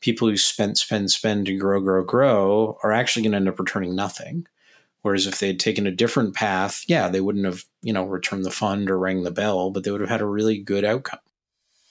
people 0.00 0.28
who 0.28 0.36
spent, 0.36 0.78
spend, 0.78 1.10
spend 1.10 1.46
to 1.46 1.56
grow, 1.56 1.80
grow, 1.80 2.04
grow 2.04 2.78
are 2.82 2.92
actually 2.92 3.22
going 3.22 3.32
to 3.32 3.36
end 3.36 3.48
up 3.48 3.58
returning 3.58 3.94
nothing. 3.94 4.46
Whereas 5.02 5.26
if 5.26 5.38
they 5.38 5.48
had 5.48 5.60
taken 5.60 5.86
a 5.86 5.92
different 5.92 6.34
path, 6.34 6.84
yeah, 6.88 7.08
they 7.08 7.20
wouldn't 7.20 7.46
have, 7.46 7.64
you 7.82 7.92
know, 7.92 8.04
returned 8.04 8.44
the 8.44 8.50
fund 8.50 8.90
or 8.90 8.98
rang 8.98 9.22
the 9.22 9.30
bell, 9.30 9.70
but 9.70 9.84
they 9.84 9.90
would 9.90 10.00
have 10.00 10.10
had 10.10 10.20
a 10.20 10.26
really 10.26 10.58
good 10.58 10.84
outcome. 10.84 11.20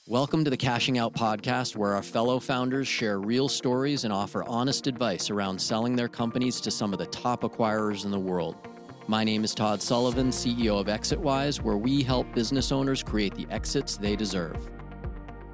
Welcome 0.07 0.45
to 0.45 0.49
the 0.49 0.57
Cashing 0.57 0.97
Out 0.97 1.13
podcast, 1.13 1.75
where 1.75 1.93
our 1.93 2.03
fellow 2.03 2.39
founders 2.39 2.87
share 2.87 3.19
real 3.19 3.49
stories 3.49 4.05
and 4.05 4.13
offer 4.13 4.43
honest 4.45 4.87
advice 4.87 5.29
around 5.29 5.59
selling 5.59 5.95
their 5.95 6.07
companies 6.07 6.61
to 6.61 6.71
some 6.71 6.93
of 6.93 6.99
the 6.99 7.07
top 7.07 7.41
acquirers 7.41 8.05
in 8.05 8.11
the 8.11 8.19
world. 8.19 8.55
My 9.09 9.23
name 9.23 9.43
is 9.43 9.53
Todd 9.53 9.81
Sullivan, 9.81 10.29
CEO 10.29 10.79
of 10.79 10.87
ExitWise, 10.87 11.61
where 11.61 11.77
we 11.77 12.03
help 12.03 12.33
business 12.33 12.71
owners 12.71 13.03
create 13.03 13.35
the 13.35 13.47
exits 13.49 13.97
they 13.97 14.15
deserve. 14.15 14.69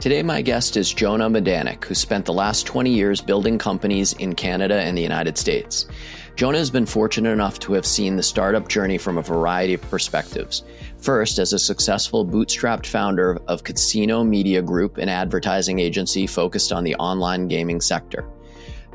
Today, 0.03 0.21
my 0.21 0.41
guest 0.41 0.75
is 0.75 0.93
Jonah 0.93 1.29
Midanik, 1.29 1.85
who 1.85 1.95
spent 1.95 2.25
the 2.25 2.33
last 2.33 2.65
20 2.65 2.89
years 2.89 3.21
building 3.21 3.57
companies 3.57 4.11
in 4.11 4.35
Canada 4.35 4.81
and 4.81 4.97
the 4.97 5.01
United 5.01 5.37
States. 5.37 5.87
Jonah 6.35 6.57
has 6.57 6.69
been 6.69 6.85
fortunate 6.85 7.29
enough 7.29 7.57
to 7.59 7.71
have 7.71 7.85
seen 7.85 8.17
the 8.17 8.21
startup 8.21 8.67
journey 8.67 8.97
from 8.97 9.17
a 9.17 9.21
variety 9.21 9.75
of 9.75 9.81
perspectives. 9.83 10.65
First, 10.97 11.39
as 11.39 11.53
a 11.53 11.57
successful 11.57 12.25
bootstrapped 12.25 12.85
founder 12.85 13.39
of 13.47 13.63
Casino 13.63 14.25
Media 14.25 14.61
Group, 14.61 14.97
an 14.97 15.07
advertising 15.07 15.79
agency 15.79 16.27
focused 16.27 16.73
on 16.73 16.83
the 16.83 16.95
online 16.95 17.47
gaming 17.47 17.79
sector. 17.79 18.27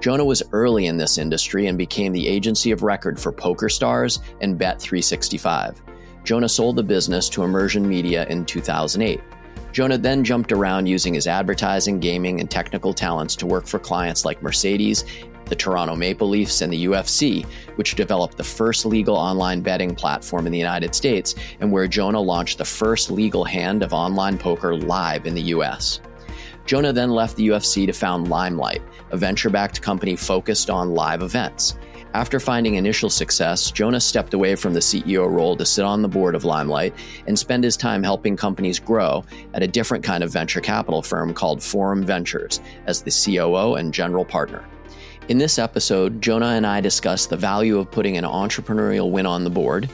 Jonah 0.02 0.26
was 0.26 0.42
early 0.52 0.88
in 0.88 0.98
this 0.98 1.16
industry 1.16 1.68
and 1.68 1.78
became 1.78 2.12
the 2.12 2.28
agency 2.28 2.70
of 2.70 2.82
record 2.82 3.18
for 3.18 3.32
PokerStars 3.32 4.18
and 4.42 4.60
Bet365. 4.60 5.78
Jonah 6.24 6.50
sold 6.50 6.76
the 6.76 6.82
business 6.82 7.30
to 7.30 7.44
Immersion 7.44 7.88
Media 7.88 8.26
in 8.26 8.44
2008. 8.44 9.22
Jonah 9.72 9.98
then 9.98 10.24
jumped 10.24 10.52
around 10.52 10.86
using 10.86 11.14
his 11.14 11.26
advertising, 11.26 12.00
gaming, 12.00 12.40
and 12.40 12.50
technical 12.50 12.94
talents 12.94 13.36
to 13.36 13.46
work 13.46 13.66
for 13.66 13.78
clients 13.78 14.24
like 14.24 14.42
Mercedes, 14.42 15.04
the 15.48 15.56
Toronto 15.56 15.96
Maple 15.96 16.28
Leafs, 16.28 16.60
and 16.62 16.72
the 16.72 16.86
UFC, 16.86 17.44
which 17.76 17.94
developed 17.94 18.36
the 18.36 18.44
first 18.44 18.84
legal 18.84 19.16
online 19.16 19.60
betting 19.60 19.94
platform 19.94 20.46
in 20.46 20.52
the 20.52 20.58
United 20.58 20.94
States 20.94 21.34
and 21.60 21.72
where 21.72 21.88
Jonah 21.88 22.20
launched 22.20 22.58
the 22.58 22.64
first 22.64 23.10
legal 23.10 23.44
hand 23.44 23.82
of 23.82 23.92
online 23.92 24.38
poker 24.38 24.76
live 24.76 25.26
in 25.26 25.34
the 25.34 25.42
US. 25.42 26.00
Jonah 26.66 26.92
then 26.92 27.10
left 27.10 27.36
the 27.36 27.48
UFC 27.48 27.86
to 27.86 27.92
found 27.92 28.28
Limelight, 28.28 28.82
a 29.10 29.16
venture 29.16 29.48
backed 29.48 29.80
company 29.80 30.16
focused 30.16 30.68
on 30.68 30.94
live 30.94 31.22
events. 31.22 31.76
After 32.14 32.40
finding 32.40 32.76
initial 32.76 33.10
success, 33.10 33.70
Jonah 33.70 34.00
stepped 34.00 34.32
away 34.32 34.54
from 34.54 34.72
the 34.72 34.80
CEO 34.80 35.30
role 35.30 35.56
to 35.56 35.66
sit 35.66 35.84
on 35.84 36.00
the 36.00 36.08
board 36.08 36.34
of 36.34 36.44
Limelight 36.44 36.94
and 37.26 37.38
spend 37.38 37.62
his 37.62 37.76
time 37.76 38.02
helping 38.02 38.34
companies 38.34 38.78
grow 38.78 39.24
at 39.52 39.62
a 39.62 39.68
different 39.68 40.02
kind 40.02 40.24
of 40.24 40.32
venture 40.32 40.60
capital 40.60 41.02
firm 41.02 41.34
called 41.34 41.62
Forum 41.62 42.02
Ventures 42.02 42.60
as 42.86 43.02
the 43.02 43.10
COO 43.10 43.74
and 43.74 43.92
general 43.92 44.24
partner. 44.24 44.64
In 45.28 45.36
this 45.36 45.58
episode, 45.58 46.22
Jonah 46.22 46.46
and 46.46 46.66
I 46.66 46.80
discuss 46.80 47.26
the 47.26 47.36
value 47.36 47.78
of 47.78 47.90
putting 47.90 48.16
an 48.16 48.24
entrepreneurial 48.24 49.10
win 49.10 49.26
on 49.26 49.44
the 49.44 49.50
board, 49.50 49.90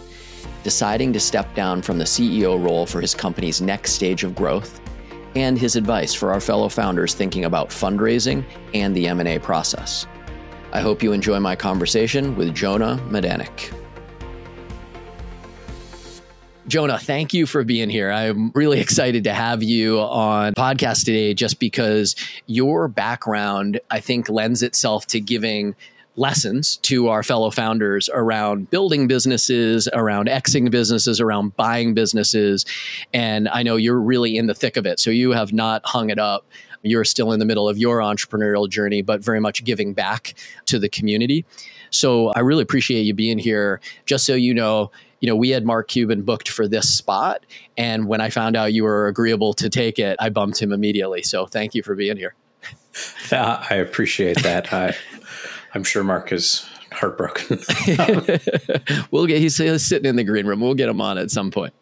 deciding 0.63 1.13
to 1.15 1.21
step 1.21 1.53
down 1.57 1.83
from 1.83 1.99
the 1.99 2.05
CEO 2.05 2.63
role 2.63 2.87
for 2.87 3.01
his 3.01 3.15
company's 3.15 3.61
next 3.61 3.93
stage 3.93 4.23
of 4.23 4.37
growth, 4.37 4.81
and 5.35 5.59
his 5.59 5.75
advice 5.75 6.15
for 6.15 6.33
our 6.33 6.41
fellow 6.41 6.69
founders 6.69 7.13
thinking 7.13 7.45
about 7.45 7.71
fundraising 7.71 8.45
and 8.73 8.97
the 8.97 9.09
M&A 9.09 9.41
process. 9.41 10.07
I 10.75 10.81
hope 10.81 11.05
you 11.05 11.13
enjoy 11.13 11.39
my 11.39 11.55
conversation 11.55 12.35
with 12.35 12.53
Jonah 12.53 13.01
Midanik. 13.09 13.73
Jonah, 16.67 16.99
thank 16.99 17.33
you 17.33 17.47
for 17.47 17.63
being 17.63 17.89
here. 17.89 18.11
I'm 18.11 18.51
really 18.57 18.81
excited 18.81 19.23
to 19.25 19.33
have 19.33 19.63
you 19.63 20.01
on 20.01 20.53
podcast 20.55 21.05
today 21.05 21.33
just 21.33 21.61
because 21.61 22.17
your 22.47 22.89
background, 22.89 23.79
I 23.89 24.01
think, 24.01 24.29
lends 24.29 24.65
itself 24.65 25.07
to 25.09 25.21
giving 25.21 25.77
lessons 26.17 26.79
to 26.79 27.09
our 27.09 27.23
fellow 27.23 27.51
founders 27.53 28.09
around 28.13 28.69
building 28.71 29.07
businesses, 29.07 29.89
around 29.93 30.29
exiting 30.29 30.71
businesses, 30.71 31.21
around 31.21 31.55
buying 31.55 31.95
businesses. 31.95 32.67
And 33.13 33.49
I 33.49 33.63
know 33.63 33.77
you're 33.77 34.01
really 34.01 34.37
in 34.37 34.49
the 34.49 34.55
thick 34.55 34.77
of 34.77 34.87
it. 34.87 34.99
So 34.99 35.11
you 35.11 35.31
have 35.33 35.53
not 35.53 35.83
hung 35.85 36.11
it 36.11 36.19
up. 36.19 36.45
You're 36.85 37.05
still 37.05 37.33
in 37.33 37.41
the 37.41 37.45
middle 37.45 37.69
of 37.69 37.79
your 37.79 37.99
entrepreneurial 37.99 38.69
journey, 38.69 39.03
but 39.03 39.25
very 39.25 39.41
much 39.41 39.65
giving 39.65 39.95
back 39.95 40.35
to 40.67 40.79
the 40.79 40.89
community. 40.89 41.45
So 41.91 42.29
I 42.29 42.41
really 42.41 42.63
appreciate 42.63 43.03
you 43.03 43.15
being 43.15 43.39
here. 43.39 43.81
Just 44.07 44.27
so 44.27 44.35
you 44.35 44.53
know, 44.53 44.91
you 45.21 45.29
know, 45.29 45.37
we 45.37 45.51
had 45.51 45.65
Mark 45.65 45.89
Cuban 45.89 46.23
booked 46.23 46.51
for 46.51 46.69
this 46.69 46.95
spot. 46.95 47.47
And 47.79 48.07
when 48.07 48.21
I 48.21 48.29
found 48.29 48.57
out 48.57 48.75
you 48.75 48.85
were 48.85 49.09
agreeable 49.09 49.55
to 49.55 49.71
take 49.71 49.99
it, 49.99 50.17
I 50.21 50.29
bumped 50.29 50.61
him 50.61 50.73
immediately. 50.73 51.23
So 51.23 51.47
thank 51.47 51.75
you 51.75 51.83
for 51.83 51.95
being 51.95 52.17
here. 52.17 52.35
Uh, 53.33 53.65
I 53.69 53.75
appreciate 53.77 54.41
that. 54.45 54.73
I, 54.73 54.95
I'm 55.75 55.83
sure 55.83 56.05
Mark 56.05 56.31
is 56.31 56.65
heartbroken. 56.93 57.59
we'll 59.11 59.27
get 59.27 59.41
he's, 59.41 59.57
he's, 59.57 59.85
sitting 59.85 60.09
in 60.09 60.15
the 60.15 60.23
green 60.23 60.47
room. 60.47 60.61
We'll 60.61 60.75
get 60.75 60.89
him 60.89 61.01
on 61.01 61.19
at 61.19 61.33
some 61.33 61.51
point. 61.51 61.75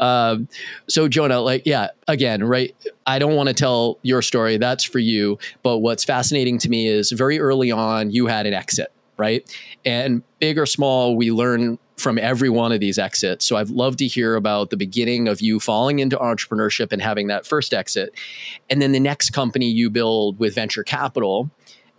Um, 0.00 0.48
so 0.88 1.06
Jonah, 1.06 1.40
like, 1.40 1.62
yeah, 1.66 1.88
again, 2.08 2.42
right. 2.42 2.74
I 3.06 3.18
don't 3.18 3.36
want 3.36 3.48
to 3.48 3.54
tell 3.54 3.98
your 4.02 4.22
story. 4.22 4.56
That's 4.56 4.82
for 4.82 4.98
you. 4.98 5.38
But 5.62 5.78
what's 5.78 6.04
fascinating 6.04 6.58
to 6.58 6.68
me 6.68 6.88
is 6.88 7.12
very 7.12 7.38
early 7.38 7.70
on, 7.70 8.10
you 8.10 8.26
had 8.26 8.46
an 8.46 8.54
exit, 8.54 8.90
right? 9.16 9.48
And 9.84 10.22
big 10.40 10.58
or 10.58 10.66
small, 10.66 11.16
we 11.16 11.30
learn 11.30 11.78
from 11.96 12.18
every 12.18 12.48
one 12.48 12.72
of 12.72 12.80
these 12.80 12.98
exits. 12.98 13.44
So 13.44 13.56
I'd 13.56 13.68
love 13.68 13.96
to 13.98 14.06
hear 14.06 14.34
about 14.34 14.70
the 14.70 14.76
beginning 14.76 15.28
of 15.28 15.42
you 15.42 15.60
falling 15.60 15.98
into 15.98 16.16
entrepreneurship 16.16 16.92
and 16.92 17.02
having 17.02 17.26
that 17.26 17.46
first 17.46 17.74
exit. 17.74 18.14
And 18.70 18.80
then 18.80 18.92
the 18.92 19.00
next 19.00 19.30
company 19.30 19.66
you 19.66 19.90
build 19.90 20.38
with 20.38 20.54
venture 20.54 20.82
capital 20.82 21.50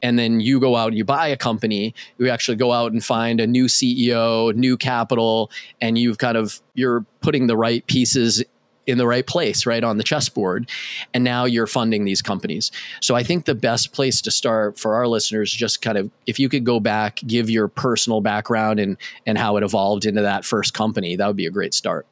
and 0.02 0.18
then 0.18 0.40
you 0.40 0.60
go 0.60 0.76
out 0.76 0.90
and 0.90 0.98
you 0.98 1.06
buy 1.06 1.28
a 1.28 1.38
company 1.38 1.94
you 2.18 2.30
actually 2.30 2.58
go 2.58 2.72
out 2.72 2.92
and 2.92 3.04
find 3.04 3.40
a 3.40 3.48
new 3.48 3.66
ceo 3.66 4.54
new 4.56 4.78
capital 4.78 5.52
and 5.80 5.98
you've 5.98 6.18
kind 6.18 6.38
of 6.38 6.62
you're 6.74 7.06
putting 7.22 7.48
the 7.48 7.58
right 7.58 7.86
pieces 7.88 8.44
in 8.88 8.98
the 8.98 9.08
right 9.08 9.26
place 9.28 9.66
right 9.66 9.84
on 9.84 9.98
the 9.98 10.04
chessboard 10.04 10.70
and 11.14 11.24
now 11.24 11.46
you're 11.46 11.68
funding 11.68 12.04
these 12.04 12.22
companies. 12.22 12.72
So 13.02 13.16
i 13.16 13.24
think 13.24 13.46
the 13.46 13.56
best 13.56 13.94
place 13.94 14.22
to 14.22 14.32
start 14.32 14.80
for 14.80 14.96
our 14.96 15.08
listeners 15.08 15.52
just 15.52 15.82
kind 15.82 15.98
of 15.98 16.10
if 16.26 16.40
you 16.40 16.50
could 16.50 16.66
go 16.66 16.80
back 16.80 17.20
give 17.28 17.50
your 17.50 17.68
personal 17.68 18.22
background 18.22 18.80
and 18.80 18.98
and 19.26 19.38
how 19.38 19.58
it 19.58 19.64
evolved 19.64 20.06
into 20.06 20.22
that 20.22 20.46
first 20.46 20.74
company 20.74 21.16
that 21.16 21.28
would 21.28 21.36
be 21.36 21.46
a 21.46 21.52
great 21.52 21.74
start 21.74 22.06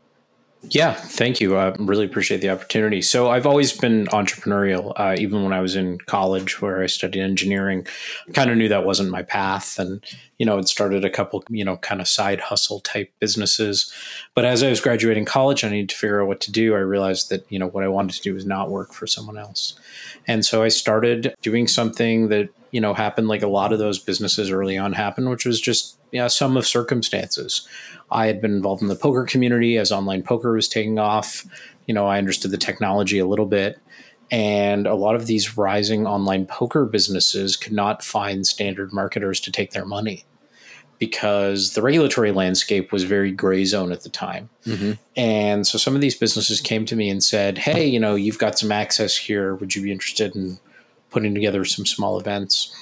yeah, 0.64 0.94
thank 0.94 1.40
you. 1.40 1.56
I 1.56 1.74
really 1.80 2.06
appreciate 2.06 2.42
the 2.42 2.50
opportunity. 2.50 3.02
So 3.02 3.30
I've 3.30 3.46
always 3.46 3.72
been 3.72 4.08
entrepreneurial, 4.08 4.92
uh, 4.98 5.16
even 5.18 5.44
when 5.44 5.54
I 5.54 5.62
was 5.62 5.78
in 5.78 6.00
college 6.00 6.62
where 6.62 6.84
I 6.84 6.88
studied 6.88 7.22
engineering. 7.22 7.88
Kind 8.34 8.52
of 8.52 8.58
knew 8.58 8.68
that 8.68 8.86
wasn't 8.86 9.10
my 9.10 9.24
path, 9.24 9.80
and 9.80 10.04
you 10.38 10.46
know, 10.46 10.58
it 10.58 10.68
started 10.68 11.06
a 11.06 11.10
couple, 11.10 11.46
you 11.50 11.64
know, 11.64 11.78
kind 11.78 12.02
of 12.02 12.10
side 12.10 12.42
hustle 12.42 12.82
type 12.82 13.12
businesses. 13.20 13.92
But 14.36 14.44
as 14.44 14.62
I 14.62 14.70
was 14.70 14.82
graduating 14.82 15.24
college, 15.24 15.64
I 15.64 15.70
needed 15.70 15.90
to 15.90 15.96
figure 15.96 16.22
out 16.22 16.28
what 16.28 16.42
to 16.42 16.52
do. 16.52 16.76
I 16.76 16.80
realized 16.80 17.30
that 17.30 17.46
you 17.50 17.58
know 17.58 17.68
what 17.68 17.86
I 17.86 17.88
wanted 17.88 18.18
to 18.18 18.22
do 18.22 18.34
was 18.34 18.46
not 18.46 18.70
work 18.70 18.92
for 18.92 19.08
someone 19.08 19.38
else, 19.38 19.80
and 20.28 20.46
so 20.46 20.62
I 20.62 20.68
started 20.68 21.34
doing 21.42 21.70
something 21.70 22.28
that 22.30 22.50
you 22.72 22.82
know 22.82 22.94
happened 22.94 23.30
like 23.30 23.44
a 23.44 23.48
lot 23.48 23.72
of 23.72 23.80
those 23.80 23.98
businesses 23.98 24.52
early 24.52 24.78
on 24.78 24.92
happened, 24.92 25.30
which 25.30 25.46
was 25.46 25.62
just 25.62 25.99
yeah, 26.12 26.28
sum 26.28 26.58
of 26.58 26.68
circumstances. 26.68 27.68
I 28.12 28.28
had 28.28 28.42
been 28.42 28.54
involved 28.54 28.82
in 28.82 28.88
the 28.88 28.96
poker 28.96 29.24
community 29.24 29.78
as 29.78 29.92
online 29.92 30.24
poker 30.24 30.54
was 30.54 30.68
taking 30.68 30.98
off. 30.98 31.46
You 31.86 31.94
know, 31.94 32.08
I 32.08 32.18
understood 32.18 32.52
the 32.52 32.58
technology 32.58 33.20
a 33.20 33.28
little 33.28 33.46
bit. 33.46 33.80
And 34.32 34.86
a 34.86 34.96
lot 34.96 35.16
of 35.16 35.26
these 35.26 35.58
rising 35.58 36.06
online 36.06 36.46
poker 36.46 36.86
businesses 36.86 37.56
could 37.56 37.74
not 37.74 38.04
find 38.04 38.46
standard 38.46 38.94
marketers 38.94 39.40
to 39.42 39.52
take 39.52 39.72
their 39.72 39.86
money 39.86 40.26
because 41.00 41.74
the 41.74 41.82
regulatory 41.82 42.32
landscape 42.32 42.92
was 42.92 43.04
very 43.04 43.32
gray 43.32 43.66
zone 43.66 43.92
at 43.92 44.02
the 44.02 44.10
time. 44.10 44.50
Mm-hmm. 44.66 44.92
And 45.16 45.66
so 45.66 45.78
some 45.78 45.96
of 45.96 46.02
these 46.02 46.16
businesses 46.16 46.62
came 46.62 46.86
to 46.86 46.96
me 46.96 47.10
and 47.10 47.24
said, 47.24 47.58
Hey, 47.58 47.88
you 47.88 48.00
know, 48.00 48.16
you've 48.16 48.38
got 48.38 48.60
some 48.60 48.72
access 48.72 49.16
here. 49.16 49.56
Would 49.56 49.76
you 49.76 49.82
be 49.82 49.92
interested 49.92 50.36
in 50.36 50.60
putting 51.10 51.34
together 51.34 51.66
some 51.66 51.86
small 51.86 52.20
events? 52.20 52.76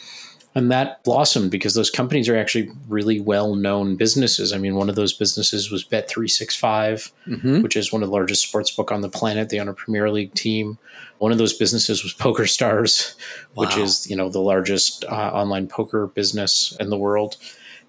And 0.58 0.72
that 0.72 1.04
blossomed 1.04 1.52
because 1.52 1.76
those 1.76 1.92
companies 1.92 2.28
are 2.28 2.36
actually 2.36 2.72
really 2.88 3.20
well 3.20 3.54
known 3.54 3.96
businesses. 3.96 4.52
I 4.52 4.58
mean, 4.58 4.74
one 4.74 4.90
of 4.90 4.96
those 4.96 5.14
businesses 5.14 5.70
was 5.70 5.86
Bet365, 5.86 7.12
mm-hmm. 7.28 7.62
which 7.62 7.76
is 7.76 7.94
one 7.94 8.02
of 8.02 8.10
the 8.10 8.16
largest 8.16 8.42
sports 8.42 8.72
book 8.72 8.92
on 8.92 9.02
the 9.02 9.08
planet. 9.08 9.50
They 9.50 9.60
own 9.60 9.68
a 9.68 9.74
Premier 9.74 10.10
League 10.10 10.34
team. 10.34 10.80
One 11.20 11.32
of 11.32 11.38
those 11.38 11.54
businesses 11.54 12.02
was 12.02 12.12
PokerStars, 12.16 13.16
wow. 13.54 13.66
which 13.66 13.78
is 13.78 14.10
you 14.10 14.16
know 14.16 14.30
the 14.30 14.42
largest 14.42 15.06
uh, 15.06 15.30
online 15.32 15.68
poker 15.68 16.08
business 16.08 16.76
in 16.80 16.90
the 16.90 16.98
world. 16.98 17.38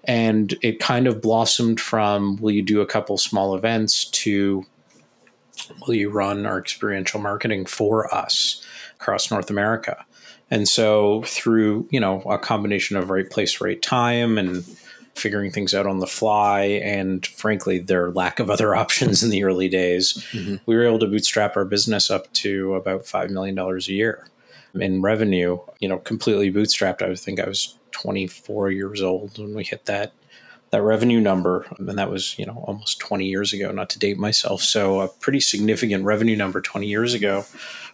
And 0.03 0.53
it 0.61 0.79
kind 0.79 1.07
of 1.07 1.21
blossomed 1.21 1.81
from 1.81 2.37
will 2.37 2.51
you 2.51 2.61
do 2.61 2.81
a 2.81 2.85
couple 2.85 3.17
small 3.17 3.55
events 3.55 4.05
to 4.05 4.63
will 5.87 5.95
you 5.95 6.11
run 6.11 6.45
our 6.45 6.59
experiential 6.59 7.19
marketing 7.19 7.65
for 7.65 8.13
us 8.13 8.63
across 8.93 9.31
North 9.31 9.49
America? 9.49 10.05
And 10.51 10.67
so 10.67 11.23
through, 11.23 11.87
you 11.91 11.99
know, 11.99 12.21
a 12.21 12.39
combination 12.39 12.97
of 12.97 13.09
right 13.09 13.29
place, 13.29 13.61
right 13.61 13.81
time 13.81 14.37
and 14.37 14.65
figuring 15.15 15.51
things 15.51 15.73
out 15.73 15.85
on 15.85 15.99
the 15.99 16.07
fly 16.07 16.61
and 16.61 17.25
frankly 17.27 17.77
their 17.77 18.11
lack 18.11 18.39
of 18.39 18.49
other 18.49 18.75
options 18.83 19.21
in 19.21 19.29
the 19.29 19.43
early 19.43 19.67
days, 19.69 20.25
mm-hmm. 20.31 20.55
we 20.65 20.75
were 20.75 20.85
able 20.85 20.99
to 20.99 21.07
bootstrap 21.07 21.55
our 21.55 21.65
business 21.65 22.09
up 22.09 22.31
to 22.33 22.75
about 22.75 23.05
5 23.05 23.29
million 23.29 23.55
dollars 23.55 23.87
a 23.87 23.93
year. 23.93 24.27
in 24.75 25.01
revenue, 25.01 25.59
you 25.79 25.89
know, 25.89 25.97
completely 25.97 26.51
bootstrapped. 26.51 27.01
I 27.01 27.13
think 27.15 27.39
I 27.39 27.47
was 27.47 27.75
24 27.91 28.71
years 28.71 29.01
old 29.01 29.37
when 29.37 29.53
we 29.55 29.63
hit 29.63 29.85
that 29.85 30.13
that 30.71 30.81
revenue 30.81 31.19
number 31.19 31.65
and 31.77 31.97
that 31.97 32.11
was 32.11 32.37
you 32.37 32.45
know 32.45 32.63
almost 32.67 32.99
20 32.99 33.25
years 33.25 33.53
ago 33.53 33.71
not 33.71 33.89
to 33.89 33.99
date 33.99 34.17
myself 34.17 34.61
so 34.61 35.01
a 35.01 35.07
pretty 35.07 35.39
significant 35.39 36.03
revenue 36.03 36.35
number 36.35 36.61
20 36.61 36.87
years 36.87 37.13
ago 37.13 37.41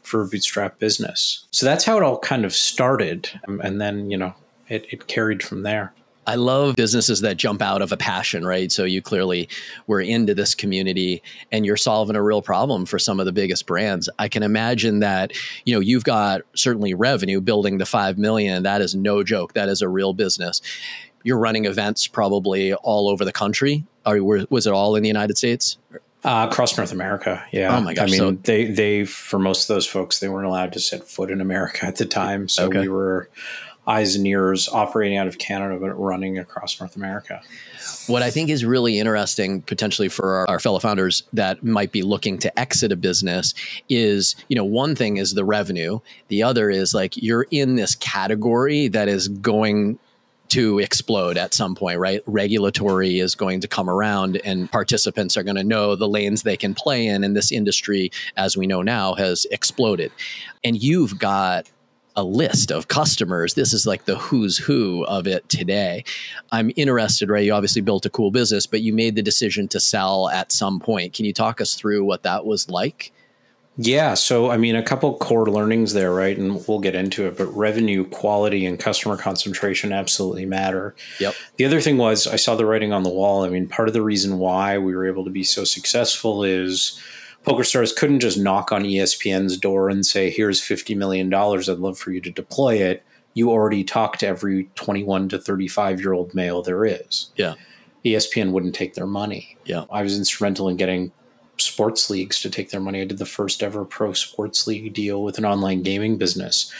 for 0.02 0.22
a 0.22 0.28
bootstrap 0.28 0.78
business 0.80 1.46
so 1.52 1.66
that's 1.66 1.86
how 1.86 1.98
it 1.98 2.04
all 2.04 2.20
kind 2.20 2.46
of 2.46 2.54
started 2.54 3.30
um, 3.48 3.62
and 3.62 3.80
then 3.80 4.10
you 4.10 4.18
know 4.18 4.34
it, 4.68 4.86
it 4.92 5.08
carried 5.08 5.44
from 5.44 5.64
there 5.64 5.94
I 6.28 6.36
love 6.36 6.76
businesses 6.76 7.22
that 7.22 7.38
jump 7.38 7.62
out 7.62 7.82
of 7.82 7.92
a 7.92 7.98
passion, 7.98 8.46
right? 8.46 8.72
So 8.72 8.84
you 8.84 9.02
clearly 9.02 9.48
were 9.86 10.02
into 10.02 10.34
this 10.34 10.56
community 10.56 11.22
and 11.52 11.66
you're 11.66 11.78
solving 11.78 12.16
a 12.16 12.24
real 12.24 12.42
problem 12.42 12.86
for 12.86 12.98
some 12.98 13.20
of 13.20 13.28
the 13.28 13.32
biggest 13.32 13.68
brands. 13.68 14.10
I 14.18 14.28
can 14.28 14.42
imagine 14.42 15.00
that, 15.02 15.34
you 15.66 15.76
know, 15.76 15.80
you've 15.80 16.04
got 16.04 16.42
certainly 16.56 16.94
revenue 16.94 17.42
building 17.42 17.78
the 17.78 17.86
5 17.86 18.18
million. 18.18 18.64
That 18.64 18.82
is 18.82 18.96
no 18.96 19.24
joke. 19.24 19.54
That 19.54 19.70
is 19.70 19.82
a 19.84 19.90
real 19.90 20.14
business. 20.14 20.62
You're 21.26 21.38
running 21.38 21.66
events 21.66 22.08
probably 22.08 22.74
all 22.74 23.10
over 23.10 23.26
the 23.26 23.34
country. 23.34 23.84
Or 24.06 24.46
was 24.50 24.68
it 24.68 24.72
all 24.72 24.96
in 24.96 25.04
the 25.04 25.10
United 25.10 25.38
States? 25.38 25.78
Uh, 26.24 26.48
across 26.50 26.78
North 26.78 26.92
America, 26.92 27.44
yeah. 27.52 27.78
Oh 27.78 27.82
my 27.82 27.94
gosh! 27.94 28.08
I 28.08 28.12
mean, 28.12 28.18
so, 28.18 28.32
they 28.32 28.66
they 28.66 29.06
for 29.06 29.38
most 29.38 29.70
of 29.70 29.76
those 29.76 29.86
folks, 29.86 30.20
they 30.20 30.28
weren't 30.28 30.48
allowed 30.48 30.74
to 30.74 30.80
set 30.80 31.04
foot 31.08 31.30
in 31.30 31.40
America 31.40 31.86
at 31.86 31.98
the 31.98 32.06
time, 32.06 32.50
so 32.50 32.66
Okay. 32.66 32.80
we 32.80 32.88
were 32.88 33.30
eyes 33.88 34.16
and 34.16 34.26
ears 34.26 34.68
operating 34.70 35.18
out 35.18 35.28
of 35.28 35.38
Canada, 35.38 35.78
but 35.80 35.94
running 35.94 36.40
across 36.40 36.80
North 36.80 36.96
America. 36.96 37.42
What 38.08 38.24
I 38.24 38.32
think 38.32 38.50
is 38.50 38.66
really 38.66 39.00
interesting 39.00 39.62
potentially 39.62 40.10
for 40.10 40.38
our, 40.38 40.50
our, 40.50 40.60
fellow 40.60 40.80
founders 40.80 41.24
that 41.34 41.64
might 41.64 41.92
be 41.92 42.02
looking 42.02 42.38
to 42.40 42.60
exit 42.60 42.92
a 42.92 42.96
business 42.96 43.54
is, 43.90 44.36
you 44.48 44.56
know, 44.56 44.64
one 44.64 44.96
thing 44.96 45.18
is 45.18 45.34
the 45.34 45.46
revenue. 45.46 46.00
The 46.30 46.42
other 46.42 46.70
is 46.70 46.94
like 46.94 47.16
you're 47.18 47.46
in 47.52 47.76
this 47.76 47.96
category 47.96 48.88
that 48.90 49.08
is 49.08 49.28
going 49.28 50.00
to 50.50 50.80
explode 50.80 51.38
at 51.38 51.54
some 51.54 51.76
point, 51.76 52.00
right? 52.00 52.22
Regulatory 52.26 53.20
is 53.20 53.36
going 53.36 53.62
to 53.62 53.68
come 53.68 53.90
around 53.90 54.40
and 54.46 54.72
participants 54.72 55.36
are 55.38 55.44
going 55.44 55.56
to 55.56 55.64
know 55.64 55.96
the 55.96 56.08
lanes 56.08 56.44
they 56.44 56.58
can 56.58 56.74
play 56.74 57.08
in. 57.08 57.24
And 57.24 57.36
this 57.36 57.52
industry, 57.52 58.12
as 58.38 58.56
we 58.56 58.68
know 58.68 58.82
now, 58.82 59.16
has 59.16 59.46
exploded. 59.52 60.12
And 60.64 60.82
you've 60.82 61.18
got 61.20 61.70
a 62.16 62.24
list 62.24 62.72
of 62.72 62.88
customers. 62.88 63.56
This 63.56 63.74
is 63.74 63.86
like 63.86 64.06
the 64.06 64.18
who's 64.18 64.58
who 64.58 65.04
of 65.06 65.28
it 65.28 65.48
today. 65.50 66.04
I'm 66.52 66.72
interested, 66.76 67.30
right? 67.30 67.44
You 67.44 67.54
obviously 67.54 67.82
built 67.82 68.06
a 68.06 68.10
cool 68.10 68.32
business, 68.32 68.66
but 68.66 68.82
you 68.82 68.94
made 68.94 69.16
the 69.16 69.22
decision 69.22 69.68
to 69.70 69.80
sell 69.80 70.30
at 70.30 70.52
some 70.52 70.80
point. 70.80 71.14
Can 71.14 71.26
you 71.26 71.34
talk 71.34 71.60
us 71.60 71.76
through 71.76 72.06
what 72.06 72.24
that 72.24 72.46
was 72.46 72.70
like? 72.70 73.12
Yeah. 73.78 74.14
So, 74.14 74.50
I 74.50 74.58
mean, 74.58 74.76
a 74.76 74.84
couple 74.84 75.18
core 75.18 75.48
learnings 75.48 75.94
there, 75.94 76.14
right? 76.14 76.38
And 76.38 76.66
we'll 76.68 76.80
get 76.80 76.96
into 76.96 77.26
it, 77.26 77.38
but 77.38 77.48
revenue, 77.48 78.06
quality, 78.06 78.66
and 78.66 78.80
customer 78.80 79.18
concentration 79.18 79.92
absolutely 79.92 80.46
matter. 80.46 80.96
Yep. 81.20 81.36
The 81.58 81.66
other 81.66 81.82
thing 81.82 81.98
was, 81.98 82.26
I 82.26 82.38
saw 82.38 82.56
the 82.56 82.66
writing 82.66 82.94
on 82.94 83.04
the 83.04 83.10
wall. 83.10 83.44
I 83.44 83.50
mean, 83.50 83.68
part 83.68 83.90
of 83.90 83.94
the 83.94 84.02
reason 84.02 84.40
why 84.40 84.78
we 84.78 84.96
were 84.96 85.06
able 85.06 85.26
to 85.26 85.30
be 85.30 85.44
so 85.44 85.66
successful 85.66 86.44
is 86.44 87.02
PokerStars 87.46 87.96
couldn't 87.96 88.22
just 88.22 88.40
knock 88.40 88.72
on 88.72 88.84
ESPN's 88.84 89.58
door 89.58 89.90
and 89.90 90.06
say, 90.06 90.30
here's 90.30 90.62
$50 90.62 90.96
million. 90.96 91.34
I'd 91.34 91.68
love 91.80 91.98
for 91.98 92.12
you 92.12 92.22
to 92.22 92.32
deploy 92.32 92.76
it. 92.76 93.04
You 93.34 93.52
already 93.52 93.84
talk 93.84 94.18
to 94.20 94.28
every 94.28 94.70
21 94.76 95.30
to 95.30 95.40
35 95.40 96.00
year 96.00 96.14
old 96.14 96.34
male 96.34 96.62
there 96.62 96.86
is. 96.86 97.32
Yeah. 97.36 97.56
ESPN 98.06 98.52
wouldn't 98.52 98.76
take 98.76 98.94
their 98.94 99.06
money. 99.06 99.58
Yeah. 99.66 99.86
I 99.92 100.02
was 100.02 100.18
instrumental 100.18 100.70
in 100.70 100.78
getting 100.78 101.12
sports 101.58 102.10
leagues 102.10 102.40
to 102.42 102.50
take 102.50 102.70
their 102.70 102.82
money. 102.82 103.02
I 103.02 103.06
did 103.06 103.18
the 103.18 103.26
first 103.26 103.64
ever 103.64 103.86
pro 103.86 104.14
sports 104.14 104.68
league 104.68 104.94
deal 104.94 105.24
with 105.24 105.38
an 105.38 105.46
online 105.46 105.82
gaming 105.84 106.18
business. 106.18 106.72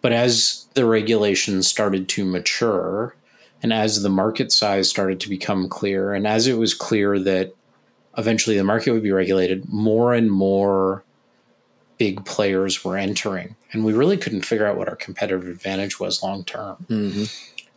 But 0.00 0.12
as 0.12 0.66
the 0.74 0.84
regulations 0.84 1.66
started 1.68 2.08
to 2.10 2.24
mature 2.24 3.14
and 3.62 3.72
as 3.72 4.02
the 4.02 4.10
market 4.10 4.52
size 4.52 4.90
started 4.90 5.20
to 5.20 5.28
become 5.28 5.68
clear, 5.68 6.12
and 6.12 6.26
as 6.26 6.46
it 6.46 6.58
was 6.58 6.74
clear 6.74 7.18
that 7.20 7.54
eventually 8.18 8.56
the 8.56 8.64
market 8.64 8.92
would 8.92 9.02
be 9.02 9.10
regulated, 9.10 9.66
more 9.72 10.12
and 10.12 10.30
more 10.30 11.02
big 11.96 12.24
players 12.26 12.84
were 12.84 12.98
entering. 12.98 13.56
And 13.72 13.84
we 13.84 13.92
really 13.92 14.16
couldn't 14.16 14.42
figure 14.44 14.66
out 14.66 14.76
what 14.76 14.88
our 14.88 14.96
competitive 14.96 15.48
advantage 15.48 15.98
was 15.98 16.22
long 16.22 16.44
term 16.44 16.84
Mm-hmm. 16.90 17.24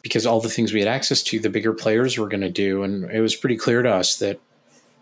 because 0.01 0.25
all 0.25 0.41
the 0.41 0.49
things 0.49 0.73
we 0.73 0.79
had 0.79 0.89
access 0.89 1.23
to, 1.23 1.39
the 1.39 1.49
bigger 1.49 1.71
players 1.73 2.17
were 2.17 2.27
going 2.27 2.41
to 2.41 2.49
do. 2.49 2.83
And 2.83 3.09
it 3.09 3.21
was 3.21 3.35
pretty 3.35 3.55
clear 3.57 3.81
to 3.81 3.89
us 3.89 4.17
that, 4.17 4.39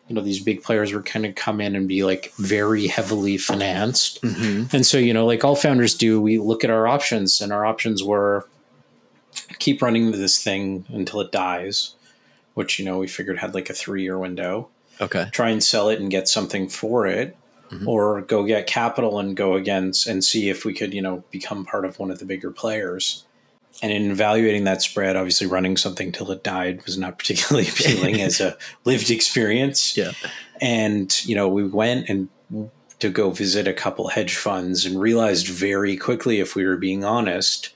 you 0.07 0.15
know, 0.15 0.21
these 0.21 0.39
big 0.39 0.61
players 0.61 0.93
were 0.93 1.01
kind 1.01 1.25
of 1.25 1.35
come 1.35 1.59
in 1.59 1.75
and 1.75 1.87
be 1.87 2.03
like 2.03 2.31
very 2.35 2.87
heavily 2.87 3.37
financed. 3.37 4.21
Mm-hmm. 4.21 4.75
And 4.75 4.85
so, 4.85 4.97
you 4.97 5.13
know, 5.13 5.25
like 5.25 5.43
all 5.43 5.55
founders 5.55 5.95
do, 5.95 6.21
we 6.21 6.37
look 6.37 6.63
at 6.63 6.69
our 6.69 6.87
options, 6.87 7.41
and 7.41 7.51
our 7.51 7.65
options 7.65 8.03
were 8.03 8.47
keep 9.59 9.81
running 9.81 10.11
this 10.11 10.41
thing 10.41 10.85
until 10.89 11.21
it 11.21 11.31
dies, 11.31 11.95
which, 12.53 12.79
you 12.79 12.85
know, 12.85 12.99
we 12.99 13.07
figured 13.07 13.39
had 13.39 13.53
like 13.53 13.69
a 13.69 13.73
three 13.73 14.03
year 14.03 14.17
window, 14.17 14.69
Okay. 15.01 15.25
try 15.31 15.49
and 15.49 15.63
sell 15.63 15.89
it 15.89 15.99
and 15.99 16.11
get 16.11 16.27
something 16.27 16.69
for 16.69 17.07
it. 17.07 17.35
Or 17.85 18.21
go 18.21 18.45
get 18.45 18.67
capital 18.67 19.19
and 19.19 19.35
go 19.35 19.55
against 19.55 20.07
and 20.07 20.23
see 20.23 20.49
if 20.49 20.63
we 20.63 20.73
could, 20.73 20.93
you 20.93 21.01
know, 21.01 21.25
become 21.29 21.65
part 21.65 21.83
of 21.83 21.99
one 21.99 22.09
of 22.09 22.19
the 22.19 22.25
bigger 22.25 22.49
players. 22.49 23.25
And 23.81 23.91
in 23.91 24.09
evaluating 24.09 24.63
that 24.63 24.81
spread, 24.81 25.15
obviously 25.15 25.47
running 25.47 25.75
something 25.77 26.11
till 26.11 26.31
it 26.31 26.43
died 26.43 26.83
was 26.85 26.97
not 26.97 27.19
particularly 27.19 27.67
appealing 27.69 28.21
as 28.21 28.39
a 28.39 28.57
lived 28.85 29.11
experience. 29.11 29.97
Yeah. 29.97 30.11
And, 30.61 31.25
you 31.25 31.35
know, 31.35 31.47
we 31.49 31.67
went 31.67 32.09
and 32.09 32.29
to 32.99 33.09
go 33.09 33.31
visit 33.31 33.67
a 33.67 33.73
couple 33.73 34.07
hedge 34.07 34.35
funds 34.35 34.85
and 34.85 34.99
realized 34.99 35.47
very 35.47 35.97
quickly, 35.97 36.39
if 36.39 36.55
we 36.55 36.65
were 36.65 36.77
being 36.77 37.03
honest, 37.03 37.73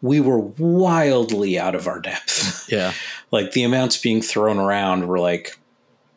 we 0.00 0.20
were 0.20 0.38
wildly 0.38 1.58
out 1.58 1.74
of 1.74 1.86
our 1.86 2.00
depth. 2.00 2.66
Yeah. 2.68 2.92
like 3.30 3.52
the 3.52 3.62
amounts 3.62 3.96
being 3.96 4.20
thrown 4.20 4.58
around 4.58 5.08
were 5.08 5.18
like 5.18 5.58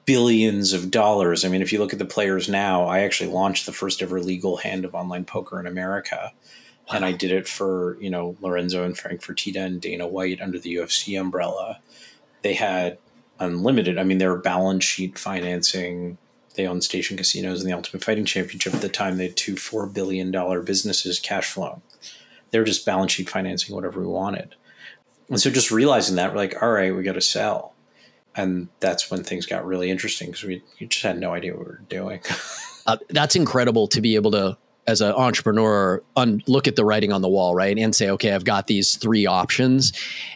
billions 0.05 0.73
of 0.73 0.91
dollars. 0.91 1.45
I 1.45 1.47
mean, 1.47 1.61
if 1.61 1.71
you 1.71 1.79
look 1.79 1.93
at 1.93 1.99
the 1.99 2.05
players 2.05 2.49
now, 2.49 2.83
I 2.85 2.99
actually 2.99 3.29
launched 3.29 3.65
the 3.65 3.71
first 3.71 4.01
ever 4.01 4.19
legal 4.19 4.57
hand 4.57 4.83
of 4.83 4.93
online 4.93 5.23
poker 5.23 5.59
in 5.59 5.65
America. 5.65 6.33
And 6.93 7.05
I 7.05 7.11
did 7.11 7.31
it 7.31 7.47
for, 7.47 7.97
you 7.99 8.09
know, 8.09 8.35
Lorenzo 8.41 8.83
and 8.83 8.97
Frank 8.97 9.21
Fertitta 9.21 9.63
and 9.63 9.81
Dana 9.81 10.07
White 10.07 10.41
under 10.41 10.59
the 10.59 10.75
UFC 10.75 11.19
umbrella. 11.19 11.79
They 12.41 12.53
had 12.53 12.97
unlimited, 13.39 13.97
I 13.97 14.03
mean, 14.03 14.17
they 14.17 14.27
were 14.27 14.37
balance 14.37 14.83
sheet 14.83 15.17
financing. 15.17 16.17
They 16.55 16.67
owned 16.67 16.83
station 16.83 17.17
casinos 17.17 17.61
and 17.61 17.69
the 17.69 17.75
Ultimate 17.75 18.03
Fighting 18.03 18.25
Championship 18.25 18.73
at 18.73 18.81
the 18.81 18.89
time. 18.89 19.17
They 19.17 19.27
had 19.27 19.37
two 19.37 19.55
$4 19.55 19.93
billion 19.93 20.31
businesses 20.63 21.19
cash 21.19 21.51
flowing. 21.51 21.81
They 22.51 22.59
were 22.59 22.65
just 22.65 22.85
balance 22.85 23.13
sheet 23.13 23.29
financing 23.29 23.73
whatever 23.73 24.01
we 24.01 24.07
wanted. 24.07 24.55
And 25.29 25.39
so 25.39 25.49
just 25.49 25.71
realizing 25.71 26.17
that, 26.17 26.31
we're 26.31 26.39
like, 26.39 26.61
all 26.61 26.71
right, 26.71 26.93
we 26.93 27.03
got 27.03 27.13
to 27.13 27.21
sell 27.21 27.71
and 28.35 28.69
that's 28.79 29.11
when 29.11 29.23
things 29.23 29.45
got 29.45 29.65
really 29.65 29.89
interesting 29.89 30.27
because 30.27 30.43
we, 30.43 30.63
we 30.79 30.87
just 30.87 31.03
had 31.03 31.19
no 31.19 31.33
idea 31.33 31.53
what 31.53 31.65
we 31.65 31.65
were 31.65 31.83
doing. 31.89 32.21
Uh, 32.87 32.97
that's 33.09 33.35
incredible 33.35 33.87
to 33.87 34.01
be 34.01 34.15
able 34.15 34.31
to 34.31 34.57
as 34.91 35.01
an 35.01 35.13
entrepreneur 35.13 36.03
un- 36.15 36.43
look 36.47 36.67
at 36.67 36.75
the 36.75 36.85
writing 36.85 37.11
on 37.11 37.21
the 37.21 37.29
wall 37.29 37.55
right? 37.55 37.77
And 37.77 37.95
say 37.95 38.09
okay 38.11 38.33
i've 38.33 38.45
got 38.45 38.67
these 38.67 38.97
three 38.97 39.25
options. 39.25 39.93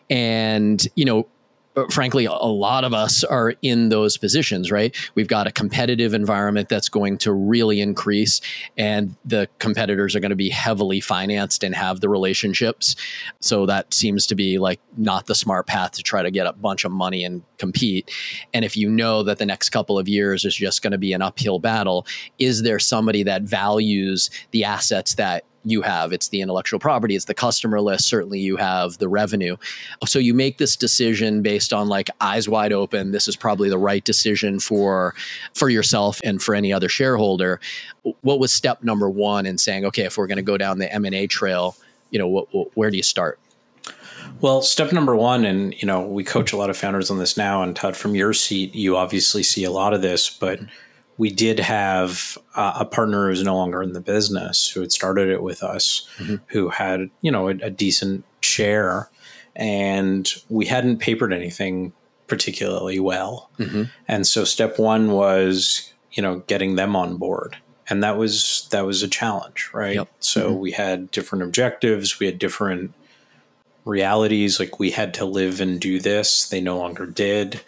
And 0.09 0.85
you 0.95 1.05
know 1.05 1.27
uh, 1.75 1.85
frankly 1.89 2.25
a 2.25 2.31
lot 2.31 2.83
of 2.83 2.93
us 2.93 3.23
are 3.23 3.53
in 3.61 3.89
those 3.89 4.17
positions 4.17 4.71
right? 4.71 4.95
We've 5.15 5.27
got 5.27 5.47
a 5.47 5.51
competitive 5.51 6.13
environment 6.13 6.69
that's 6.69 6.89
going 6.89 7.17
to 7.19 7.33
really 7.33 7.81
increase 7.81 8.41
and 8.77 9.15
the 9.25 9.47
competitors 9.59 10.15
are 10.15 10.19
going 10.19 10.31
to 10.31 10.35
be 10.35 10.49
heavily 10.49 10.99
financed 10.99 11.63
and 11.63 11.75
have 11.75 12.01
the 12.01 12.09
relationships. 12.09 12.95
So 13.39 13.65
that 13.65 13.93
seems 13.93 14.27
to 14.27 14.35
be 14.35 14.57
like 14.57 14.79
not 14.97 15.27
the 15.27 15.35
smart 15.35 15.67
path 15.67 15.91
to 15.93 16.03
try 16.03 16.23
to 16.23 16.31
get 16.31 16.47
a 16.47 16.53
bunch 16.53 16.85
of 16.85 16.91
money 16.91 17.23
and 17.23 17.43
compete. 17.57 18.11
And 18.53 18.65
if 18.65 18.75
you 18.75 18.89
know 18.89 19.23
that 19.23 19.37
the 19.37 19.45
next 19.45 19.69
couple 19.69 19.97
of 19.97 20.07
years 20.07 20.45
is 20.45 20.55
just 20.55 20.81
going 20.81 20.91
to 20.91 20.97
be 20.97 21.13
an 21.13 21.21
uphill 21.21 21.59
battle 21.59 22.05
is 22.39 22.63
there 22.63 22.79
somebody 22.79 23.23
that 23.23 23.43
values 23.43 24.29
the 24.51 24.63
assets 24.63 25.15
that 25.15 25.43
you 25.65 25.81
have. 25.81 26.13
It's 26.13 26.29
the 26.29 26.41
intellectual 26.41 26.79
property 26.79 27.15
it's 27.15 27.25
the 27.25 27.33
customer 27.33 27.81
list 27.81 28.07
certainly 28.07 28.39
you 28.39 28.55
have 28.55 28.97
the 28.97 29.07
revenue. 29.07 29.57
So 30.05 30.19
you 30.19 30.33
make 30.33 30.57
this 30.57 30.75
decision 30.75 31.41
based 31.41 31.73
on 31.73 31.89
like 31.89 32.09
eyes 32.21 32.47
wide 32.47 32.71
open. 32.71 33.11
This 33.11 33.27
is 33.27 33.35
probably 33.35 33.69
the 33.69 33.77
right 33.77 34.03
decision 34.03 34.59
for 34.59 35.15
for 35.53 35.69
yourself 35.69 36.21
and 36.23 36.41
for 36.41 36.55
any 36.55 36.71
other 36.71 36.89
shareholder. 36.89 37.59
What 38.21 38.39
was 38.39 38.53
step 38.53 38.83
number 38.83 39.09
one 39.09 39.45
in 39.45 39.57
saying 39.57 39.85
okay 39.85 40.03
if 40.03 40.17
we're 40.17 40.27
going 40.27 40.37
to 40.37 40.43
go 40.43 40.57
down 40.57 40.79
the 40.79 40.91
m&a 40.93 41.27
trail 41.27 41.75
you 42.11 42.19
know 42.19 42.27
what, 42.27 42.53
what, 42.53 42.69
where 42.75 42.89
do 42.89 42.97
you 42.97 43.03
start? 43.03 43.39
Well, 44.41 44.61
step 44.61 44.91
number 44.91 45.15
one, 45.15 45.45
and 45.45 45.73
you 45.81 45.85
know, 45.85 46.01
we 46.01 46.23
coach 46.23 46.51
a 46.51 46.57
lot 46.57 46.69
of 46.69 46.77
founders 46.77 47.09
on 47.09 47.19
this 47.19 47.37
now. 47.37 47.61
And 47.61 47.75
Todd, 47.75 47.95
from 47.95 48.15
your 48.15 48.33
seat, 48.33 48.73
you 48.75 48.97
obviously 48.97 49.43
see 49.43 49.63
a 49.63 49.71
lot 49.71 49.93
of 49.93 50.01
this, 50.01 50.29
but 50.29 50.59
we 51.17 51.29
did 51.31 51.59
have 51.59 52.37
uh, 52.55 52.73
a 52.79 52.85
partner 52.85 53.29
who's 53.29 53.43
no 53.43 53.55
longer 53.55 53.81
in 53.81 53.93
the 53.93 54.01
business 54.01 54.69
who 54.69 54.81
had 54.81 54.91
started 54.91 55.29
it 55.29 55.41
with 55.41 55.63
us, 55.63 56.07
Mhm. 56.17 56.41
who 56.47 56.69
had 56.69 57.09
you 57.21 57.31
know 57.31 57.47
a, 57.49 57.55
a 57.61 57.69
decent 57.69 58.23
share, 58.41 59.09
and 59.55 60.29
we 60.49 60.65
hadn't 60.65 60.97
papered 60.97 61.31
anything 61.33 61.93
particularly 62.27 62.99
well. 62.99 63.49
mm-hmm. 63.59 63.83
And 64.07 64.25
so 64.25 64.43
step 64.43 64.79
one 64.79 65.11
was, 65.11 65.91
you 66.11 66.23
know, 66.23 66.39
getting 66.47 66.75
them 66.75 66.95
on 66.95 67.17
board. 67.17 67.57
and 67.87 68.01
that 68.03 68.17
was 68.17 68.67
that 68.71 68.83
was 68.83 69.03
a 69.03 69.07
challenge, 69.07 69.69
right? 69.71 69.93
Yep. 69.95 70.07
So 70.19 70.51
Mhm. 70.51 70.57
we 70.57 70.71
had 70.71 71.11
different 71.11 71.43
objectives, 71.43 72.19
we 72.19 72.25
had 72.25 72.39
different 72.39 72.93
realities 73.85 74.59
like 74.59 74.79
we 74.79 74.89
had 74.89 75.13
to 75.13 75.25
live 75.25 75.61
and 75.61 75.79
do 75.79 75.99
this 75.99 76.49
they 76.49 76.59
no 76.59 76.75
longer 76.77 77.05
did 77.05 77.61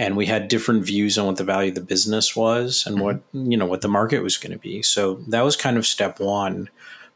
and 0.00 0.16
we 0.16 0.24
had 0.24 0.48
different 0.48 0.82
views 0.82 1.18
on 1.18 1.26
what 1.26 1.36
the 1.36 1.44
value 1.44 1.68
of 1.68 1.74
the 1.74 1.82
business 1.82 2.34
was 2.34 2.84
and 2.86 3.00
what 3.00 3.16
mm-hmm. 3.16 3.52
you 3.52 3.56
know 3.56 3.66
what 3.66 3.82
the 3.82 3.88
market 3.88 4.22
was 4.22 4.38
going 4.38 4.50
to 4.50 4.58
be. 4.58 4.80
So 4.80 5.16
that 5.28 5.44
was 5.44 5.56
kind 5.56 5.76
of 5.76 5.86
step 5.86 6.18
1 6.18 6.68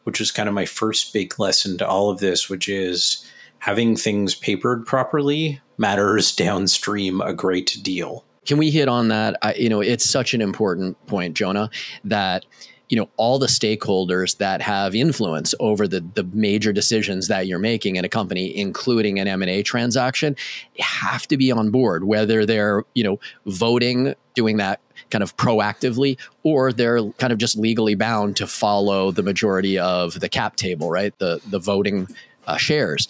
which 0.04 0.20
was 0.20 0.30
kind 0.30 0.50
of 0.50 0.54
my 0.54 0.66
first 0.66 1.14
big 1.14 1.40
lesson 1.40 1.78
to 1.78 1.88
all 1.88 2.10
of 2.10 2.20
this 2.20 2.50
which 2.50 2.68
is 2.68 3.26
having 3.60 3.96
things 3.96 4.34
papered 4.34 4.84
properly 4.84 5.62
matters 5.78 6.36
downstream 6.36 7.22
a 7.22 7.32
great 7.32 7.78
deal. 7.82 8.24
Can 8.44 8.58
we 8.58 8.70
hit 8.70 8.88
on 8.88 9.08
that? 9.08 9.38
I, 9.40 9.54
you 9.54 9.70
know, 9.70 9.80
it's 9.80 10.04
such 10.04 10.34
an 10.34 10.42
important 10.42 10.98
point, 11.06 11.34
Jonah, 11.34 11.70
that 12.04 12.44
you 12.88 12.96
know 12.96 13.08
all 13.16 13.38
the 13.38 13.46
stakeholders 13.46 14.36
that 14.38 14.60
have 14.60 14.94
influence 14.94 15.54
over 15.60 15.88
the 15.88 16.00
the 16.14 16.24
major 16.32 16.72
decisions 16.72 17.28
that 17.28 17.46
you're 17.46 17.58
making 17.58 17.96
in 17.96 18.04
a 18.04 18.08
company, 18.08 18.56
including 18.56 19.18
an 19.18 19.26
M 19.26 19.42
and 19.42 19.50
A 19.50 19.62
transaction, 19.62 20.36
have 20.78 21.26
to 21.28 21.36
be 21.36 21.50
on 21.50 21.70
board. 21.70 22.04
Whether 22.04 22.44
they're 22.44 22.84
you 22.94 23.04
know 23.04 23.20
voting, 23.46 24.14
doing 24.34 24.58
that 24.58 24.80
kind 25.10 25.22
of 25.22 25.36
proactively, 25.36 26.18
or 26.42 26.72
they're 26.72 27.02
kind 27.12 27.32
of 27.32 27.38
just 27.38 27.56
legally 27.56 27.94
bound 27.94 28.36
to 28.36 28.46
follow 28.46 29.10
the 29.10 29.22
majority 29.22 29.78
of 29.78 30.20
the 30.20 30.28
cap 30.28 30.56
table, 30.56 30.90
right? 30.90 31.18
The 31.18 31.40
the 31.48 31.58
voting 31.58 32.08
uh, 32.46 32.56
shares. 32.56 33.08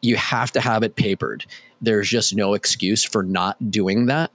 You 0.00 0.16
have 0.16 0.50
to 0.52 0.60
have 0.60 0.82
it 0.82 0.96
papered. 0.96 1.46
There's 1.80 2.08
just 2.08 2.34
no 2.34 2.54
excuse 2.54 3.04
for 3.04 3.22
not 3.22 3.70
doing 3.70 4.06
that. 4.06 4.30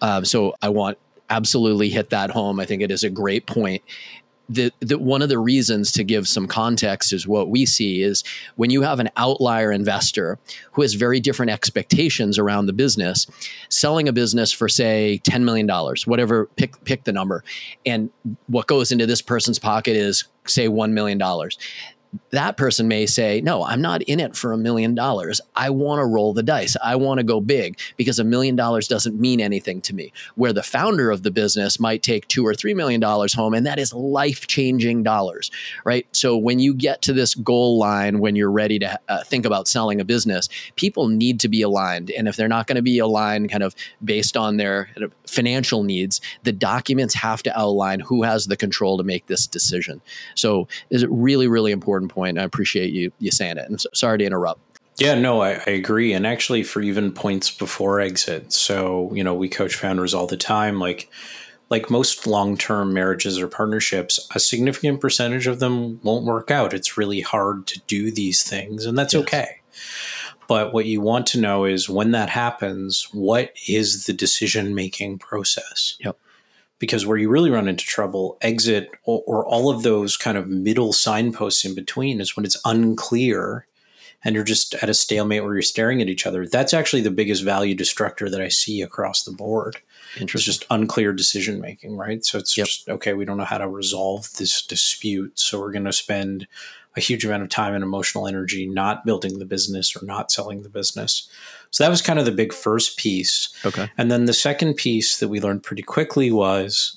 Um, 0.00 0.24
so 0.24 0.54
I 0.60 0.68
want 0.68 0.98
absolutely 1.30 1.88
hit 1.88 2.10
that 2.10 2.30
home. 2.30 2.60
I 2.60 2.66
think 2.66 2.82
it 2.82 2.90
is 2.90 3.04
a 3.04 3.10
great 3.10 3.46
point. 3.46 3.82
The, 4.48 4.72
the, 4.80 4.98
one 4.98 5.22
of 5.22 5.30
the 5.30 5.38
reasons 5.38 5.90
to 5.92 6.04
give 6.04 6.28
some 6.28 6.46
context 6.46 7.12
is 7.12 7.26
what 7.26 7.48
we 7.48 7.64
see 7.64 8.02
is 8.02 8.22
when 8.56 8.68
you 8.68 8.82
have 8.82 9.00
an 9.00 9.08
outlier 9.16 9.72
investor 9.72 10.38
who 10.72 10.82
has 10.82 10.94
very 10.94 11.18
different 11.18 11.50
expectations 11.50 12.38
around 12.38 12.66
the 12.66 12.74
business, 12.74 13.26
selling 13.70 14.06
a 14.06 14.12
business 14.12 14.52
for 14.52 14.68
say 14.68 15.18
ten 15.24 15.44
million 15.44 15.66
dollars, 15.66 16.06
whatever 16.06 16.46
pick 16.56 16.82
pick 16.84 17.04
the 17.04 17.12
number, 17.12 17.42
and 17.86 18.10
what 18.46 18.66
goes 18.66 18.92
into 18.92 19.06
this 19.06 19.22
person's 19.22 19.58
pocket 19.58 19.96
is 19.96 20.24
say 20.46 20.68
one 20.68 20.92
million 20.92 21.16
dollars 21.16 21.58
that 22.30 22.56
person 22.56 22.88
may 22.88 23.06
say, 23.06 23.40
No, 23.40 23.64
I'm 23.64 23.80
not 23.80 24.02
in 24.02 24.20
it 24.20 24.36
for 24.36 24.52
a 24.52 24.56
million 24.56 24.94
dollars. 24.94 25.40
I 25.56 25.70
want 25.70 26.00
to 26.00 26.04
roll 26.04 26.32
the 26.32 26.42
dice. 26.42 26.76
I 26.82 26.96
want 26.96 27.18
to 27.18 27.24
go 27.24 27.40
big 27.40 27.78
because 27.96 28.18
a 28.18 28.24
million 28.24 28.56
dollars 28.56 28.88
doesn't 28.88 29.20
mean 29.20 29.40
anything 29.40 29.80
to 29.82 29.94
me. 29.94 30.12
Where 30.34 30.52
the 30.52 30.62
founder 30.62 31.10
of 31.10 31.22
the 31.22 31.30
business 31.30 31.80
might 31.80 32.02
take 32.02 32.28
two 32.28 32.46
or 32.46 32.54
three 32.54 32.74
million 32.74 33.00
dollars 33.00 33.34
home, 33.34 33.54
and 33.54 33.66
that 33.66 33.78
is 33.78 33.92
life 33.92 34.46
changing 34.46 35.02
dollars, 35.02 35.50
right? 35.84 36.06
So 36.12 36.36
when 36.36 36.58
you 36.58 36.74
get 36.74 37.02
to 37.02 37.12
this 37.12 37.34
goal 37.34 37.78
line, 37.78 38.18
when 38.20 38.36
you're 38.36 38.50
ready 38.50 38.78
to 38.80 39.00
uh, 39.08 39.24
think 39.24 39.46
about 39.46 39.68
selling 39.68 40.00
a 40.00 40.04
business, 40.04 40.48
people 40.76 41.08
need 41.08 41.40
to 41.40 41.48
be 41.48 41.62
aligned. 41.62 42.10
And 42.10 42.28
if 42.28 42.36
they're 42.36 42.48
not 42.48 42.66
going 42.66 42.76
to 42.76 42.82
be 42.82 42.98
aligned 42.98 43.50
kind 43.50 43.62
of 43.62 43.74
based 44.04 44.36
on 44.36 44.56
their 44.56 44.88
financial 45.26 45.82
needs, 45.82 46.20
the 46.42 46.52
documents 46.52 47.14
have 47.14 47.42
to 47.44 47.58
outline 47.58 48.00
who 48.00 48.22
has 48.22 48.46
the 48.46 48.56
control 48.56 48.98
to 48.98 49.04
make 49.04 49.26
this 49.26 49.46
decision. 49.46 50.00
So 50.34 50.68
is 50.90 51.02
it 51.02 51.10
really, 51.10 51.48
really 51.48 51.72
important 51.72 52.03
point. 52.08 52.38
I 52.38 52.42
appreciate 52.42 52.92
you 52.92 53.12
you 53.18 53.30
saying 53.30 53.58
it. 53.58 53.68
And 53.68 53.80
so, 53.80 53.88
sorry 53.94 54.18
to 54.18 54.24
interrupt. 54.24 54.60
Yeah, 54.98 55.14
no, 55.14 55.42
I, 55.42 55.60
I 55.66 55.70
agree. 55.70 56.12
And 56.12 56.26
actually, 56.26 56.62
for 56.62 56.80
even 56.80 57.10
points 57.12 57.50
before 57.50 58.00
exit. 58.00 58.52
So, 58.52 59.12
you 59.12 59.24
know, 59.24 59.34
we 59.34 59.48
coach 59.48 59.74
founders 59.74 60.14
all 60.14 60.28
the 60.28 60.36
time. 60.36 60.78
Like, 60.78 61.10
like 61.68 61.90
most 61.90 62.26
long-term 62.26 62.92
marriages 62.92 63.38
or 63.40 63.48
partnerships, 63.48 64.28
a 64.34 64.38
significant 64.38 65.00
percentage 65.00 65.48
of 65.48 65.58
them 65.58 65.98
won't 66.02 66.24
work 66.26 66.50
out. 66.50 66.72
It's 66.72 66.96
really 66.96 67.22
hard 67.22 67.66
to 67.68 67.80
do 67.88 68.12
these 68.12 68.44
things, 68.44 68.86
and 68.86 68.96
that's 68.96 69.14
Yes. 69.14 69.22
okay. 69.24 69.48
But 70.46 70.74
what 70.74 70.84
you 70.84 71.00
want 71.00 71.26
to 71.28 71.40
know 71.40 71.64
is 71.64 71.88
when 71.88 72.10
that 72.10 72.28
happens, 72.28 73.08
what 73.12 73.52
is 73.66 74.04
the 74.04 74.12
decision-making 74.12 75.18
process? 75.18 75.96
Yep. 76.00 76.18
Because 76.84 77.06
where 77.06 77.16
you 77.16 77.30
really 77.30 77.50
run 77.50 77.66
into 77.66 77.84
trouble, 77.84 78.36
exit 78.42 78.90
or, 79.04 79.22
or 79.26 79.46
all 79.46 79.70
of 79.70 79.82
those 79.82 80.18
kind 80.18 80.36
of 80.36 80.48
middle 80.48 80.92
signposts 80.92 81.64
in 81.64 81.74
between 81.74 82.20
is 82.20 82.36
when 82.36 82.44
it's 82.44 82.60
unclear 82.64 83.66
and 84.22 84.34
you're 84.34 84.44
just 84.44 84.74
at 84.74 84.90
a 84.90 84.94
stalemate 84.94 85.42
where 85.42 85.54
you're 85.54 85.62
staring 85.62 86.02
at 86.02 86.08
each 86.08 86.26
other. 86.26 86.46
That's 86.46 86.74
actually 86.74 87.02
the 87.02 87.10
biggest 87.10 87.42
value 87.42 87.74
destructor 87.74 88.28
that 88.30 88.40
I 88.40 88.48
see 88.48 88.82
across 88.82 89.22
the 89.22 89.32
board. 89.32 89.76
It's 90.16 90.44
just 90.44 90.66
unclear 90.70 91.12
decision 91.12 91.60
making, 91.60 91.96
right? 91.96 92.24
So 92.24 92.38
it's 92.38 92.56
Yep. 92.56 92.66
just 92.66 92.88
okay, 92.88 93.14
we 93.14 93.24
don't 93.24 93.38
know 93.38 93.44
how 93.44 93.58
to 93.58 93.68
resolve 93.68 94.32
this 94.38 94.62
dispute, 94.62 95.38
so 95.38 95.58
we're 95.58 95.72
going 95.72 95.84
to 95.84 95.92
spend 95.92 96.46
a 96.96 97.00
huge 97.00 97.24
amount 97.24 97.42
of 97.42 97.48
time 97.48 97.74
and 97.74 97.82
emotional 97.82 98.28
energy 98.28 98.66
not 98.66 99.04
building 99.04 99.38
the 99.38 99.44
business 99.44 99.96
or 99.96 100.04
not 100.04 100.30
selling 100.30 100.62
the 100.62 100.68
business. 100.68 101.28
So 101.74 101.82
that 101.82 101.90
was 101.90 102.02
kind 102.02 102.20
of 102.20 102.24
the 102.24 102.30
big 102.30 102.52
first 102.52 102.96
piece. 102.98 103.48
Okay. 103.66 103.90
And 103.98 104.08
then 104.08 104.26
the 104.26 104.32
second 104.32 104.74
piece 104.74 105.18
that 105.18 105.26
we 105.26 105.40
learned 105.40 105.64
pretty 105.64 105.82
quickly 105.82 106.30
was, 106.30 106.96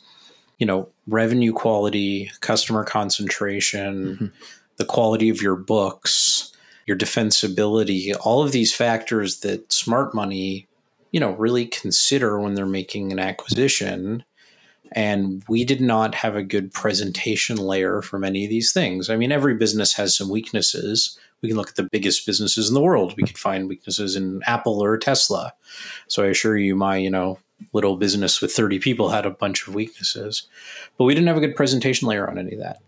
you 0.59 0.67
know, 0.67 0.87
revenue 1.07 1.51
quality, 1.51 2.29
customer 2.41 2.83
concentration, 2.83 4.17
Mhm. 4.21 4.31
the 4.77 4.85
quality 4.85 5.29
of 5.29 5.41
your 5.41 5.55
books, 5.55 6.51
your 6.85 6.95
defensibility, 6.95 8.15
all 8.21 8.43
of 8.43 8.51
these 8.51 8.71
factors 8.71 9.39
that 9.39 9.73
smart 9.73 10.13
money, 10.13 10.67
you 11.11 11.19
know, 11.19 11.31
really 11.31 11.65
consider 11.65 12.39
when 12.39 12.53
they're 12.53 12.67
making 12.67 13.11
an 13.11 13.17
acquisition. 13.17 14.23
And 14.91 15.43
we 15.47 15.63
did 15.63 15.81
not 15.81 16.15
have 16.15 16.35
a 16.35 16.43
good 16.43 16.73
presentation 16.73 17.57
layer 17.57 18.01
for 18.01 18.19
many 18.19 18.43
of 18.43 18.49
these 18.49 18.71
things. 18.71 19.09
I 19.09 19.15
mean, 19.15 19.31
every 19.31 19.55
business 19.55 19.93
has 19.93 20.15
some 20.15 20.29
weaknesses. 20.29 21.17
We 21.41 21.49
can 21.49 21.57
look 21.57 21.69
at 21.69 21.75
the 21.75 21.89
biggest 21.91 22.25
businesses 22.25 22.67
in 22.67 22.73
the 22.73 22.81
world. 22.81 23.15
We 23.17 23.23
could 23.23 23.37
find 23.37 23.67
weaknesses 23.67 24.15
in 24.15 24.41
Apple 24.45 24.81
or 24.83 24.97
Tesla. 24.97 25.53
So 26.07 26.23
I 26.23 26.27
assure 26.27 26.57
you, 26.57 26.75
my, 26.75 26.97
you 26.97 27.09
know, 27.09 27.39
little 27.73 27.97
business 27.97 28.41
with 28.41 28.51
30 28.51 28.79
people 28.79 29.09
had 29.09 29.25
a 29.25 29.31
bunch 29.31 29.67
of 29.67 29.75
weaknesses. 29.75 30.47
But 30.97 31.05
we 31.05 31.13
didn't 31.13 31.27
have 31.27 31.37
a 31.37 31.41
good 31.41 31.55
presentation 31.55 32.07
layer 32.07 32.29
on 32.29 32.37
any 32.37 32.53
of 32.53 32.59
that. 32.59 32.79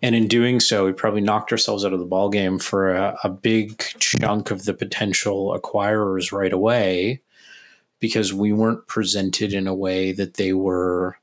And 0.00 0.14
in 0.14 0.28
doing 0.28 0.60
so, 0.60 0.86
we 0.86 0.92
probably 0.92 1.20
knocked 1.20 1.50
ourselves 1.50 1.84
out 1.84 1.92
of 1.92 1.98
the 1.98 2.06
ballgame 2.06 2.62
for 2.62 2.94
a, 2.94 3.16
a 3.24 3.28
big 3.28 3.78
chunk 3.98 4.50
of 4.50 4.64
the 4.64 4.74
potential 4.74 5.58
acquirers 5.58 6.30
right 6.30 6.52
away 6.52 7.20
because 8.00 8.32
we 8.32 8.52
weren't 8.52 8.86
presented 8.86 9.52
in 9.52 9.66
a 9.66 9.74
way 9.74 10.12
that 10.12 10.34
they 10.34 10.52
were 10.52 11.18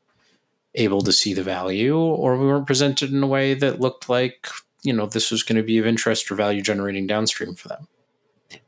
able 0.75 1.01
to 1.01 1.11
see 1.11 1.33
the 1.33 1.43
value, 1.43 1.97
or 1.97 2.37
we 2.37 2.45
weren't 2.45 2.67
presented 2.67 3.11
in 3.11 3.23
a 3.23 3.27
way 3.27 3.53
that 3.53 3.79
looked 3.79 4.09
like, 4.09 4.47
you 4.83 4.91
know, 4.91 5.05
this 5.05 5.31
was 5.31 5.41
going 5.41 5.55
to 5.55 5.63
be 5.63 5.77
of 5.77 5.85
interest 5.85 6.29
or 6.29 6.35
value 6.35 6.61
generating 6.61 7.07
downstream 7.07 7.55
for 7.55 7.69
them. 7.69 7.87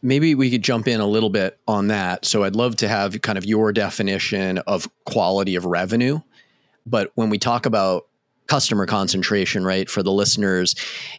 Maybe 0.02 0.34
we 0.34 0.50
could 0.50 0.64
jump 0.64 0.88
in 0.88 1.00
a 1.00 1.06
little 1.06 1.30
bit 1.30 1.60
on 1.68 1.88
that. 1.88 2.26
So 2.26 2.44
I'd 2.44 2.56
love 2.56 2.78
to 2.78 2.88
have 2.88 3.22
kind 3.22 3.38
of 3.38 3.46
your 3.46 3.72
definition 3.74 4.58
of 4.60 4.88
quality 5.06 5.56
of 5.56 5.66
revenue. 5.66 6.20
But 6.86 7.12
when 7.16 7.30
we 7.30 7.38
talk 7.38 7.66
about 7.66 8.08
customer 8.48 8.86
concentration, 8.86 9.66
right, 9.66 9.90
for 9.90 10.02
the 10.02 10.12
listeners, 10.12 10.76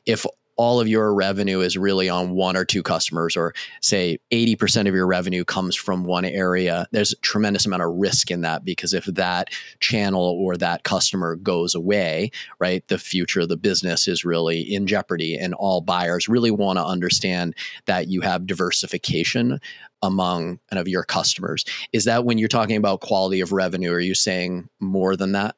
if 0.07 0.25
all 0.59 0.81
of 0.81 0.89
your 0.89 1.15
revenue 1.15 1.61
is 1.61 1.79
really 1.79 2.09
on 2.09 2.31
one 2.31 2.57
or 2.57 2.65
two 2.65 2.83
customers, 2.83 3.37
or 3.37 3.55
say 3.81 4.19
80% 4.33 4.89
of 4.89 4.95
your 4.95 5.07
revenue 5.07 5.45
comes 5.45 5.77
from 5.77 6.05
one 6.05 6.25
area, 6.25 6.87
there's 6.91 7.13
a 7.13 7.21
tremendous 7.21 7.65
amount 7.65 7.83
of 7.83 7.95
risk 7.95 8.31
in 8.31 8.41
that 8.43 8.65
because 8.65 8.93
if 8.93 9.05
that 9.07 9.49
channel 9.79 10.21
or 10.21 10.57
that 10.57 10.83
customer 10.83 11.37
goes 11.37 11.77
away, 11.77 12.31
right, 12.59 12.87
the 12.89 12.99
future 12.99 13.41
of 13.41 13.49
the 13.49 13.57
business 13.57 14.09
is 14.09 14.25
really 14.25 14.61
in 14.61 14.89
jeopardy. 14.89 15.37
And 15.37 15.55
all 15.55 15.81
buyers 15.81 16.29
really 16.29 16.51
want 16.51 16.79
to 16.79 16.85
understand 16.85 17.55
that 17.87 18.09
you 18.09 18.21
have 18.23 18.47
diversification 18.47 19.61
among 20.03 20.59
kind 20.71 20.81
of 20.81 20.89
your 20.89 21.05
customers. 21.05 21.65
Is 21.93 22.05
that 22.05 22.25
when 22.25 22.37
you're 22.37 22.49
talking 22.49 22.77
about 22.77 23.01
quality 23.01 23.41
of 23.41 23.53
revenue? 23.53 23.93
Are 23.93 24.01
you 24.01 24.15
saying 24.15 24.69
more 24.81 25.15
than 25.15 25.33
that? 25.33 25.55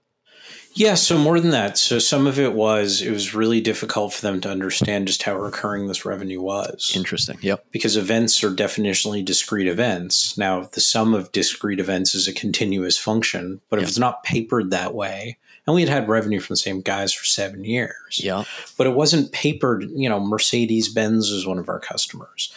Yeah, 0.74 0.94
so 0.94 1.18
more 1.18 1.40
than 1.40 1.50
that. 1.50 1.76
So 1.78 1.98
some 1.98 2.26
of 2.26 2.38
it 2.38 2.54
was 2.54 3.02
it 3.02 3.10
was 3.10 3.34
really 3.34 3.60
difficult 3.60 4.12
for 4.14 4.22
them 4.22 4.40
to 4.42 4.48
understand 4.50 5.08
just 5.08 5.22
how 5.24 5.36
recurring 5.36 5.88
this 5.88 6.04
revenue 6.04 6.40
was. 6.40 6.92
Interesting. 6.94 7.38
Yep. 7.42 7.64
because 7.72 7.96
events 7.96 8.42
are 8.44 8.50
definitionally 8.50 9.24
discrete 9.24 9.66
events. 9.66 10.38
Now, 10.38 10.62
the 10.72 10.80
sum 10.80 11.12
of 11.14 11.32
discrete 11.32 11.80
events 11.80 12.14
is 12.14 12.28
a 12.28 12.32
continuous 12.32 12.96
function, 12.96 13.60
but 13.68 13.80
if 13.80 13.88
it's 13.88 13.98
not 13.98 14.22
papered 14.22 14.70
that 14.70 14.94
way, 14.94 15.38
and 15.66 15.74
we 15.74 15.82
had 15.82 15.90
had 15.90 16.08
revenue 16.08 16.40
from 16.40 16.54
the 16.54 16.58
same 16.58 16.80
guys 16.80 17.12
for 17.12 17.24
seven 17.24 17.64
years, 17.64 18.20
Yeah. 18.22 18.44
but 18.78 18.86
it 18.86 18.94
wasn't 18.94 19.32
papered. 19.32 19.88
You 19.90 20.08
know, 20.08 20.20
Mercedes 20.20 20.88
Benz 20.88 21.30
is 21.30 21.46
one 21.46 21.58
of 21.58 21.68
our 21.68 21.80
customers, 21.80 22.52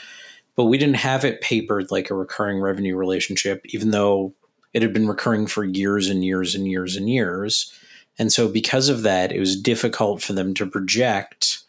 but 0.55 0.65
we 0.65 0.77
didn't 0.77 0.98
have 0.98 1.25
it 1.25 1.41
papered 1.41 1.91
like 1.91 2.10
a 2.10 2.15
recurring 2.15 2.60
revenue 2.62 2.96
relationship, 2.96 3.62
even 3.65 3.91
though 3.91 4.34
it 4.74 4.82
had 4.82 4.93
been 4.93 5.08
recurring 5.08 5.46
for 5.48 5.63
years 5.63 6.10
and 6.10 6.24
years 6.24 6.55
and 6.55 6.67
years 6.67 6.96
and 6.96 7.10
years. 7.10 7.74
And 8.20 8.32
so, 8.32 8.48
because 8.48 8.89
of 8.89 9.01
that, 9.03 9.32
it 9.32 9.39
was 9.39 9.60
difficult 9.60 10.22
for 10.22 10.34
them 10.34 10.53
to 10.55 10.65
project 10.65 11.63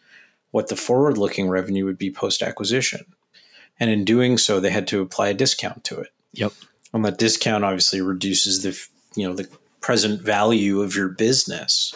what 0.51 0.67
the 0.67 0.75
forward 0.75 1.17
looking 1.17 1.49
revenue 1.49 1.85
would 1.85 1.97
be 1.97 2.11
post 2.11 2.41
acquisition. 2.41 3.05
And 3.79 3.89
in 3.89 4.05
doing 4.05 4.37
so, 4.37 4.59
they 4.59 4.69
had 4.69 4.87
to 4.87 5.01
apply 5.01 5.29
a 5.29 5.33
discount 5.33 5.83
to 5.85 5.99
it. 5.99 6.09
Yep. 6.33 6.53
And 6.93 7.03
that 7.03 7.17
discount 7.17 7.65
obviously 7.65 7.99
reduces 7.99 8.63
the 8.63 8.79
you 9.19 9.27
know 9.27 9.35
the 9.35 9.49
present 9.81 10.21
value 10.21 10.81
of 10.81 10.95
your 10.95 11.09
business. 11.09 11.93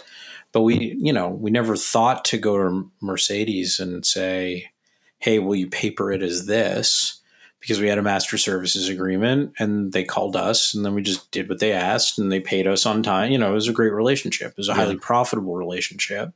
But 0.51 0.62
we, 0.62 0.98
you 1.00 1.13
know, 1.13 1.29
we 1.29 1.51
never 1.51 1.75
thought 1.75 2.25
to 2.25 2.38
go 2.38 2.58
to 2.58 2.91
Mercedes 3.01 3.79
and 3.79 4.06
say, 4.06 4.72
"Hey, 5.20 5.39
will 5.39 5.56
you 5.56 5.68
paper 5.68 6.12
it 6.12 6.22
as 6.22 6.48
this?" 6.48 7.18
Because 7.59 7.79
we 7.79 7.89
had 7.89 7.97
a 7.97 8.03
master 8.03 8.37
services 8.37 8.87
agreement, 8.87 9.53
and 9.59 9.91
they 9.91 10.05
called 10.05 10.35
us, 10.35 10.73
and 10.73 10.85
then 10.85 10.93
we 10.93 11.01
just 11.01 11.29
did 11.31 11.49
what 11.49 11.59
they 11.59 11.73
asked, 11.73 12.17
and 12.17 12.31
they 12.31 12.39
paid 12.39 12.67
us 12.67 12.85
on 12.85 13.03
time. 13.03 13.31
You 13.31 13.37
know, 13.37 13.51
it 13.51 13.55
was 13.55 13.67
a 13.67 13.73
great 13.73 13.91
relationship. 13.91 14.51
It 14.51 14.57
was 14.57 14.69
a 14.69 14.73
highly 14.73 14.95
profitable 14.97 15.55
relationship, 15.55 16.31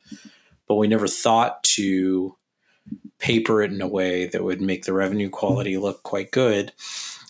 but 0.68 0.76
we 0.76 0.88
never 0.88 1.08
thought 1.08 1.64
to 1.64 2.36
paper 3.20 3.62
it 3.62 3.72
in 3.72 3.82
a 3.82 3.88
way 3.88 4.26
that 4.26 4.44
would 4.44 4.60
make 4.60 4.84
the 4.84 4.92
revenue 4.92 5.30
quality 5.30 5.78
look 5.78 6.04
quite 6.04 6.32
good. 6.32 6.74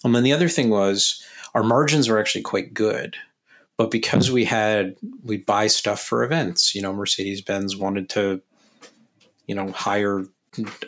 And 0.04 0.16
then 0.16 0.24
the 0.24 0.34
other 0.34 0.50
thing 0.50 0.72
was 0.72 1.24
our 1.54 1.64
margins 1.64 2.10
were 2.10 2.20
actually 2.20 2.42
quite 2.42 2.74
good 2.74 3.16
but 3.78 3.92
because 3.92 4.32
we 4.32 4.46
had 4.46 4.96
we 5.24 5.38
buy 5.38 5.68
stuff 5.68 6.02
for 6.02 6.24
events 6.24 6.76
you 6.76 6.82
know 6.82 6.94
mercedes-benz 6.94 7.76
wanted 7.76 8.10
to 8.10 8.42
you 9.48 9.56
know 9.56 9.72
hire 9.72 10.26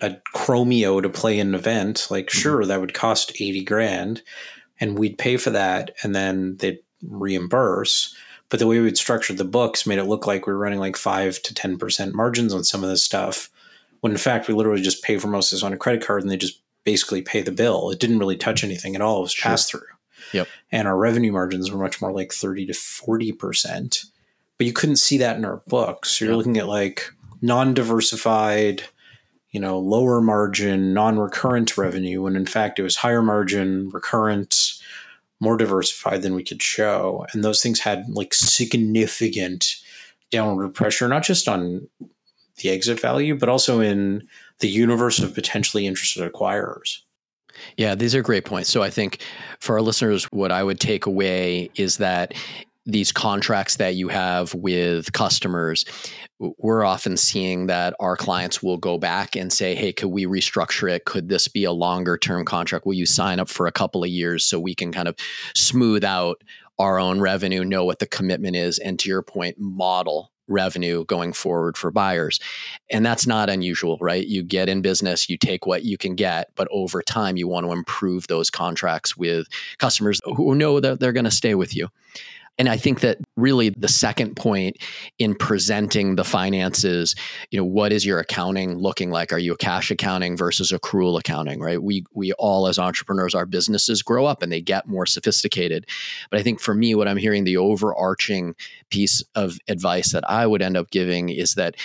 a 0.02 0.18
chromeo 0.36 1.02
to 1.02 1.10
play 1.10 1.40
an 1.40 1.56
event 1.56 2.08
like 2.10 2.28
mm-hmm. 2.28 2.38
sure 2.38 2.66
that 2.66 2.80
would 2.80 2.94
cost 2.94 3.32
80 3.40 3.64
grand 3.64 4.22
and 4.80 4.98
we'd 4.98 5.18
pay 5.18 5.38
for 5.38 5.50
that 5.50 5.92
and 6.04 6.14
then 6.16 6.58
they'd 6.58 6.80
reimburse 7.04 8.16
but 8.50 8.60
the 8.60 8.68
way 8.68 8.80
we'd 8.80 8.98
structured 8.98 9.38
the 9.38 9.44
books 9.44 9.88
made 9.88 9.98
it 9.98 10.06
look 10.06 10.28
like 10.28 10.46
we 10.46 10.54
were 10.54 10.60
running 10.60 10.80
like 10.80 10.98
5 10.98 11.42
to 11.42 11.54
10% 11.54 12.14
margins 12.14 12.54
on 12.54 12.64
some 12.64 12.84
of 12.84 12.90
this 12.90 13.04
stuff 13.04 13.50
when 14.02 14.12
in 14.12 14.18
fact 14.18 14.48
we 14.48 14.54
literally 14.54 14.82
just 14.82 15.04
pay 15.04 15.18
for 15.18 15.28
most 15.28 15.52
of 15.52 15.58
this 15.58 15.64
on 15.64 15.74
a 15.74 15.78
credit 15.78 16.06
card 16.06 16.22
and 16.22 16.32
they 16.32 16.38
just 16.38 16.62
basically 16.84 17.22
pay 17.22 17.42
the 17.42 17.52
bill 17.52 17.90
it 17.90 18.00
didn't 18.00 18.20
really 18.20 18.38
touch 18.38 18.64
anything 18.64 18.96
at 18.96 19.02
all 19.02 19.20
it 19.20 19.24
was 19.24 19.34
sure. 19.34 19.50
pass 19.50 19.70
through 19.70 19.82
Yep. 20.34 20.48
And 20.72 20.88
our 20.88 20.98
revenue 20.98 21.32
margins 21.32 21.72
were 21.72 21.82
much 21.82 22.02
more 22.02 22.12
like 22.12 22.34
30 22.34 22.68
to 22.68 22.74
40%. 22.74 24.06
But 24.58 24.68
you 24.68 24.74
couldn't 24.74 24.98
see 24.98 25.18
that 25.18 25.38
in 25.38 25.46
our 25.46 25.62
books. 25.68 26.12
So 26.12 26.26
you're 26.26 26.34
yep. 26.34 26.38
looking 26.38 26.58
at 26.58 26.68
like 26.68 27.12
non 27.42 27.74
diversified, 27.74 28.84
you 29.56 29.62
know, 29.62 29.80
lower 29.80 30.20
margin, 30.20 30.94
non 30.94 31.18
recurrent 31.18 31.78
revenue, 31.78 32.24
when 32.24 32.36
in 32.36 32.46
fact 32.46 32.78
it 32.78 32.84
was 32.84 32.98
higher 32.98 33.22
margin, 33.22 33.90
recurrent, 33.90 34.74
more 35.40 35.56
diversified 35.56 36.24
than 36.24 36.36
we 36.36 36.44
could 36.44 36.62
show. 36.62 37.26
And 37.32 37.42
those 37.42 37.62
things 37.62 37.80
had 37.80 38.04
like 38.10 38.34
significant 38.34 39.78
downward 40.30 40.74
pressure, 40.74 41.08
not 41.08 41.24
just 41.24 41.48
on 41.48 41.88
the 42.58 42.70
exit 42.70 43.00
value, 43.00 43.34
but 43.34 43.48
also 43.48 43.80
in 43.80 44.28
the 44.60 44.68
universe 44.68 45.20
of 45.20 45.34
potentially 45.34 45.88
interested 45.88 46.30
acquirers. 46.30 46.98
Yeah, 47.78 47.96
these 47.96 48.14
are 48.14 48.22
great 48.22 48.44
points. 48.44 48.70
So 48.70 48.84
I 48.84 48.90
think 48.90 49.22
for 49.62 49.76
our 49.76 49.82
listeners, 49.82 50.26
what 50.34 50.52
I 50.52 50.66
would 50.66 50.82
take 50.82 51.06
away 51.06 51.70
is 51.76 51.96
that 51.96 52.34
these 52.86 53.12
contracts 53.12 53.78
that 53.78 53.96
you 53.96 54.10
have 54.10 54.54
with 54.54 55.12
customers, 55.12 55.86
we're 56.40 56.84
often 56.84 57.18
seeing 57.18 57.68
that 57.68 57.96
our 58.00 58.16
clients 58.16 58.62
will 58.62 58.78
go 58.78 58.98
back 58.98 59.36
and 59.36 59.52
say, 59.52 59.74
Hey, 59.74 59.92
could 59.92 60.10
we 60.10 60.26
restructure 60.26 60.92
it? 60.92 61.06
Could 61.06 61.30
this 61.30 61.48
be 61.48 61.64
a 61.64 61.72
longer 61.72 62.18
term 62.18 62.46
contract? 62.46 62.86
Will 62.86 62.94
you 62.94 63.06
sign 63.06 63.40
up 63.40 63.50
for 63.50 63.68
a 63.68 63.72
couple 63.72 64.04
of 64.04 64.10
years 64.10 64.46
so 64.46 64.60
we 64.60 64.76
can 64.76 64.92
kind 64.92 65.08
of 65.08 65.16
smooth 65.56 66.04
out 66.04 66.44
our 66.78 67.00
own 67.00 67.22
revenue, 67.22 67.64
know 67.64 67.86
what 67.86 68.00
the 68.00 68.06
commitment 68.06 68.56
is, 68.56 68.80
and 68.80 69.00
to 69.00 69.10
your 69.10 69.22
point, 69.22 69.58
model 69.58 70.32
revenue 70.48 71.06
going 71.06 71.34
forward 71.34 71.78
for 71.78 71.90
buyers. 71.90 72.40
And 72.92 73.06
that's 73.06 73.26
not 73.26 73.50
unusual, 73.50 73.98
right? 74.00 74.26
You 74.26 74.44
get 74.44 74.70
in 74.70 74.82
business, 74.82 75.30
you 75.30 75.38
take 75.38 75.66
what 75.66 75.84
you 75.84 75.98
can 75.98 76.16
get, 76.16 76.52
but 76.56 76.68
over 76.70 77.02
time, 77.02 77.38
you 77.38 77.48
want 77.48 77.66
to 77.66 77.72
improve 77.72 78.28
those 78.28 78.50
contracts 78.50 79.18
with 79.18 79.48
customers 79.78 80.22
who 80.24 80.54
know 80.54 80.80
that 80.80 81.00
they're 81.00 81.14
going 81.14 81.26
to 81.26 81.32
stay 81.32 81.56
with 81.56 81.76
you. 81.76 81.90
And 82.58 82.70
I 82.70 82.78
think 82.78 83.02
that 83.02 83.18
really 83.36 83.70
the 83.70 83.88
second 83.88 84.36
point 84.36 84.78
in 85.20 85.36
presenting 85.36 86.16
the 86.16 86.24
finances, 86.24 87.16
you 87.52 87.60
know, 87.60 87.66
what 87.66 87.92
is 87.92 88.06
your 88.06 88.20
accounting 88.20 88.78
looking 88.78 89.12
like? 89.12 89.34
Are 89.34 89.40
you 89.40 89.54
a 89.54 89.58
cash 89.58 89.92
accounting 89.92 90.38
versus 90.38 90.72
accrual 90.72 91.20
accounting, 91.20 91.60
right? 91.60 91.82
We 91.82 92.06
we 92.14 92.32
all 92.34 92.68
as 92.68 92.80
entrepreneurs, 92.80 93.36
our 93.36 93.46
businesses 93.46 94.02
grow 94.02 94.26
up 94.26 94.42
and 94.42 94.52
they 94.52 94.62
get 94.62 94.88
more 94.88 95.06
sophisticated. 95.06 95.86
But 96.32 96.40
I 96.40 96.44
think 96.44 96.62
for 96.62 96.74
me, 96.74 96.96
what 96.96 97.08
I'm 97.08 97.18
hearing 97.18 97.44
the 97.44 97.58
overarching 97.58 98.56
piece 98.90 99.22
of 99.36 99.58
advice 99.68 100.14
that 100.14 100.30
I 100.30 100.48
would 100.48 100.62
end 100.62 100.78
up 100.78 100.90
giving 100.92 101.30
is 101.30 101.56
that 101.56 101.76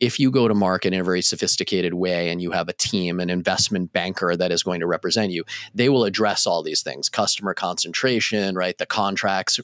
if 0.00 0.20
you 0.20 0.30
go 0.30 0.46
to 0.46 0.54
market 0.54 0.92
in 0.92 1.00
a 1.00 1.04
very 1.04 1.22
sophisticated 1.22 1.94
way 1.94 2.28
and 2.30 2.42
you 2.42 2.50
have 2.50 2.68
a 2.68 2.72
team, 2.72 3.18
an 3.18 3.30
investment 3.30 3.92
banker 3.92 4.36
that 4.36 4.52
is 4.52 4.62
going 4.62 4.80
to 4.80 4.86
represent 4.86 5.32
you, 5.32 5.44
they 5.74 5.88
will 5.88 6.04
address 6.04 6.46
all 6.46 6.62
these 6.62 6.82
things 6.82 7.08
customer 7.08 7.54
concentration, 7.54 8.54
right? 8.54 8.76
The 8.76 8.86
contracts, 8.86 9.58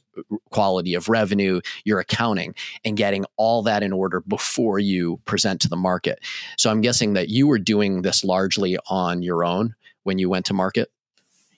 quality 0.50 0.94
of 0.94 1.08
revenue, 1.08 1.60
your 1.84 2.00
accounting, 2.00 2.54
and 2.84 2.96
getting 2.96 3.26
all 3.36 3.62
that 3.62 3.82
in 3.82 3.92
order 3.92 4.20
before 4.20 4.78
you 4.78 5.20
present 5.24 5.60
to 5.62 5.68
the 5.68 5.76
market. 5.76 6.20
So 6.56 6.70
I'm 6.70 6.80
guessing 6.80 7.12
that 7.14 7.28
you 7.28 7.46
were 7.46 7.58
doing 7.58 8.02
this 8.02 8.24
largely 8.24 8.78
on 8.86 9.22
your 9.22 9.44
own 9.44 9.74
when 10.04 10.18
you 10.18 10.30
went 10.30 10.46
to 10.46 10.54
market. 10.54 10.90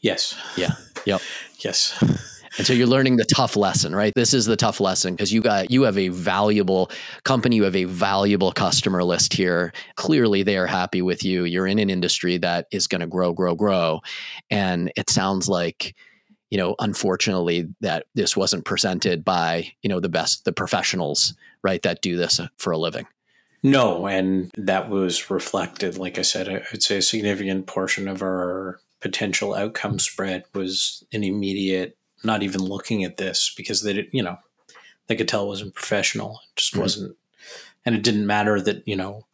Yes. 0.01 0.37
Yeah. 0.57 0.73
Yep. 1.07 1.23
Yes. 1.61 2.34
And 2.57 2.67
so 2.67 2.73
you're 2.73 2.87
learning 2.87 3.17
the 3.17 3.25
tough 3.25 3.57
lesson, 3.57 3.95
right? 3.95 4.13
This 4.15 4.33
is 4.33 4.47
the 4.47 4.57
tough 4.57 4.81
lesson 4.81 5.15
because 5.15 5.33
you 5.33 5.41
got 5.41 5.71
you 5.71 5.83
have 5.83 5.99
a 5.99 6.09
valuable 6.09 6.91
company, 7.25 7.57
you 7.57 7.65
have 7.65 7.77
a 7.77 7.85
valuable 7.85 8.53
customer 8.53 9.03
list 9.03 9.33
here. 9.33 9.73
Clearly 9.97 10.43
they 10.43 10.57
are 10.57 10.67
happy 10.67 11.03
with 11.03 11.25
you. 11.25 11.45
You're 11.45 11.67
in 11.67 11.79
an 11.79 11.91
industry 11.91 12.39
that 12.39 12.67
is 12.71 12.87
going 12.87 13.01
to 13.01 13.07
grow, 13.07 13.33
grow, 13.33 13.55
grow. 13.55 14.01
And 14.51 14.93
it 14.97 15.11
sounds 15.11 15.49
like 15.49 15.95
you 16.51 16.59
know 16.59 16.77
unfortunately 16.79 17.69
that 17.81 18.07
this 18.15 18.37
wasn't 18.37 18.65
presented 18.65 19.25
by 19.25 19.73
you 19.83 19.89
know 19.89 19.99
the 19.99 20.09
best 20.09 20.45
the 20.45 20.53
professionals 20.53 21.35
right 21.65 21.83
that 21.83 22.01
do 22.01 22.17
this 22.17 22.41
for 22.59 22.71
a 22.71 22.79
living 22.79 23.07
no 23.65 24.07
and 24.07 24.53
that 24.57 24.89
was 24.89 25.31
reflected 25.31 25.99
like 25.99 26.17
i 26.17 26.23
said 26.23 26.49
i'd 26.49 26.83
say 26.83 26.99
a 26.99 27.03
significant 27.03 27.67
portion 27.67 28.07
of 28.07 28.23
our 28.23 28.79
potential 29.01 29.55
outcome 29.55 29.99
spread 29.99 30.45
was 30.55 31.03
an 31.13 31.25
immediate 31.25 31.97
not 32.25 32.43
even 32.43 32.63
looking 32.63 33.05
at 33.05 33.17
this 33.17 33.53
because 33.57 33.83
they 33.83 33.93
didn't, 33.93 34.15
you 34.15 34.23
know, 34.23 34.39
they 35.07 35.17
could 35.17 35.29
tell 35.29 35.45
it 35.45 35.49
wasn't 35.49 35.75
professional. 35.75 36.41
It 36.51 36.57
just 36.57 36.73
mm-hmm. 36.73 36.83
wasn't. 36.83 37.17
And 37.87 37.95
it 37.95 38.03
didn't 38.03 38.27
matter 38.27 38.61
that, 38.61 38.87
you 38.87 38.97
know, 38.97 39.27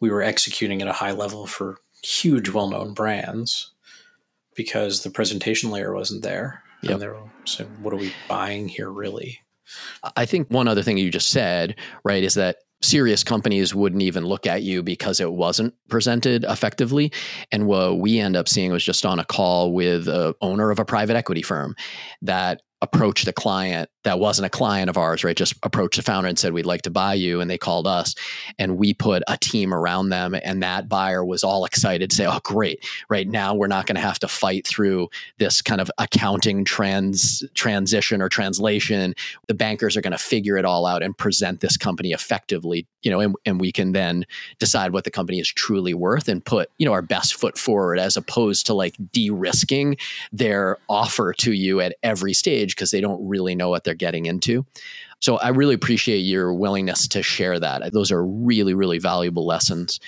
we 0.00 0.10
were 0.10 0.22
executing 0.22 0.80
at 0.82 0.88
a 0.88 0.92
high 0.92 1.12
level 1.12 1.46
for 1.46 1.78
huge, 2.02 2.50
well 2.50 2.68
known 2.68 2.94
brands 2.94 3.72
because 4.54 5.02
the 5.02 5.10
presentation 5.10 5.70
layer 5.70 5.94
wasn't 5.94 6.22
there. 6.22 6.62
Yep. 6.82 6.92
And 6.92 7.02
they 7.02 7.08
were 7.08 7.22
saying, 7.44 7.70
what 7.80 7.94
are 7.94 7.98
we 7.98 8.12
buying 8.28 8.68
here, 8.68 8.90
really? 8.90 9.40
I 10.16 10.26
think 10.26 10.48
one 10.48 10.68
other 10.68 10.82
thing 10.82 10.98
you 10.98 11.10
just 11.10 11.30
said, 11.30 11.76
right, 12.04 12.22
is 12.22 12.34
that 12.34 12.58
serious 12.82 13.24
companies 13.24 13.74
wouldn't 13.74 14.02
even 14.02 14.24
look 14.24 14.46
at 14.46 14.62
you 14.62 14.82
because 14.82 15.20
it 15.20 15.32
wasn't 15.32 15.74
presented 15.88 16.44
effectively. 16.44 17.12
And 17.50 17.66
what 17.66 17.98
we 17.98 18.18
end 18.18 18.36
up 18.36 18.48
seeing 18.48 18.72
was 18.72 18.84
just 18.84 19.06
on 19.06 19.18
a 19.18 19.24
call 19.24 19.72
with 19.72 20.08
a 20.08 20.34
owner 20.40 20.70
of 20.70 20.78
a 20.78 20.84
private 20.84 21.16
equity 21.16 21.42
firm 21.42 21.76
that 22.22 22.62
approached 22.82 23.28
a 23.28 23.32
client 23.32 23.88
that 24.04 24.18
wasn't 24.18 24.44
a 24.44 24.50
client 24.50 24.90
of 24.90 24.98
ours, 24.98 25.22
right? 25.22 25.36
Just 25.36 25.54
approached 25.62 25.96
the 25.96 26.02
founder 26.02 26.28
and 26.28 26.38
said, 26.38 26.52
We'd 26.52 26.66
like 26.66 26.82
to 26.82 26.90
buy 26.90 27.14
you. 27.14 27.40
And 27.40 27.48
they 27.48 27.58
called 27.58 27.86
us 27.86 28.14
and 28.58 28.76
we 28.76 28.92
put 28.92 29.22
a 29.28 29.36
team 29.36 29.72
around 29.72 30.08
them. 30.08 30.34
And 30.42 30.62
that 30.62 30.88
buyer 30.88 31.24
was 31.24 31.44
all 31.44 31.64
excited 31.64 32.10
to 32.10 32.16
say, 32.16 32.26
Oh, 32.26 32.40
great. 32.42 32.84
Right 33.08 33.28
now, 33.28 33.54
we're 33.54 33.68
not 33.68 33.86
going 33.86 33.94
to 33.94 34.02
have 34.02 34.18
to 34.20 34.28
fight 34.28 34.66
through 34.66 35.08
this 35.38 35.62
kind 35.62 35.80
of 35.80 35.90
accounting 35.98 36.64
trans 36.64 37.44
transition 37.54 38.20
or 38.20 38.28
translation. 38.28 39.14
The 39.46 39.54
bankers 39.54 39.96
are 39.96 40.00
going 40.00 40.12
to 40.12 40.18
figure 40.18 40.56
it 40.56 40.64
all 40.64 40.84
out 40.84 41.02
and 41.02 41.16
present 41.16 41.60
this 41.60 41.76
company 41.76 42.10
effectively, 42.10 42.86
you 43.02 43.10
know, 43.10 43.20
and, 43.20 43.36
and 43.46 43.60
we 43.60 43.70
can 43.70 43.92
then 43.92 44.26
decide 44.58 44.92
what 44.92 45.04
the 45.04 45.10
company 45.10 45.38
is 45.38 45.48
truly 45.48 45.94
worth 45.94 46.28
and 46.28 46.44
put, 46.44 46.70
you 46.78 46.86
know, 46.86 46.92
our 46.92 47.02
best 47.02 47.34
foot 47.34 47.56
forward 47.56 48.00
as 48.00 48.16
opposed 48.16 48.66
to 48.66 48.74
like 48.74 48.96
de 49.12 49.30
risking 49.30 49.96
their 50.32 50.78
offer 50.88 51.32
to 51.32 51.52
you 51.52 51.80
at 51.80 51.94
every 52.02 52.32
stage 52.32 52.71
because 52.74 52.90
they 52.90 53.00
don't 53.00 53.26
really 53.26 53.54
know 53.54 53.68
what 53.68 53.84
they're 53.84 53.94
getting 53.94 54.26
into. 54.26 54.64
So 55.22 55.38
I 55.38 55.50
really 55.50 55.74
appreciate 55.74 56.18
your 56.18 56.52
willingness 56.52 57.06
to 57.08 57.22
share 57.22 57.60
that. 57.60 57.92
Those 57.92 58.10
are 58.10 58.26
really, 58.26 58.74
really 58.74 58.98
valuable 58.98 59.46
lessons. 59.46 60.00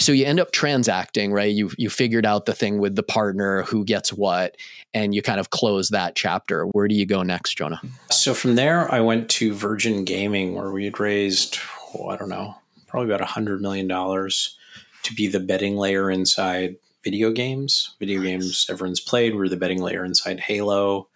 So 0.00 0.10
you 0.10 0.24
end 0.26 0.40
up 0.40 0.50
transacting, 0.50 1.32
right? 1.32 1.52
You 1.52 1.70
you 1.78 1.88
figured 1.88 2.26
out 2.26 2.46
the 2.46 2.52
thing 2.52 2.78
with 2.78 2.96
the 2.96 3.04
partner, 3.04 3.62
who 3.62 3.84
gets 3.84 4.12
what, 4.12 4.56
and 4.92 5.14
you 5.14 5.22
kind 5.22 5.38
of 5.38 5.50
close 5.50 5.90
that 5.90 6.16
chapter. 6.16 6.64
Where 6.66 6.88
do 6.88 6.96
you 6.96 7.06
go 7.06 7.22
next, 7.22 7.56
Jonah? 7.56 7.80
So 8.10 8.34
from 8.34 8.56
there, 8.56 8.92
I 8.92 9.00
went 9.00 9.30
to 9.30 9.54
Virgin 9.54 10.04
Gaming, 10.04 10.56
where 10.56 10.72
we 10.72 10.84
had 10.84 10.98
raised, 10.98 11.58
oh, 11.94 12.08
I 12.08 12.16
don't 12.16 12.28
know, 12.28 12.56
probably 12.88 13.08
about 13.08 13.20
a 13.20 13.26
hundred 13.26 13.60
million 13.60 13.86
dollars 13.86 14.58
to 15.04 15.14
be 15.14 15.28
the 15.28 15.40
betting 15.40 15.76
layer 15.76 16.10
inside 16.10 16.74
video 17.04 17.30
games. 17.30 17.94
Video 18.00 18.18
nice. 18.18 18.26
games 18.26 18.66
everyone's 18.68 18.98
played. 18.98 19.36
We're 19.36 19.48
the 19.48 19.56
betting 19.56 19.80
layer 19.80 20.04
inside 20.04 20.40
Halo 20.40 21.06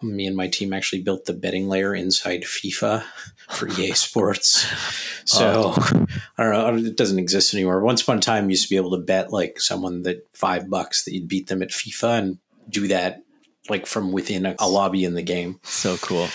me 0.00 0.26
and 0.26 0.36
my 0.36 0.48
team 0.48 0.72
actually 0.72 1.02
built 1.02 1.26
the 1.26 1.32
betting 1.32 1.68
layer 1.68 1.94
inside 1.94 2.42
FIFA 2.42 3.04
for 3.48 3.68
EA 3.68 3.92
Sports. 3.94 4.66
So 5.24 5.74
oh. 5.76 6.06
I 6.38 6.44
don't 6.44 6.82
know, 6.82 6.88
it 6.88 6.96
doesn't 6.96 7.18
exist 7.18 7.54
anymore. 7.54 7.80
Once 7.80 8.02
upon 8.02 8.18
a 8.18 8.20
time, 8.20 8.44
you 8.44 8.50
used 8.50 8.64
to 8.64 8.70
be 8.70 8.76
able 8.76 8.92
to 8.92 9.04
bet 9.04 9.32
like 9.32 9.60
someone 9.60 10.02
that 10.02 10.26
five 10.32 10.70
bucks 10.70 11.04
that 11.04 11.12
you'd 11.12 11.28
beat 11.28 11.48
them 11.48 11.62
at 11.62 11.70
FIFA 11.70 12.18
and 12.18 12.38
do 12.68 12.88
that 12.88 13.22
like 13.68 13.86
from 13.86 14.12
within 14.12 14.46
a, 14.46 14.56
a 14.58 14.68
lobby 14.68 15.04
in 15.04 15.14
the 15.14 15.22
game. 15.22 15.60
So 15.62 15.96
cool. 15.98 16.28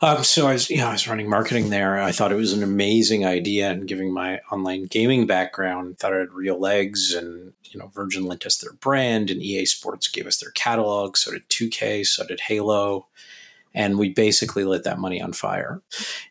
Um, 0.00 0.22
so 0.24 0.46
I 0.46 0.52
was, 0.52 0.70
yeah, 0.70 0.88
I 0.88 0.92
was 0.92 1.08
running 1.08 1.28
marketing 1.28 1.70
there. 1.70 2.00
I 2.00 2.12
thought 2.12 2.32
it 2.32 2.36
was 2.36 2.52
an 2.52 2.62
amazing 2.62 3.24
idea, 3.24 3.70
and 3.70 3.88
giving 3.88 4.12
my 4.12 4.40
online 4.50 4.84
gaming 4.84 5.26
background, 5.26 5.98
thought 5.98 6.12
it 6.12 6.20
had 6.20 6.32
real 6.32 6.58
legs. 6.58 7.14
And 7.14 7.52
you 7.74 7.80
know, 7.80 7.88
Virgin 7.88 8.24
lent 8.24 8.46
us 8.46 8.56
their 8.56 8.72
brand, 8.72 9.30
and 9.30 9.42
EA 9.42 9.66
Sports 9.66 10.08
gave 10.08 10.26
us 10.26 10.38
their 10.38 10.52
catalog. 10.52 11.16
So 11.16 11.32
did 11.32 11.48
2K, 11.48 12.06
so 12.06 12.24
did 12.26 12.40
Halo, 12.40 13.08
and 13.74 13.98
we 13.98 14.08
basically 14.10 14.64
lit 14.64 14.84
that 14.84 15.00
money 15.00 15.20
on 15.20 15.32
fire. 15.32 15.82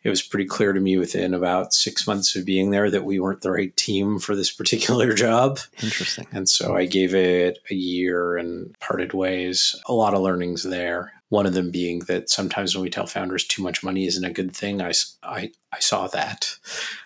It 0.02 0.08
was 0.08 0.22
pretty 0.22 0.46
clear 0.46 0.72
to 0.72 0.80
me 0.80 0.96
within 0.96 1.34
about 1.34 1.74
six 1.74 2.06
months 2.06 2.34
of 2.34 2.46
being 2.46 2.70
there 2.70 2.90
that 2.90 3.04
we 3.04 3.20
weren't 3.20 3.42
the 3.42 3.50
right 3.50 3.76
team 3.76 4.18
for 4.18 4.34
this 4.34 4.50
particular 4.50 5.12
job. 5.14 5.58
Interesting. 5.82 6.26
And 6.32 6.48
so 6.48 6.74
I 6.74 6.86
gave 6.86 7.14
it 7.14 7.58
a 7.70 7.74
year 7.74 8.36
and 8.36 8.74
parted 8.80 9.12
ways. 9.12 9.76
A 9.86 9.92
lot 9.92 10.14
of 10.14 10.22
learnings 10.22 10.62
there. 10.62 11.12
One 11.28 11.46
of 11.46 11.54
them 11.54 11.70
being 11.70 12.00
that 12.00 12.30
sometimes 12.30 12.74
when 12.74 12.82
we 12.82 12.90
tell 12.90 13.06
founders 13.06 13.44
too 13.44 13.62
much 13.62 13.82
money 13.82 14.06
isn't 14.06 14.24
a 14.24 14.32
good 14.32 14.54
thing, 14.56 14.80
I, 14.80 14.92
I, 15.22 15.50
I 15.72 15.80
saw 15.80 16.06
that 16.08 16.56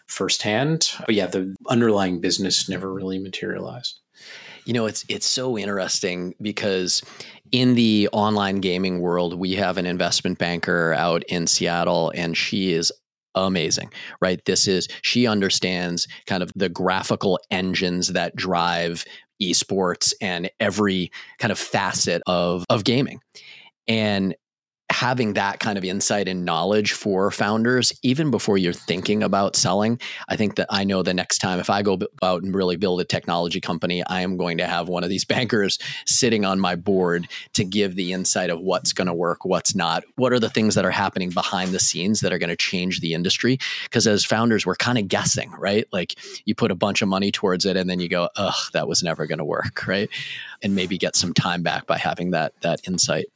firsthand. 0.07 0.91
But 1.07 1.15
yeah, 1.15 1.27
the 1.27 1.57
underlying 1.69 2.21
business 2.21 2.69
never 2.69 2.93
really 2.93 3.19
materialized. 3.19 4.01
You 4.69 4.75
know, 4.75 4.85
it's 4.85 5.03
it's 5.09 5.25
so 5.25 5.57
interesting 5.57 6.35
because 6.43 7.03
in 7.53 7.75
the 7.75 8.11
online 8.13 8.57
gaming 8.57 9.01
world, 9.01 9.33
we 9.33 9.55
have 9.55 9.79
an 9.79 9.87
investment 9.87 10.37
banker 10.37 10.93
out 10.93 11.23
in 11.25 11.47
Seattle, 11.47 12.13
and 12.15 12.37
she 12.37 12.75
is 12.75 12.93
amazing, 13.35 13.91
right? 14.21 14.45
This 14.45 14.69
is, 14.69 14.87
she 15.01 15.27
understands 15.27 16.07
kind 16.27 16.43
of 16.43 16.53
the 16.55 16.69
graphical 16.69 17.41
engines 17.51 18.09
that 18.09 18.37
drive 18.37 19.07
esports 19.43 20.13
and 20.21 20.51
every 20.61 21.11
kind 21.39 21.51
of 21.51 21.59
facet 21.59 22.21
of, 22.27 22.67
of 22.69 22.85
gaming. 22.85 23.21
And 23.87 24.35
having 24.91 25.35
that 25.35 25.61
kind 25.61 25.77
of 25.77 25.85
insight 25.85 26.29
and 26.29 26.45
knowledge 26.45 26.93
for 26.93 27.31
founders, 27.31 27.93
even 28.03 28.31
before 28.31 28.57
you're 28.57 28.73
thinking 28.73 29.23
about 29.23 29.55
selling, 29.55 30.01
I 30.29 30.37
think 30.37 30.57
that 30.57 30.67
I 30.71 30.85
know 30.85 31.03
the 31.03 31.13
next 31.13 31.39
time 31.39 31.61
if 31.61 31.69
I 31.69 31.83
go 31.83 31.99
out 32.23 32.43
and 32.43 32.55
really 32.55 32.77
build 32.77 33.01
a 33.01 33.05
technology 33.05 33.61
company, 33.61 34.03
I 34.07 34.23
am 34.23 34.37
going 34.37 34.59
to 34.59 34.67
have 34.67 34.89
one 34.89 35.05
of 35.05 35.11
these 35.11 35.25
bankers 35.27 35.79
sitting 36.07 36.45
on 36.45 36.59
my 36.59 36.75
board 36.75 37.29
to 37.55 37.65
give 37.65 37.97
the 37.97 38.13
insight 38.13 38.51
of 38.51 38.61
what's 38.61 38.93
going 38.93 39.09
to 39.09 39.15
work, 39.15 39.45
what's 39.45 39.75
not, 39.75 40.05
what 40.17 40.33
are 40.33 40.41
the 40.41 40.51
things 40.51 40.75
that 40.75 40.85
are 40.85 40.91
happening 40.91 41.31
behind 41.31 41.73
the 41.73 41.81
scenes 41.81 42.21
that 42.21 42.33
are 42.33 42.39
going 42.39 42.49
to 42.49 42.57
change 42.57 43.01
the 43.01 43.15
industry. 43.15 43.59
Because 43.85 44.07
as 44.07 44.25
founders, 44.25 44.65
we're 44.65 44.75
kind 44.75 44.99
of 44.99 45.07
guessing, 45.09 45.51
right? 45.53 45.87
Like 45.93 46.15
you 46.47 46.55
put 46.55 46.71
a 46.71 46.75
bunch 46.75 47.03
of 47.03 47.09
money 47.09 47.31
towards 47.31 47.67
it 47.67 47.77
and 47.77 47.91
then 47.91 48.01
you 48.01 48.09
go, 48.09 48.31
ugh, 48.37 48.71
that 48.73 48.89
was 48.89 49.03
never 49.03 49.27
going 49.27 49.39
to 49.39 49.45
work, 49.45 49.87
right? 49.87 50.09
And 50.63 50.75
maybe 50.75 50.97
get 50.97 51.15
some 51.15 51.35
time 51.35 51.63
back 51.63 51.87
by 51.87 51.99
having 51.99 52.31
that 52.31 52.53
that 52.63 52.81
insight. 52.89 53.27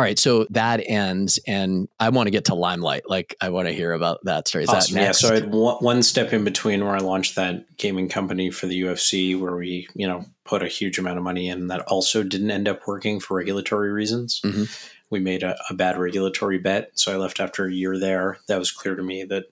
All 0.00 0.04
right, 0.04 0.18
so 0.18 0.46
that 0.48 0.82
ends, 0.86 1.38
and 1.46 1.86
I 2.00 2.08
want 2.08 2.26
to 2.26 2.30
get 2.30 2.46
to 2.46 2.54
Limelight. 2.54 3.02
Like, 3.06 3.34
I 3.38 3.50
want 3.50 3.68
to 3.68 3.74
hear 3.74 3.92
about 3.92 4.20
that 4.24 4.48
story. 4.48 4.64
Is 4.64 4.70
awesome. 4.70 4.94
that 4.94 5.00
next? 5.02 5.22
Yeah, 5.22 5.28
so 5.28 5.34
I 5.34 5.40
had 5.40 5.52
one 5.52 6.02
step 6.02 6.32
in 6.32 6.42
between 6.42 6.82
where 6.82 6.96
I 6.96 7.00
launched 7.00 7.36
that 7.36 7.76
gaming 7.76 8.08
company 8.08 8.50
for 8.50 8.66
the 8.66 8.80
UFC, 8.80 9.38
where 9.38 9.54
we, 9.54 9.88
you 9.94 10.06
know, 10.06 10.24
put 10.44 10.62
a 10.62 10.68
huge 10.68 10.98
amount 10.98 11.18
of 11.18 11.22
money 11.24 11.50
in. 11.50 11.66
That 11.66 11.82
also 11.82 12.22
didn't 12.22 12.50
end 12.50 12.66
up 12.66 12.86
working 12.86 13.20
for 13.20 13.36
regulatory 13.36 13.92
reasons. 13.92 14.40
Mm-hmm. 14.42 14.64
We 15.10 15.20
made 15.20 15.42
a, 15.42 15.58
a 15.68 15.74
bad 15.74 15.98
regulatory 15.98 16.56
bet, 16.56 16.92
so 16.94 17.12
I 17.12 17.16
left 17.16 17.38
after 17.38 17.66
a 17.66 17.72
year 17.72 17.98
there. 17.98 18.38
That 18.48 18.58
was 18.58 18.72
clear 18.72 18.96
to 18.96 19.02
me 19.02 19.24
that 19.24 19.48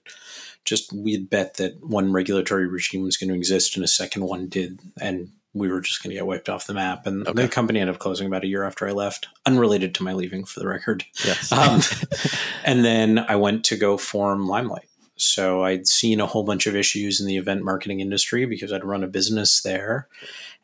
just 0.65 0.91
we'd 0.91 1.29
bet 1.29 1.57
that 1.57 1.85
one 1.85 2.11
regulatory 2.11 2.65
regime 2.67 3.03
was 3.03 3.17
going 3.17 3.29
to 3.29 3.35
exist 3.35 3.75
and 3.75 3.85
a 3.85 3.87
second 3.87 4.23
one 4.23 4.47
did, 4.47 4.79
and 4.99 5.29
we 5.53 5.67
were 5.67 5.81
just 5.81 6.03
going 6.03 6.11
to 6.11 6.15
get 6.15 6.27
wiped 6.27 6.49
off 6.49 6.67
the 6.67 6.73
map. 6.73 7.07
And 7.07 7.27
okay. 7.27 7.43
the 7.43 7.47
company 7.47 7.79
ended 7.79 7.95
up 7.95 8.01
closing 8.01 8.27
about 8.27 8.43
a 8.43 8.47
year 8.47 8.63
after 8.63 8.87
I 8.87 8.91
left, 8.91 9.27
unrelated 9.45 9.95
to 9.95 10.03
my 10.03 10.13
leaving, 10.13 10.45
for 10.45 10.59
the 10.59 10.67
record. 10.67 11.05
Yes. 11.25 11.51
Um, 11.59 11.81
and 12.63 12.85
then 12.85 13.19
I 13.19 13.35
went 13.35 13.65
to 13.65 13.77
go 13.77 13.97
form 13.97 14.47
Limelight. 14.47 14.87
So 15.15 15.65
I'd 15.65 15.87
seen 15.87 16.21
a 16.21 16.25
whole 16.25 16.43
bunch 16.43 16.67
of 16.67 16.75
issues 16.75 17.19
in 17.19 17.27
the 17.27 17.37
event 17.37 17.63
marketing 17.63 17.99
industry 17.99 18.45
because 18.45 18.71
I'd 18.71 18.85
run 18.85 19.03
a 19.03 19.07
business 19.07 19.61
there. 19.61 20.07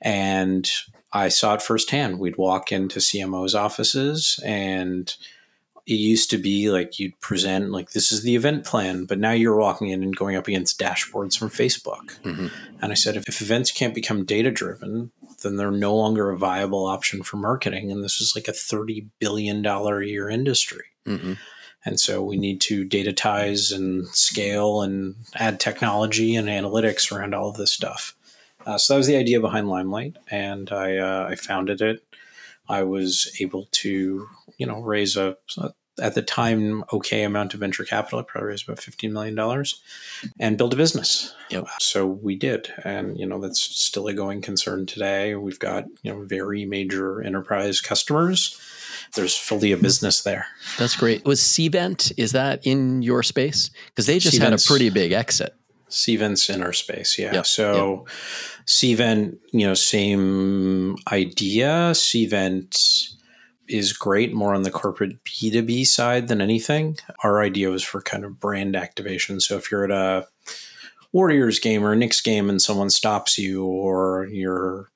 And 0.01 0.69
I 1.11 1.29
saw 1.29 1.55
it 1.55 1.61
firsthand. 1.61 2.19
We'd 2.19 2.37
walk 2.37 2.71
into 2.71 2.99
CMO's 2.99 3.55
offices 3.55 4.39
and 4.45 5.13
it 5.87 5.93
used 5.93 6.29
to 6.31 6.37
be 6.37 6.71
like 6.71 6.99
you'd 6.99 7.19
present 7.19 7.71
like 7.71 7.91
this 7.91 8.11
is 8.11 8.23
the 8.23 8.35
event 8.35 8.65
plan 8.65 9.05
but 9.05 9.19
now 9.19 9.31
you're 9.31 9.57
walking 9.57 9.89
in 9.89 10.01
and 10.03 10.15
going 10.15 10.35
up 10.35 10.47
against 10.47 10.79
dashboards 10.79 11.37
from 11.37 11.49
facebook 11.49 12.19
mm-hmm. 12.23 12.47
and 12.81 12.91
i 12.91 12.95
said 12.95 13.15
if, 13.15 13.27
if 13.27 13.41
events 13.41 13.71
can't 13.71 13.95
become 13.95 14.25
data 14.25 14.51
driven 14.51 15.11
then 15.41 15.57
they're 15.57 15.71
no 15.71 15.95
longer 15.95 16.31
a 16.31 16.37
viable 16.37 16.85
option 16.85 17.21
for 17.21 17.37
marketing 17.37 17.91
and 17.91 18.03
this 18.03 18.19
is 18.19 18.33
like 18.35 18.47
a 18.47 18.53
30 18.53 19.07
billion 19.19 19.61
dollar 19.61 20.01
a 20.01 20.07
year 20.07 20.29
industry 20.29 20.85
mm-hmm. 21.05 21.33
and 21.83 21.99
so 21.99 22.23
we 22.23 22.37
need 22.37 22.59
to 22.61 22.85
datatize 22.85 23.73
and 23.73 24.07
scale 24.07 24.81
and 24.81 25.15
add 25.35 25.59
technology 25.59 26.35
and 26.35 26.47
analytics 26.47 27.11
around 27.11 27.33
all 27.33 27.49
of 27.49 27.57
this 27.57 27.71
stuff 27.71 28.15
uh, 28.65 28.79
so 28.79 28.93
that 28.93 28.97
was 28.97 29.07
the 29.07 29.17
idea 29.17 29.39
behind 29.39 29.69
limelight 29.69 30.17
and 30.31 30.71
i 30.71 30.97
uh, 30.97 31.27
i 31.29 31.35
founded 31.35 31.81
it 31.81 32.03
I 32.67 32.84
was 32.84 33.36
able 33.39 33.67
to, 33.71 34.28
you 34.58 34.65
know, 34.65 34.82
raise 34.82 35.17
a, 35.17 35.38
a 35.58 35.71
at 35.99 36.13
the 36.13 36.21
time 36.21 36.84
okay 36.91 37.23
amount 37.23 37.54
of 37.54 37.60
venture 37.60 37.86
capital. 37.86 38.19
I 38.19 38.23
probably 38.23 38.49
raised 38.49 38.67
about 38.67 38.80
fifteen 38.80 39.13
million 39.13 39.36
dollars, 39.36 39.82
and 40.39 40.58
build 40.58 40.73
a 40.73 40.78
business. 40.78 41.34
Yep. 41.49 41.67
So 41.80 42.06
we 42.06 42.36
did, 42.36 42.71
and 42.84 43.17
you 43.17 43.25
know 43.25 43.39
that's 43.39 43.62
still 43.62 44.08
a 44.08 44.13
going 44.13 44.41
concern 44.41 44.86
today. 44.86 45.36
We've 45.36 45.60
got 45.60 45.86
you 46.04 46.13
know 46.13 46.23
very 46.23 46.65
major 46.65 47.21
enterprise 47.21 47.82
customers. 47.82 48.60
There's 49.13 49.36
fully 49.36 49.71
a 49.71 49.78
business 49.78 50.23
there. 50.23 50.47
That's 50.78 50.95
great. 50.95 51.23
Was 51.25 51.39
Cvent 51.39 52.12
is 52.17 52.34
that 52.34 52.65
in 52.65 53.01
your 53.01 53.23
space? 53.23 53.69
Because 53.88 54.08
they 54.08 54.19
just 54.19 54.38
Cvent's, 54.38 54.43
had 54.43 54.54
a 54.54 54.63
pretty 54.63 54.89
big 54.89 55.12
exit. 55.12 55.56
Cvent's 55.95 56.49
in 56.49 56.62
our 56.62 56.73
space, 56.73 57.17
yeah. 57.17 57.41
So. 57.41 58.05
Cvent, 58.65 59.38
you 59.51 59.67
know, 59.67 59.75
same 59.75 60.95
idea. 61.12 61.91
Cvent 61.91 63.13
is 63.67 63.93
great 63.93 64.34
more 64.34 64.55
on 64.55 64.63
the 64.63 64.71
corporate 64.71 65.23
B2B 65.23 65.86
side 65.86 66.27
than 66.27 66.41
anything. 66.41 66.97
Our 67.23 67.43
idea 67.43 67.69
was 67.69 67.84
for 67.84 68.01
kind 68.01 68.25
of 68.25 68.39
brand 68.39 68.75
activation. 68.75 69.39
So 69.39 69.55
if 69.58 69.71
you're 69.71 69.84
at 69.84 69.91
a 69.91 70.27
Warriors 71.13 71.60
game 71.60 71.86
or 71.86 71.93
a 71.93 71.95
Knicks 71.95 72.21
game 72.21 72.49
and 72.49 72.60
someone 72.60 72.89
stops 72.89 73.38
you, 73.38 73.63
or 73.63 74.27
you're, 74.31 74.89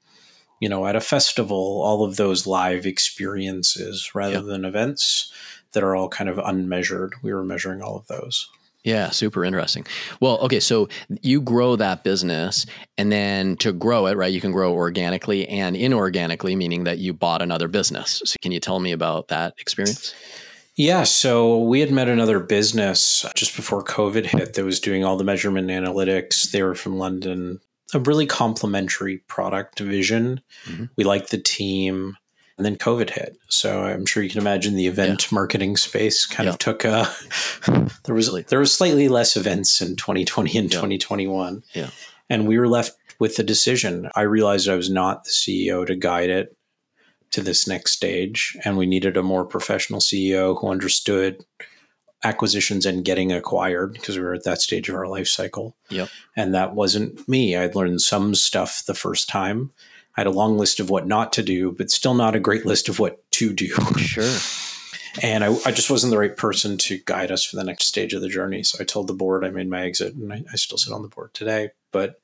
you 0.59 0.67
know, 0.67 0.87
at 0.87 0.95
a 0.95 1.01
festival, 1.01 1.81
all 1.83 2.03
of 2.03 2.15
those 2.15 2.47
live 2.47 2.87
experiences 2.87 4.15
rather 4.15 4.41
than 4.41 4.65
events 4.65 5.31
that 5.73 5.83
are 5.83 5.95
all 5.95 6.09
kind 6.09 6.29
of 6.29 6.39
unmeasured. 6.39 7.13
We 7.21 7.33
were 7.33 7.43
measuring 7.43 7.83
all 7.83 7.95
of 7.95 8.07
those. 8.07 8.49
Yeah, 8.89 9.11
super 9.11 9.45
interesting. 9.45 9.85
Well, 10.19 10.39
okay, 10.39 10.59
so 10.59 10.89
you 11.21 11.41
grow 11.41 11.75
that 11.75 12.03
business, 12.03 12.65
and 12.97 13.11
then 13.11 13.55
to 13.57 13.71
grow 13.71 14.07
it, 14.07 14.17
right, 14.17 14.33
you 14.33 14.41
can 14.41 14.51
grow 14.51 14.73
organically 14.73 15.47
and 15.47 15.75
inorganically, 15.75 16.57
meaning 16.57 16.85
that 16.85 16.97
you 16.97 17.13
bought 17.13 17.43
another 17.43 17.67
business. 17.67 18.23
So, 18.25 18.35
can 18.41 18.51
you 18.51 18.59
tell 18.59 18.79
me 18.79 18.91
about 18.91 19.27
that 19.27 19.53
experience? 19.59 20.15
Yeah, 20.75 21.03
so 21.03 21.59
we 21.59 21.81
had 21.81 21.91
met 21.91 22.07
another 22.07 22.39
business 22.39 23.25
just 23.35 23.55
before 23.55 23.83
COVID 23.83 24.25
hit 24.25 24.55
that 24.55 24.65
was 24.65 24.79
doing 24.79 25.03
all 25.03 25.17
the 25.17 25.23
measurement 25.23 25.67
analytics. 25.67 26.49
They 26.49 26.63
were 26.63 26.73
from 26.73 26.97
London, 26.97 27.59
a 27.93 27.99
really 27.99 28.25
complementary 28.25 29.17
product 29.27 29.79
vision. 29.79 30.41
Mm-hmm. 30.65 30.85
We 30.95 31.03
liked 31.03 31.29
the 31.29 31.37
team 31.37 32.17
and 32.59 32.65
then 32.65 32.75
COVID 32.75 33.11
hit. 33.11 33.37
So 33.47 33.85
I'm 33.85 34.05
sure 34.05 34.21
you 34.21 34.29
can 34.29 34.41
imagine 34.41 34.75
the 34.75 34.87
event 34.87 35.31
yeah. 35.31 35.35
marketing 35.35 35.77
space 35.77 36.25
kind 36.25 36.45
yeah. 36.45 36.53
of 36.53 36.59
took 36.59 36.83
a. 36.83 37.09
there 38.03 38.13
was 38.13 38.31
there 38.49 38.59
was 38.59 38.73
slightly 38.73 39.07
less 39.07 39.37
events 39.37 39.81
in 39.81 39.95
2020 39.95 40.57
and 40.57 40.69
yeah. 40.69 40.77
2021. 40.77 41.63
Yeah, 41.73 41.89
and 42.29 42.47
we 42.47 42.59
were 42.59 42.67
left 42.67 42.91
with 43.17 43.37
the 43.37 43.43
decision. 43.43 44.09
I 44.13 44.23
realized 44.23 44.67
I 44.67 44.75
was 44.75 44.89
not 44.89 45.23
the 45.23 45.31
CEO 45.31 45.87
to 45.87 45.95
guide 45.95 46.29
it 46.29 46.53
to 47.31 47.41
this 47.41 47.65
next 47.65 47.93
stage, 47.93 48.57
and 48.65 48.77
we 48.77 48.85
needed 48.85 49.15
a 49.15 49.23
more 49.23 49.45
professional 49.45 50.01
CEO 50.01 50.59
who 50.59 50.67
understood 50.67 51.45
acquisitions 52.25 52.85
and 52.85 53.05
getting 53.05 53.31
acquired 53.31 53.93
because 53.93 54.17
we 54.17 54.23
were 54.23 54.33
at 54.33 54.43
that 54.43 54.61
stage 54.61 54.89
of 54.89 54.95
our 54.95 55.07
life 55.07 55.29
cycle. 55.29 55.77
Yep. 55.89 56.09
And 56.35 56.53
that 56.53 56.75
wasn't 56.75 57.25
me. 57.29 57.55
I'd 57.55 57.75
learned 57.75 58.01
some 58.01 58.35
stuff 58.35 58.83
the 58.85 58.93
first 58.93 59.29
time 59.29 59.71
I 60.17 60.21
had 60.21 60.27
a 60.27 60.31
long 60.31 60.57
list 60.57 60.79
of 60.79 60.89
what 60.89 61.07
not 61.07 61.33
to 61.33 61.43
do, 61.43 61.71
but 61.71 61.89
still 61.89 62.13
not 62.13 62.35
a 62.35 62.39
great 62.39 62.65
list 62.65 62.89
of 62.89 62.99
what 62.99 63.29
to 63.31 63.53
do. 63.53 63.67
Sure. 63.97 64.37
and 65.23 65.43
I, 65.43 65.55
I, 65.65 65.71
just 65.71 65.89
wasn't 65.89 66.11
the 66.11 66.17
right 66.17 66.35
person 66.35 66.77
to 66.79 66.99
guide 67.05 67.31
us 67.31 67.43
for 67.43 67.55
the 67.55 67.63
next 67.63 67.85
stage 67.85 68.13
of 68.13 68.21
the 68.21 68.27
journey. 68.27 68.63
So 68.63 68.77
I 68.79 68.83
told 68.83 69.07
the 69.07 69.13
board 69.13 69.45
I 69.45 69.49
made 69.49 69.69
my 69.69 69.83
exit, 69.83 70.15
and 70.15 70.31
I, 70.33 70.43
I 70.51 70.55
still 70.55 70.77
sit 70.77 70.93
on 70.93 71.01
the 71.01 71.07
board 71.07 71.33
today. 71.33 71.71
But 71.91 72.19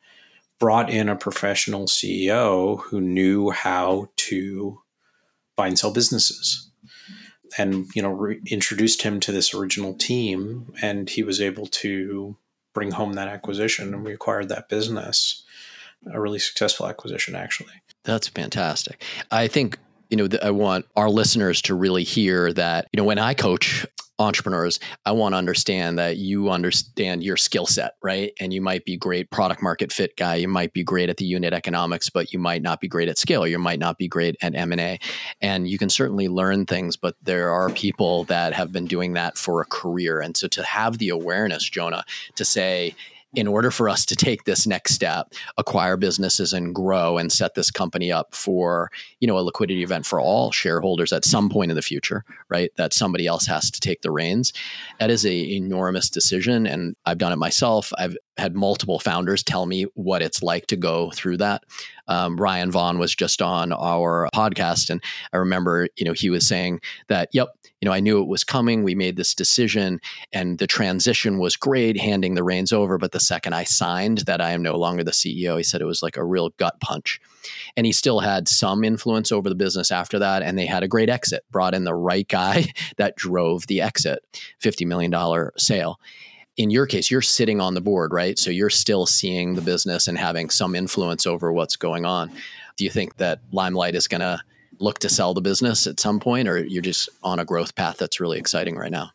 brought 0.59 0.89
in 0.89 1.09
a 1.09 1.15
professional 1.15 1.85
CEO 1.85 2.81
who 2.83 3.01
knew 3.01 3.51
how 3.51 4.09
to 4.15 4.81
buy 5.55 5.67
and 5.67 5.77
sell 5.77 5.91
businesses 5.91 6.69
and 7.57 7.87
you 7.95 8.01
know 8.01 8.09
re- 8.09 8.41
introduced 8.47 9.01
him 9.01 9.19
to 9.19 9.31
this 9.31 9.53
original 9.53 9.93
team 9.93 10.73
and 10.81 11.09
he 11.09 11.23
was 11.23 11.41
able 11.41 11.65
to 11.67 12.35
bring 12.73 12.91
home 12.91 13.13
that 13.13 13.27
acquisition 13.27 13.93
and 13.93 14.03
we 14.03 14.13
acquired 14.13 14.49
that 14.49 14.69
business 14.69 15.43
a 16.11 16.19
really 16.19 16.39
successful 16.39 16.87
acquisition, 16.87 17.35
actually. 17.35 17.73
That's 18.03 18.27
fantastic. 18.27 19.03
I 19.31 19.47
think 19.47 19.79
you 20.09 20.17
know, 20.17 20.27
I 20.41 20.51
want 20.51 20.85
our 20.95 21.09
listeners 21.09 21.61
to 21.63 21.75
really 21.75 22.03
hear 22.03 22.53
that, 22.53 22.87
you 22.93 22.97
know, 22.97 23.03
when 23.03 23.19
I 23.19 23.33
coach, 23.33 23.85
entrepreneurs, 24.17 24.79
I 25.05 25.11
want 25.11 25.33
to 25.33 25.37
understand 25.37 25.99
that 25.99 26.17
you 26.17 26.49
understand 26.49 27.23
your 27.23 27.35
skill 27.35 27.65
set, 27.65 27.95
right? 28.01 28.31
And 28.39 28.53
you 28.53 28.61
might 28.61 28.85
be 28.85 28.95
great 28.95 29.29
product 29.29 29.61
market 29.61 29.91
fit 29.91 30.15
guy, 30.15 30.35
you 30.35 30.47
might 30.47 30.71
be 30.71 30.83
great 30.83 31.09
at 31.09 31.17
the 31.17 31.25
unit 31.25 31.53
economics, 31.53 32.09
but 32.09 32.31
you 32.31 32.39
might 32.39 32.61
not 32.61 32.79
be 32.79 32.87
great 32.87 33.09
at 33.09 33.17
scale, 33.17 33.45
you 33.45 33.59
might 33.59 33.79
not 33.79 33.97
be 33.97 34.07
great 34.07 34.37
at 34.41 34.55
M&A. 34.55 34.99
And 35.41 35.67
you 35.67 35.77
can 35.77 35.89
certainly 35.89 36.29
learn 36.29 36.65
things, 36.65 36.95
but 36.95 37.15
there 37.21 37.49
are 37.49 37.69
people 37.69 38.23
that 38.25 38.53
have 38.53 38.71
been 38.71 38.85
doing 38.85 39.13
that 39.13 39.37
for 39.37 39.61
a 39.61 39.65
career. 39.65 40.21
And 40.21 40.37
so 40.37 40.47
to 40.47 40.63
have 40.63 40.97
the 40.97 41.09
awareness, 41.09 41.69
Jonah, 41.69 42.05
to 42.35 42.45
say, 42.45 42.95
in 43.35 43.47
order 43.47 43.71
for 43.71 43.89
us 43.89 44.05
to 44.05 44.15
take 44.15 44.45
this 44.45 44.65
next 44.65 44.93
step, 44.93 45.33
acquire 45.57 45.97
businesses 45.97 46.53
and 46.53 46.73
grow 46.73 47.17
and 47.17 47.31
set 47.31 47.55
this 47.55 47.71
company 47.71 48.11
up 48.11 48.33
for, 48.33 48.89
you 49.19 49.27
know, 49.27 49.37
a 49.37 49.41
liquidity 49.41 49.83
event 49.83 50.05
for 50.05 50.19
all 50.19 50.51
shareholders 50.51 51.11
at 51.11 51.25
some 51.25 51.49
point 51.49 51.71
in 51.71 51.75
the 51.75 51.81
future, 51.81 52.23
right? 52.49 52.71
That 52.77 52.93
somebody 52.93 53.27
else 53.27 53.45
has 53.47 53.69
to 53.71 53.79
take 53.79 54.01
the 54.01 54.11
reins. 54.11 54.53
That 54.99 55.09
is 55.09 55.25
a 55.25 55.55
enormous 55.55 56.09
decision. 56.09 56.65
And 56.65 56.95
I've 57.05 57.17
done 57.17 57.31
it 57.31 57.37
myself. 57.37 57.91
I've 57.97 58.17
had 58.37 58.55
multiple 58.55 58.99
founders 58.99 59.43
tell 59.43 59.65
me 59.65 59.83
what 59.93 60.21
it's 60.21 60.43
like 60.43 60.67
to 60.67 60.75
go 60.75 61.11
through 61.11 61.37
that. 61.37 61.63
Um, 62.07 62.37
Ryan 62.37 62.71
Vaughn 62.71 62.99
was 62.99 63.15
just 63.15 63.41
on 63.41 63.71
our 63.71 64.29
podcast, 64.33 64.89
and 64.89 65.01
I 65.33 65.37
remember, 65.37 65.87
you 65.95 66.05
know, 66.05 66.13
he 66.13 66.29
was 66.29 66.47
saying 66.47 66.81
that, 67.07 67.29
yep, 67.31 67.49
you 67.81 67.87
know, 67.87 67.93
I 67.93 67.99
knew 67.99 68.21
it 68.21 68.27
was 68.27 68.43
coming. 68.43 68.83
We 68.83 68.95
made 68.95 69.15
this 69.15 69.33
decision, 69.33 69.99
and 70.31 70.59
the 70.59 70.67
transition 70.67 71.39
was 71.39 71.55
great, 71.55 71.99
handing 71.99 72.35
the 72.35 72.43
reins 72.43 72.71
over. 72.71 72.97
But 72.97 73.11
the 73.11 73.19
second 73.19 73.53
I 73.53 73.63
signed 73.63 74.19
that 74.19 74.41
I 74.41 74.51
am 74.51 74.61
no 74.61 74.75
longer 74.75 75.03
the 75.03 75.11
CEO, 75.11 75.57
he 75.57 75.63
said 75.63 75.81
it 75.81 75.85
was 75.85 76.03
like 76.03 76.17
a 76.17 76.23
real 76.23 76.49
gut 76.57 76.79
punch. 76.79 77.19
And 77.77 77.85
he 77.85 77.91
still 77.91 78.21
had 78.21 78.47
some 78.47 78.83
influence 78.83 79.31
over 79.31 79.49
the 79.49 79.55
business 79.55 79.91
after 79.91 80.19
that, 80.19 80.41
and 80.41 80.57
they 80.57 80.65
had 80.65 80.83
a 80.83 80.87
great 80.87 81.09
exit, 81.09 81.43
brought 81.51 81.75
in 81.75 81.83
the 81.83 81.93
right 81.93 82.27
guy 82.27 82.65
that 82.97 83.15
drove 83.15 83.67
the 83.67 83.81
exit, 83.81 84.23
$50 84.61 84.85
million 84.87 85.13
sale 85.57 85.99
in 86.57 86.69
your 86.69 86.85
case, 86.85 87.11
you're 87.11 87.21
sitting 87.21 87.59
on 87.59 87.73
the 87.73 87.81
board, 87.81 88.13
right? 88.13 88.39
So 88.39 88.49
you're 88.49 88.69
still 88.69 89.05
seeing 89.05 89.55
the 89.55 89.61
business 89.61 90.07
and 90.07 90.17
having 90.17 90.49
some 90.49 90.75
influence 90.75 91.27
over 91.27 91.51
what's 91.51 91.75
going 91.75 92.05
on. 92.05 92.31
Do 92.77 92.83
you 92.83 92.89
think 92.89 93.17
that 93.17 93.39
Limelight 93.51 93.95
is 93.95 94.07
going 94.07 94.21
to 94.21 94.39
look 94.79 94.99
to 94.99 95.09
sell 95.09 95.33
the 95.33 95.41
business 95.41 95.87
at 95.87 95.99
some 95.99 96.19
point, 96.19 96.47
or 96.47 96.57
you're 96.57 96.81
just 96.81 97.09
on 97.23 97.39
a 97.39 97.45
growth 97.45 97.75
path 97.75 97.97
that's 97.97 98.19
really 98.19 98.37
exciting 98.37 98.75
right 98.75 98.91
now? 98.91 99.11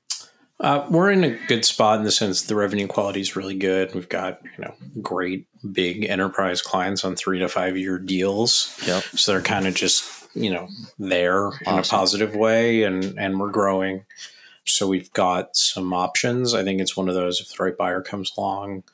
Uh, 0.60 0.86
we're 0.90 1.10
in 1.10 1.24
a 1.24 1.30
good 1.46 1.64
spot 1.64 1.98
in 1.98 2.04
the 2.04 2.12
sense 2.12 2.42
the 2.42 2.54
revenue 2.54 2.86
quality 2.86 3.20
is 3.20 3.34
really 3.34 3.54
good. 3.54 3.94
We've 3.94 4.08
got 4.08 4.40
you 4.58 4.64
know 4.64 4.74
great 5.00 5.46
big 5.72 6.04
enterprise 6.04 6.60
clients 6.60 7.02
on 7.02 7.16
three 7.16 7.38
to 7.38 7.48
five 7.48 7.78
year 7.78 7.98
deals. 7.98 8.78
Yep. 8.86 9.02
So 9.02 9.32
they're 9.32 9.40
kind 9.40 9.66
of 9.66 9.74
just 9.74 10.28
you 10.34 10.50
know 10.50 10.68
there 10.98 11.46
awesome. 11.46 11.66
in 11.66 11.78
a 11.78 11.82
positive 11.82 12.36
way, 12.36 12.82
and 12.82 13.18
and 13.18 13.40
we're 13.40 13.50
growing. 13.50 14.04
So 14.66 14.86
we've 14.86 15.12
got 15.12 15.56
some 15.56 15.92
options. 15.92 16.54
I 16.54 16.62
think 16.62 16.80
it's 16.80 16.96
one 16.96 17.08
of 17.08 17.14
those 17.14 17.40
if 17.40 17.48
the 17.48 17.62
right 17.62 17.76
buyer 17.76 18.02
comes 18.02 18.32
along 18.36 18.84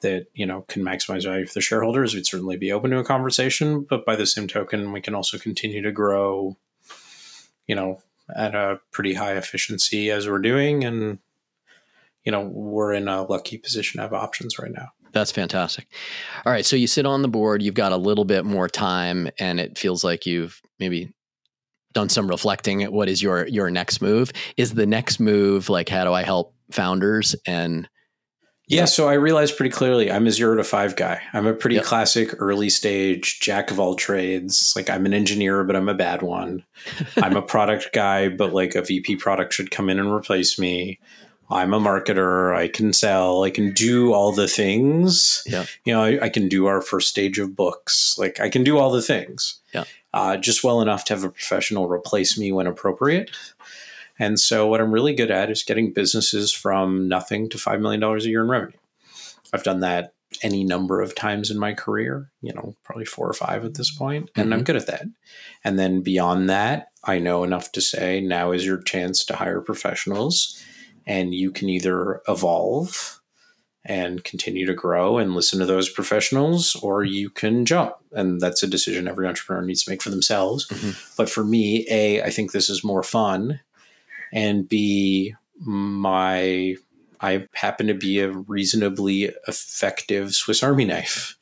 that 0.00 0.26
you 0.34 0.46
know 0.46 0.64
can 0.68 0.82
maximize 0.82 1.24
value 1.24 1.46
for 1.46 1.54
the 1.54 1.60
shareholders, 1.60 2.14
we'd 2.14 2.26
certainly 2.26 2.56
be 2.56 2.72
open 2.72 2.90
to 2.90 2.98
a 2.98 3.04
conversation. 3.04 3.82
But 3.82 4.04
by 4.04 4.16
the 4.16 4.26
same 4.26 4.48
token, 4.48 4.92
we 4.92 5.00
can 5.00 5.14
also 5.14 5.38
continue 5.38 5.82
to 5.82 5.92
grow, 5.92 6.56
you 7.66 7.74
know, 7.74 8.00
at 8.34 8.54
a 8.54 8.80
pretty 8.90 9.14
high 9.14 9.36
efficiency 9.36 10.10
as 10.10 10.28
we're 10.28 10.38
doing, 10.38 10.84
and 10.84 11.18
you 12.24 12.32
know 12.32 12.42
we're 12.42 12.92
in 12.92 13.08
a 13.08 13.22
lucky 13.22 13.58
position 13.58 13.98
to 13.98 14.02
have 14.02 14.12
options 14.12 14.58
right 14.58 14.72
now. 14.72 14.88
That's 15.12 15.32
fantastic. 15.32 15.86
All 16.44 16.52
right, 16.52 16.66
so 16.66 16.76
you 16.76 16.86
sit 16.86 17.06
on 17.06 17.22
the 17.22 17.28
board, 17.28 17.62
you've 17.62 17.74
got 17.74 17.92
a 17.92 17.96
little 17.96 18.26
bit 18.26 18.44
more 18.44 18.68
time, 18.68 19.30
and 19.38 19.58
it 19.58 19.78
feels 19.78 20.04
like 20.04 20.26
you've 20.26 20.60
maybe 20.78 21.12
done 21.98 22.08
some 22.08 22.28
reflecting 22.28 22.84
at 22.84 22.92
what 22.92 23.08
is 23.08 23.20
your 23.20 23.44
your 23.48 23.70
next 23.70 24.00
move 24.00 24.30
is 24.56 24.74
the 24.74 24.86
next 24.86 25.18
move 25.18 25.68
like 25.68 25.88
how 25.88 26.04
do 26.04 26.12
i 26.12 26.22
help 26.22 26.54
founders 26.70 27.34
and 27.44 27.88
yeah, 28.70 28.84
so 28.84 29.08
I 29.08 29.14
realized 29.14 29.56
pretty 29.56 29.70
clearly 29.70 30.12
I'm 30.12 30.26
a 30.26 30.30
zero 30.30 30.54
to 30.56 30.62
five 30.62 30.94
guy. 30.94 31.22
I'm 31.32 31.46
a 31.46 31.54
pretty 31.54 31.76
yep. 31.76 31.86
classic 31.86 32.34
early 32.38 32.68
stage 32.68 33.40
jack 33.40 33.70
of 33.70 33.80
all 33.80 33.94
trades. 33.94 34.74
Like 34.76 34.90
I'm 34.90 35.06
an 35.06 35.14
engineer, 35.14 35.64
but 35.64 35.74
I'm 35.74 35.88
a 35.88 35.94
bad 35.94 36.20
one. 36.20 36.64
I'm 37.16 37.34
a 37.34 37.40
product 37.40 37.88
guy, 37.94 38.28
but 38.28 38.52
like 38.52 38.74
a 38.74 38.82
VP 38.82 39.16
product 39.16 39.54
should 39.54 39.70
come 39.70 39.88
in 39.88 39.98
and 39.98 40.12
replace 40.12 40.58
me. 40.58 40.98
I'm 41.48 41.72
a 41.72 41.80
marketer. 41.80 42.54
I 42.54 42.68
can 42.68 42.92
sell. 42.92 43.42
I 43.42 43.50
can 43.50 43.72
do 43.72 44.12
all 44.12 44.32
the 44.32 44.46
things. 44.48 45.42
Yeah. 45.46 45.64
You 45.86 45.94
know, 45.94 46.02
I, 46.02 46.24
I 46.24 46.28
can 46.28 46.48
do 46.48 46.66
our 46.66 46.82
first 46.82 47.08
stage 47.08 47.38
of 47.38 47.56
books. 47.56 48.16
Like 48.18 48.38
I 48.38 48.50
can 48.50 48.64
do 48.64 48.76
all 48.76 48.90
the 48.90 49.00
things. 49.00 49.60
Yeah. 49.72 49.84
Uh, 50.18 50.36
just 50.36 50.64
well 50.64 50.80
enough 50.80 51.04
to 51.04 51.14
have 51.14 51.22
a 51.22 51.30
professional 51.30 51.86
replace 51.86 52.36
me 52.36 52.50
when 52.50 52.66
appropriate. 52.66 53.30
And 54.18 54.40
so, 54.40 54.66
what 54.66 54.80
I'm 54.80 54.90
really 54.90 55.14
good 55.14 55.30
at 55.30 55.48
is 55.48 55.62
getting 55.62 55.92
businesses 55.92 56.52
from 56.52 57.06
nothing 57.06 57.48
to 57.50 57.56
$5 57.56 57.80
million 57.80 58.02
a 58.02 58.18
year 58.24 58.42
in 58.42 58.50
revenue. 58.50 58.76
I've 59.52 59.62
done 59.62 59.78
that 59.78 60.14
any 60.42 60.64
number 60.64 61.00
of 61.00 61.14
times 61.14 61.52
in 61.52 61.58
my 61.58 61.72
career, 61.72 62.32
you 62.42 62.52
know, 62.52 62.74
probably 62.82 63.04
four 63.04 63.28
or 63.28 63.32
five 63.32 63.64
at 63.64 63.74
this 63.74 63.92
point, 63.94 64.28
and 64.34 64.46
mm-hmm. 64.46 64.54
I'm 64.54 64.64
good 64.64 64.74
at 64.74 64.88
that. 64.88 65.04
And 65.62 65.78
then 65.78 66.02
beyond 66.02 66.50
that, 66.50 66.88
I 67.04 67.20
know 67.20 67.44
enough 67.44 67.70
to 67.72 67.80
say 67.80 68.20
now 68.20 68.50
is 68.50 68.66
your 68.66 68.82
chance 68.82 69.24
to 69.26 69.36
hire 69.36 69.60
professionals, 69.60 70.60
and 71.06 71.32
you 71.32 71.52
can 71.52 71.68
either 71.68 72.22
evolve 72.26 73.20
and 73.88 74.22
continue 74.22 74.66
to 74.66 74.74
grow 74.74 75.16
and 75.16 75.34
listen 75.34 75.58
to 75.58 75.66
those 75.66 75.88
professionals, 75.88 76.76
or 76.76 77.04
you 77.04 77.30
can 77.30 77.64
jump. 77.64 77.94
And 78.12 78.38
that's 78.38 78.62
a 78.62 78.66
decision 78.66 79.08
every 79.08 79.26
entrepreneur 79.26 79.64
needs 79.64 79.82
to 79.84 79.90
make 79.90 80.02
for 80.02 80.10
themselves. 80.10 80.68
Mm-hmm. 80.68 80.90
But 81.16 81.30
for 81.30 81.42
me, 81.42 81.86
A, 81.90 82.22
I 82.22 82.28
think 82.28 82.52
this 82.52 82.68
is 82.68 82.84
more 82.84 83.02
fun. 83.02 83.60
And 84.30 84.68
B, 84.68 85.34
my 85.58 86.76
I 87.20 87.48
happen 87.54 87.88
to 87.88 87.94
be 87.94 88.20
a 88.20 88.30
reasonably 88.30 89.32
effective 89.48 90.34
Swiss 90.34 90.62
Army 90.62 90.84
knife. 90.84 91.36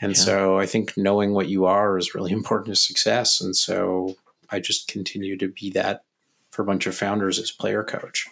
And 0.00 0.12
yeah. 0.12 0.22
so 0.22 0.58
I 0.58 0.66
think 0.66 0.96
knowing 0.96 1.32
what 1.32 1.48
you 1.48 1.64
are 1.66 1.96
is 1.96 2.14
really 2.14 2.32
important 2.40 2.74
to 2.74 2.80
success. 2.80 3.40
And 3.40 3.54
so 3.54 4.16
I 4.50 4.58
just 4.58 4.88
continue 4.88 5.38
to 5.38 5.48
be 5.48 5.70
that 5.70 6.02
for 6.50 6.62
a 6.62 6.66
bunch 6.66 6.86
of 6.86 6.96
founders 6.96 7.38
as 7.38 7.50
player 7.50 7.84
coach. 7.84 8.26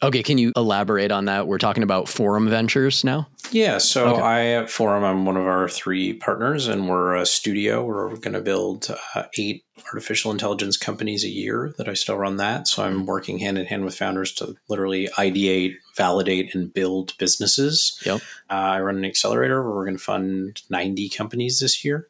Okay, 0.00 0.22
can 0.22 0.38
you 0.38 0.52
elaborate 0.54 1.10
on 1.10 1.24
that? 1.24 1.48
We're 1.48 1.58
talking 1.58 1.82
about 1.82 2.08
Forum 2.08 2.48
Ventures 2.48 3.02
now. 3.02 3.28
Yeah, 3.50 3.78
so 3.78 4.14
okay. 4.14 4.22
I 4.22 4.46
at 4.46 4.70
Forum, 4.70 5.02
I'm 5.02 5.24
one 5.24 5.36
of 5.36 5.44
our 5.44 5.68
three 5.68 6.12
partners, 6.12 6.68
and 6.68 6.88
we're 6.88 7.16
a 7.16 7.26
studio 7.26 7.84
we're 7.84 8.14
going 8.16 8.34
to 8.34 8.40
build 8.40 8.94
uh, 9.16 9.24
eight 9.36 9.64
artificial 9.86 10.30
intelligence 10.30 10.76
companies 10.76 11.24
a 11.24 11.28
year. 11.28 11.74
That 11.78 11.88
I 11.88 11.94
still 11.94 12.16
run 12.16 12.36
that, 12.36 12.68
so 12.68 12.84
I'm 12.84 13.06
working 13.06 13.38
hand 13.38 13.58
in 13.58 13.66
hand 13.66 13.84
with 13.84 13.96
founders 13.96 14.32
to 14.34 14.54
literally 14.68 15.08
ideate, 15.18 15.74
validate, 15.96 16.54
and 16.54 16.72
build 16.72 17.18
businesses. 17.18 18.00
Yep. 18.06 18.20
Uh, 18.48 18.52
I 18.52 18.80
run 18.80 18.98
an 18.98 19.04
accelerator 19.04 19.64
where 19.64 19.74
we're 19.74 19.86
going 19.86 19.98
to 19.98 20.04
fund 20.04 20.62
90 20.70 21.08
companies 21.08 21.58
this 21.58 21.84
year 21.84 22.08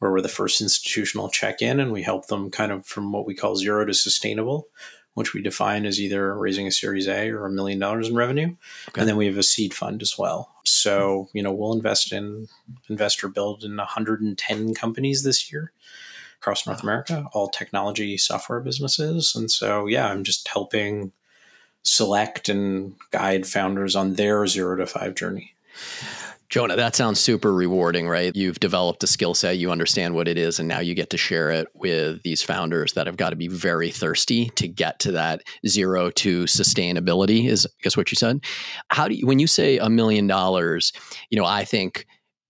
where 0.00 0.10
we're 0.10 0.20
the 0.22 0.28
first 0.28 0.60
institutional 0.60 1.28
check 1.28 1.62
in 1.62 1.78
and 1.78 1.92
we 1.92 2.02
help 2.02 2.26
them 2.26 2.50
kind 2.50 2.72
of 2.72 2.86
from 2.86 3.12
what 3.12 3.26
we 3.26 3.34
call 3.34 3.54
zero 3.54 3.84
to 3.84 3.92
sustainable, 3.94 4.66
which 5.20 5.34
we 5.34 5.42
define 5.42 5.84
as 5.84 6.00
either 6.00 6.34
raising 6.34 6.66
a 6.66 6.72
Series 6.72 7.06
A 7.06 7.28
or 7.28 7.44
a 7.44 7.50
million 7.50 7.78
dollars 7.78 8.08
in 8.08 8.14
revenue. 8.14 8.56
Okay. 8.88 9.02
And 9.02 9.06
then 9.06 9.18
we 9.18 9.26
have 9.26 9.36
a 9.36 9.42
seed 9.42 9.74
fund 9.74 10.00
as 10.00 10.16
well. 10.16 10.50
So, 10.64 11.28
you 11.34 11.42
know, 11.42 11.52
we'll 11.52 11.74
invest 11.74 12.10
in, 12.10 12.48
investor 12.88 13.28
build 13.28 13.62
in 13.62 13.76
110 13.76 14.72
companies 14.72 15.22
this 15.22 15.52
year 15.52 15.72
across 16.38 16.66
North 16.66 16.82
America, 16.82 17.28
all 17.34 17.50
technology 17.50 18.16
software 18.16 18.60
businesses. 18.60 19.34
And 19.36 19.50
so, 19.50 19.84
yeah, 19.84 20.08
I'm 20.08 20.24
just 20.24 20.48
helping 20.48 21.12
select 21.82 22.48
and 22.48 22.94
guide 23.10 23.46
founders 23.46 23.94
on 23.94 24.14
their 24.14 24.46
zero 24.46 24.74
to 24.76 24.86
five 24.86 25.14
journey. 25.14 25.52
Jonah, 26.50 26.74
that 26.74 26.96
sounds 26.96 27.20
super 27.20 27.54
rewarding, 27.54 28.08
right? 28.08 28.34
You've 28.34 28.58
developed 28.58 29.04
a 29.04 29.06
skill 29.06 29.34
set, 29.34 29.58
you 29.58 29.70
understand 29.70 30.16
what 30.16 30.26
it 30.26 30.36
is, 30.36 30.58
and 30.58 30.66
now 30.66 30.80
you 30.80 30.94
get 30.96 31.10
to 31.10 31.16
share 31.16 31.52
it 31.52 31.68
with 31.74 32.24
these 32.24 32.42
founders 32.42 32.94
that 32.94 33.06
have 33.06 33.16
got 33.16 33.30
to 33.30 33.36
be 33.36 33.46
very 33.46 33.92
thirsty 33.92 34.50
to 34.56 34.66
get 34.66 34.98
to 35.00 35.12
that 35.12 35.42
zero 35.64 36.10
to 36.10 36.44
sustainability, 36.44 37.46
is 37.46 37.66
I 37.66 37.70
guess 37.82 37.96
what 37.96 38.10
you 38.10 38.16
said. 38.16 38.40
How 38.88 39.06
do 39.06 39.14
you, 39.14 39.28
when 39.28 39.38
you 39.38 39.46
say 39.46 39.78
a 39.78 39.88
million 39.88 40.26
dollars, 40.26 40.92
you 41.30 41.38
know, 41.38 41.46
I 41.46 41.64
think 41.64 42.04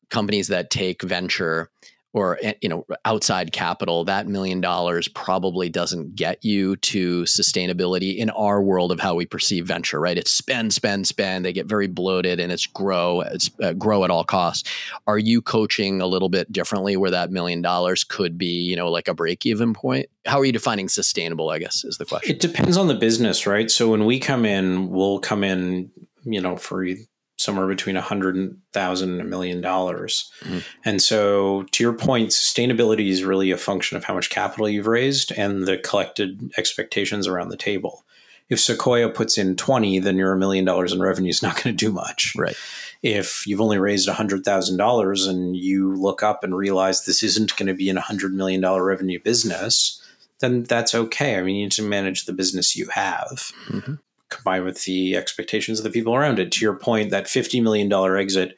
companies 0.09 0.49
that 0.49 0.71
take 0.71 1.03
venture 1.03 1.71
or 2.13 2.39
eh, 2.43 2.55
you 2.61 2.69
know 2.69 2.85
outside 3.05 3.53
capital 3.53 4.05
that 4.05 4.27
million 4.27 4.61
dollars 4.61 5.09
probably 5.09 5.69
doesn't 5.69 6.15
get 6.15 6.45
you 6.45 6.77
to 6.77 7.23
sustainability 7.23 8.17
in 8.17 8.31
our 8.31 8.63
world 8.63 8.91
of 8.93 9.01
how 9.01 9.15
we 9.15 9.27
perceive 9.27 9.67
venture 9.67 10.01
right? 10.01 10.19
It's 10.19 10.31
spend 10.31 10.73
spend 10.73 11.07
spend. 11.07 11.45
They 11.45 11.53
get 11.53 11.67
very 11.67 11.87
bloated 11.87 12.41
and 12.41 12.51
it's 12.51 12.67
grow 12.67 13.21
it's 13.21 13.51
uh, 13.63 13.73
grow 13.75 14.05
at 14.05 14.11
all 14.11 14.25
costs. 14.25 14.69
Are 15.07 15.19
you 15.19 15.43
coaching 15.43 16.01
a 16.01 16.07
little 16.07 16.29
bit 16.29 16.51
differently 16.51 16.97
where 16.97 17.11
that 17.11 17.31
million 17.31 17.63
dollars 17.63 18.05
could 18.05 18.39
be 18.39 18.47
you 18.47 18.77
know 18.77 18.91
like 18.91 19.09
a 19.09 19.15
break 19.15 19.47
even 19.47 19.75
point? 19.75 20.09
How 20.27 20.39
are 20.41 20.45
you 20.45 20.53
defining 20.53 20.89
sustainable 20.89 21.51
i 21.51 21.59
guess 21.59 21.85
is 21.85 21.99
the 21.99 22.05
question. 22.05 22.35
it 22.35 22.41
depends 22.41 22.77
on 22.77 22.89
the 22.89 22.95
business 22.95 23.47
right? 23.47 23.71
So 23.71 23.91
when 23.91 24.05
we 24.05 24.19
come 24.19 24.45
in 24.45 24.89
we'll 24.89 25.21
come 25.21 25.45
in 25.45 25.91
you 26.25 26.41
know 26.41 26.57
for 26.57 26.85
somewhere 27.41 27.67
between 27.67 27.97
a 27.97 28.03
hundred 28.03 28.55
thousand 28.73 29.13
and 29.13 29.21
a 29.21 29.25
million 29.25 29.61
dollars. 29.61 30.31
Mm-hmm. 30.43 30.59
And 30.85 31.01
so 31.01 31.63
to 31.71 31.83
your 31.83 31.95
point, 31.95 32.31
sustainability 32.31 33.09
is 33.09 33.25
really 33.25 33.51
a 33.51 33.57
function 33.57 33.97
of 33.97 34.05
how 34.05 34.15
much 34.15 34.29
capital 34.29 34.69
you've 34.69 34.87
raised 34.87 35.33
and 35.33 35.67
the 35.67 35.79
collected 35.79 36.53
expectations 36.59 37.27
around 37.27 37.49
the 37.49 37.57
table. 37.57 38.05
if 38.51 38.61
Sequoia 38.61 39.09
puts 39.09 39.39
in 39.39 39.57
20, 39.57 40.01
then 40.01 40.17
your 40.17 40.33
a 40.33 40.37
million 40.37 40.65
dollars 40.65 40.93
in 40.93 41.01
revenue 41.01 41.31
is 41.31 41.43
not 41.43 41.55
going 41.55 41.75
to 41.75 41.87
do 41.87 41.93
much. 41.93 42.35
Right. 42.37 42.57
If 43.03 43.47
you've 43.47 43.61
only 43.61 43.79
raised 43.79 44.09
a 44.09 44.13
$100,000 44.13 45.29
and 45.29 45.57
you 45.57 45.95
look 45.95 46.23
up 46.23 46.45
and 46.45 46.55
realize 46.55 47.05
this 47.05 47.23
isn't 47.23 47.57
going 47.57 47.69
to 47.69 47.75
be 47.75 47.89
an 47.89 47.97
$100 47.97 48.33
million 48.33 48.63
revenue 48.63 49.21
business, 49.23 50.03
then 50.41 50.65
that's 50.65 50.95
okay. 50.95 51.37
I 51.37 51.43
mean, 51.43 51.57
you 51.57 51.63
need 51.63 51.73
to 51.73 51.83
manage 51.83 52.25
the 52.27 52.33
business 52.35 52.77
you 52.77 52.89
have. 52.89 53.53
Mm-hmm. 53.69 53.95
Combined 54.31 54.65
with 54.65 54.85
the 54.85 55.17
expectations 55.17 55.79
of 55.79 55.85
the 55.85 55.91
people 55.91 56.15
around 56.15 56.39
it. 56.39 56.53
To 56.53 56.65
your 56.65 56.75
point, 56.75 57.11
that 57.11 57.27
$50 57.27 57.63
million 57.63 57.93
exit 58.17 58.57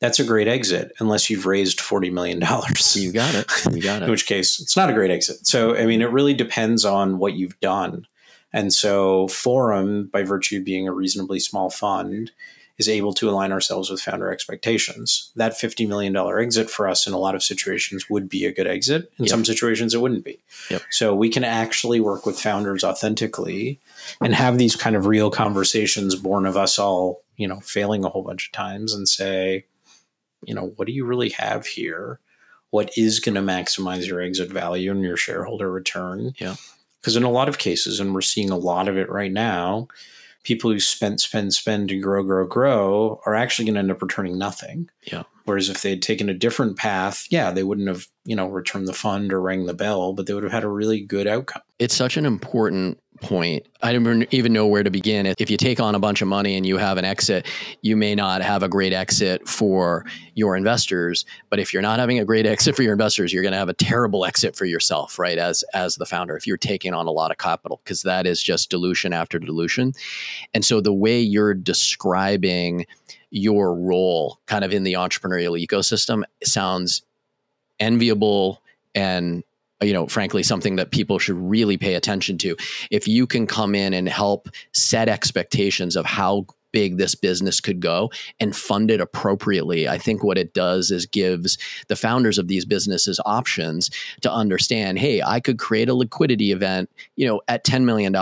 that's 0.00 0.20
a 0.20 0.24
great 0.24 0.48
exit 0.48 0.92
unless 0.98 1.30
you've 1.30 1.46
raised 1.46 1.78
$40 1.78 2.12
million. 2.12 2.38
You 2.38 3.12
got 3.12 3.34
it. 3.34 3.50
You 3.72 3.80
got 3.80 4.02
it. 4.02 4.04
In 4.04 4.10
which 4.10 4.26
case, 4.26 4.60
it's 4.60 4.76
not 4.76 4.90
a 4.90 4.92
great 4.92 5.10
exit. 5.10 5.46
So, 5.46 5.74
I 5.76 5.86
mean, 5.86 6.02
it 6.02 6.10
really 6.10 6.34
depends 6.34 6.84
on 6.84 7.18
what 7.18 7.34
you've 7.34 7.58
done. 7.60 8.06
And 8.52 8.72
so, 8.72 9.28
Forum, 9.28 10.10
by 10.12 10.22
virtue 10.22 10.58
of 10.58 10.64
being 10.64 10.86
a 10.86 10.92
reasonably 10.92 11.40
small 11.40 11.70
fund, 11.70 12.32
is 12.76 12.88
able 12.88 13.12
to 13.14 13.30
align 13.30 13.52
ourselves 13.52 13.88
with 13.88 14.00
founder 14.00 14.30
expectations. 14.30 15.30
That 15.36 15.52
$50 15.52 15.86
million 15.86 16.16
exit 16.16 16.68
for 16.68 16.88
us 16.88 17.06
in 17.06 17.12
a 17.12 17.18
lot 17.18 17.34
of 17.34 17.42
situations 17.42 18.10
would 18.10 18.28
be 18.28 18.44
a 18.44 18.52
good 18.52 18.66
exit. 18.66 19.12
In 19.18 19.26
yep. 19.26 19.30
some 19.30 19.44
situations, 19.44 19.94
it 19.94 20.00
wouldn't 20.00 20.24
be. 20.24 20.42
Yep. 20.70 20.82
So 20.90 21.14
we 21.14 21.28
can 21.28 21.44
actually 21.44 22.00
work 22.00 22.26
with 22.26 22.38
founders 22.38 22.82
authentically 22.82 23.80
and 24.20 24.34
have 24.34 24.58
these 24.58 24.74
kind 24.74 24.96
of 24.96 25.06
real 25.06 25.30
conversations 25.30 26.16
born 26.16 26.46
of 26.46 26.56
us 26.56 26.78
all, 26.78 27.22
you 27.36 27.46
know, 27.46 27.60
failing 27.60 28.04
a 28.04 28.08
whole 28.08 28.22
bunch 28.22 28.46
of 28.46 28.52
times 28.52 28.92
and 28.92 29.08
say, 29.08 29.66
you 30.44 30.54
know, 30.54 30.72
what 30.76 30.86
do 30.86 30.92
you 30.92 31.04
really 31.04 31.30
have 31.30 31.66
here? 31.66 32.18
What 32.70 32.90
is 32.96 33.20
going 33.20 33.36
to 33.36 33.40
maximize 33.40 34.06
your 34.06 34.20
exit 34.20 34.50
value 34.50 34.90
and 34.90 35.02
your 35.02 35.16
shareholder 35.16 35.70
return? 35.70 36.34
Yeah. 36.38 36.56
Because 37.00 37.14
in 37.16 37.22
a 37.22 37.30
lot 37.30 37.48
of 37.48 37.58
cases, 37.58 38.00
and 38.00 38.14
we're 38.14 38.20
seeing 38.20 38.50
a 38.50 38.56
lot 38.56 38.88
of 38.88 38.96
it 38.96 39.10
right 39.10 39.30
now, 39.30 39.88
people 40.44 40.70
who 40.70 40.78
spend, 40.78 41.20
spend, 41.20 41.52
spend 41.52 41.88
to 41.88 41.98
grow, 41.98 42.22
grow, 42.22 42.46
grow 42.46 43.20
are 43.26 43.34
actually 43.34 43.64
going 43.64 43.74
to 43.74 43.80
end 43.80 43.90
up 43.90 44.02
returning 44.02 44.38
nothing. 44.38 44.88
Yeah. 45.02 45.24
Whereas 45.46 45.68
if 45.68 45.82
they 45.82 45.90
had 45.90 46.02
taken 46.02 46.28
a 46.28 46.34
different 46.34 46.78
path, 46.78 47.26
yeah, 47.30 47.50
they 47.50 47.64
wouldn't 47.64 47.88
have, 47.88 48.06
you 48.24 48.36
know, 48.36 48.46
returned 48.46 48.88
the 48.88 48.94
fund 48.94 49.32
or 49.32 49.40
rang 49.40 49.66
the 49.66 49.74
bell, 49.74 50.14
but 50.14 50.26
they 50.26 50.32
would 50.32 50.42
have 50.42 50.52
had 50.52 50.64
a 50.64 50.68
really 50.68 51.00
good 51.00 51.26
outcome. 51.26 51.62
It's 51.78 51.94
such 51.94 52.16
an 52.16 52.24
important 52.24 52.98
point. 53.24 53.66
I 53.82 53.92
don't 53.92 54.26
even 54.32 54.52
know 54.52 54.66
where 54.66 54.82
to 54.82 54.90
begin. 54.90 55.26
If 55.26 55.50
you 55.50 55.56
take 55.56 55.80
on 55.80 55.94
a 55.94 55.98
bunch 55.98 56.20
of 56.20 56.28
money 56.28 56.56
and 56.56 56.66
you 56.66 56.76
have 56.76 56.98
an 56.98 57.04
exit, 57.04 57.46
you 57.80 57.96
may 57.96 58.14
not 58.14 58.42
have 58.42 58.62
a 58.62 58.68
great 58.68 58.92
exit 58.92 59.48
for 59.48 60.04
your 60.34 60.56
investors. 60.56 61.24
But 61.48 61.58
if 61.58 61.72
you're 61.72 61.82
not 61.82 61.98
having 61.98 62.18
a 62.18 62.24
great 62.24 62.46
exit 62.46 62.76
for 62.76 62.82
your 62.82 62.92
investors, 62.92 63.32
you're 63.32 63.42
going 63.42 63.52
to 63.52 63.58
have 63.58 63.70
a 63.70 63.74
terrible 63.74 64.24
exit 64.24 64.54
for 64.54 64.66
yourself, 64.66 65.18
right? 65.18 65.38
As 65.38 65.64
as 65.72 65.96
the 65.96 66.06
founder, 66.06 66.36
if 66.36 66.46
you're 66.46 66.56
taking 66.58 66.92
on 66.92 67.06
a 67.06 67.10
lot 67.10 67.30
of 67.30 67.38
capital, 67.38 67.80
because 67.82 68.02
that 68.02 68.26
is 68.26 68.42
just 68.42 68.70
dilution 68.70 69.12
after 69.12 69.38
dilution. 69.38 69.94
And 70.52 70.64
so 70.64 70.80
the 70.80 70.92
way 70.92 71.18
you're 71.20 71.54
describing 71.54 72.86
your 73.30 73.74
role 73.74 74.38
kind 74.46 74.64
of 74.64 74.72
in 74.72 74.84
the 74.84 74.92
entrepreneurial 74.92 75.60
ecosystem 75.60 76.22
sounds 76.44 77.02
enviable 77.80 78.62
and 78.94 79.42
you 79.82 79.92
know 79.92 80.06
frankly 80.06 80.42
something 80.42 80.76
that 80.76 80.90
people 80.90 81.18
should 81.18 81.36
really 81.36 81.76
pay 81.76 81.94
attention 81.94 82.38
to 82.38 82.56
if 82.90 83.08
you 83.08 83.26
can 83.26 83.46
come 83.46 83.74
in 83.74 83.92
and 83.92 84.08
help 84.08 84.48
set 84.72 85.08
expectations 85.08 85.96
of 85.96 86.06
how 86.06 86.46
big 86.74 86.96
this 86.96 87.14
business 87.14 87.60
could 87.60 87.78
go 87.78 88.10
and 88.40 88.56
fund 88.56 88.90
it 88.90 89.00
appropriately. 89.00 89.88
I 89.88 89.96
think 89.96 90.24
what 90.24 90.36
it 90.36 90.52
does 90.52 90.90
is 90.90 91.06
gives 91.06 91.56
the 91.86 91.94
founders 91.94 92.36
of 92.36 92.48
these 92.48 92.64
businesses 92.64 93.20
options 93.24 93.90
to 94.22 94.32
understand, 94.32 94.98
hey, 94.98 95.22
I 95.22 95.38
could 95.38 95.60
create 95.60 95.88
a 95.88 95.94
liquidity 95.94 96.50
event, 96.50 96.90
you 97.14 97.28
know, 97.28 97.40
at 97.46 97.64
$10 97.64 97.84
million 97.84 98.12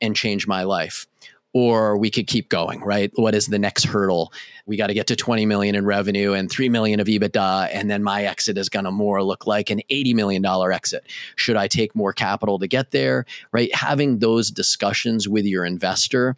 and 0.00 0.16
change 0.16 0.46
my 0.46 0.62
life 0.62 1.06
or 1.54 1.96
we 1.96 2.10
could 2.10 2.26
keep 2.26 2.48
going, 2.48 2.80
right? 2.80 3.12
What 3.14 3.34
is 3.34 3.46
the 3.46 3.60
next 3.60 3.84
hurdle? 3.84 4.32
We 4.66 4.76
got 4.76 4.88
to 4.88 4.94
get 4.94 5.06
to 5.06 5.16
20 5.16 5.46
million 5.46 5.76
in 5.76 5.86
revenue 5.86 6.32
and 6.32 6.50
3 6.50 6.68
million 6.68 6.98
of 6.98 7.06
EBITDA. 7.06 7.70
And 7.72 7.88
then 7.88 8.02
my 8.02 8.24
exit 8.24 8.58
is 8.58 8.68
going 8.68 8.84
to 8.84 8.90
more 8.90 9.22
look 9.22 9.46
like 9.46 9.70
an 9.70 9.80
$80 9.90 10.14
million 10.14 10.44
exit. 10.44 11.06
Should 11.36 11.56
I 11.56 11.68
take 11.68 11.94
more 11.94 12.12
capital 12.12 12.58
to 12.58 12.66
get 12.66 12.90
there, 12.90 13.24
right? 13.52 13.72
Having 13.72 14.18
those 14.18 14.50
discussions 14.50 15.28
with 15.28 15.44
your 15.46 15.64
investor 15.64 16.36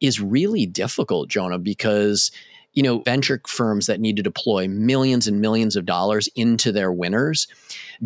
is 0.00 0.18
really 0.18 0.64
difficult, 0.64 1.28
Jonah, 1.28 1.58
because 1.58 2.30
you 2.74 2.82
know, 2.82 2.98
venture 3.00 3.40
firms 3.46 3.86
that 3.86 4.00
need 4.00 4.16
to 4.16 4.22
deploy 4.22 4.68
millions 4.68 5.26
and 5.26 5.40
millions 5.40 5.76
of 5.76 5.86
dollars 5.86 6.28
into 6.34 6.72
their 6.72 6.92
winners 6.92 7.46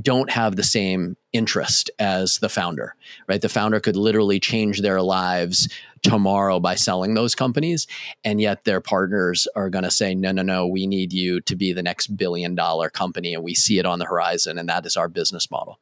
don't 0.00 0.30
have 0.30 0.56
the 0.56 0.62
same 0.62 1.16
interest 1.32 1.90
as 1.98 2.38
the 2.38 2.48
founder, 2.48 2.94
right? 3.28 3.40
The 3.40 3.48
founder 3.48 3.80
could 3.80 3.96
literally 3.96 4.38
change 4.40 4.80
their 4.80 5.00
lives 5.00 5.68
tomorrow 6.02 6.60
by 6.60 6.74
selling 6.74 7.14
those 7.14 7.34
companies. 7.34 7.86
And 8.24 8.40
yet 8.40 8.64
their 8.64 8.80
partners 8.80 9.48
are 9.56 9.70
going 9.70 9.84
to 9.84 9.90
say, 9.90 10.14
no, 10.14 10.32
no, 10.32 10.42
no, 10.42 10.66
we 10.66 10.86
need 10.86 11.12
you 11.12 11.40
to 11.42 11.56
be 11.56 11.72
the 11.72 11.82
next 11.82 12.16
billion 12.16 12.54
dollar 12.54 12.90
company. 12.90 13.34
And 13.34 13.42
we 13.42 13.54
see 13.54 13.78
it 13.78 13.86
on 13.86 13.98
the 13.98 14.04
horizon. 14.04 14.58
And 14.58 14.68
that 14.68 14.86
is 14.86 14.96
our 14.96 15.08
business 15.08 15.50
model. 15.50 15.78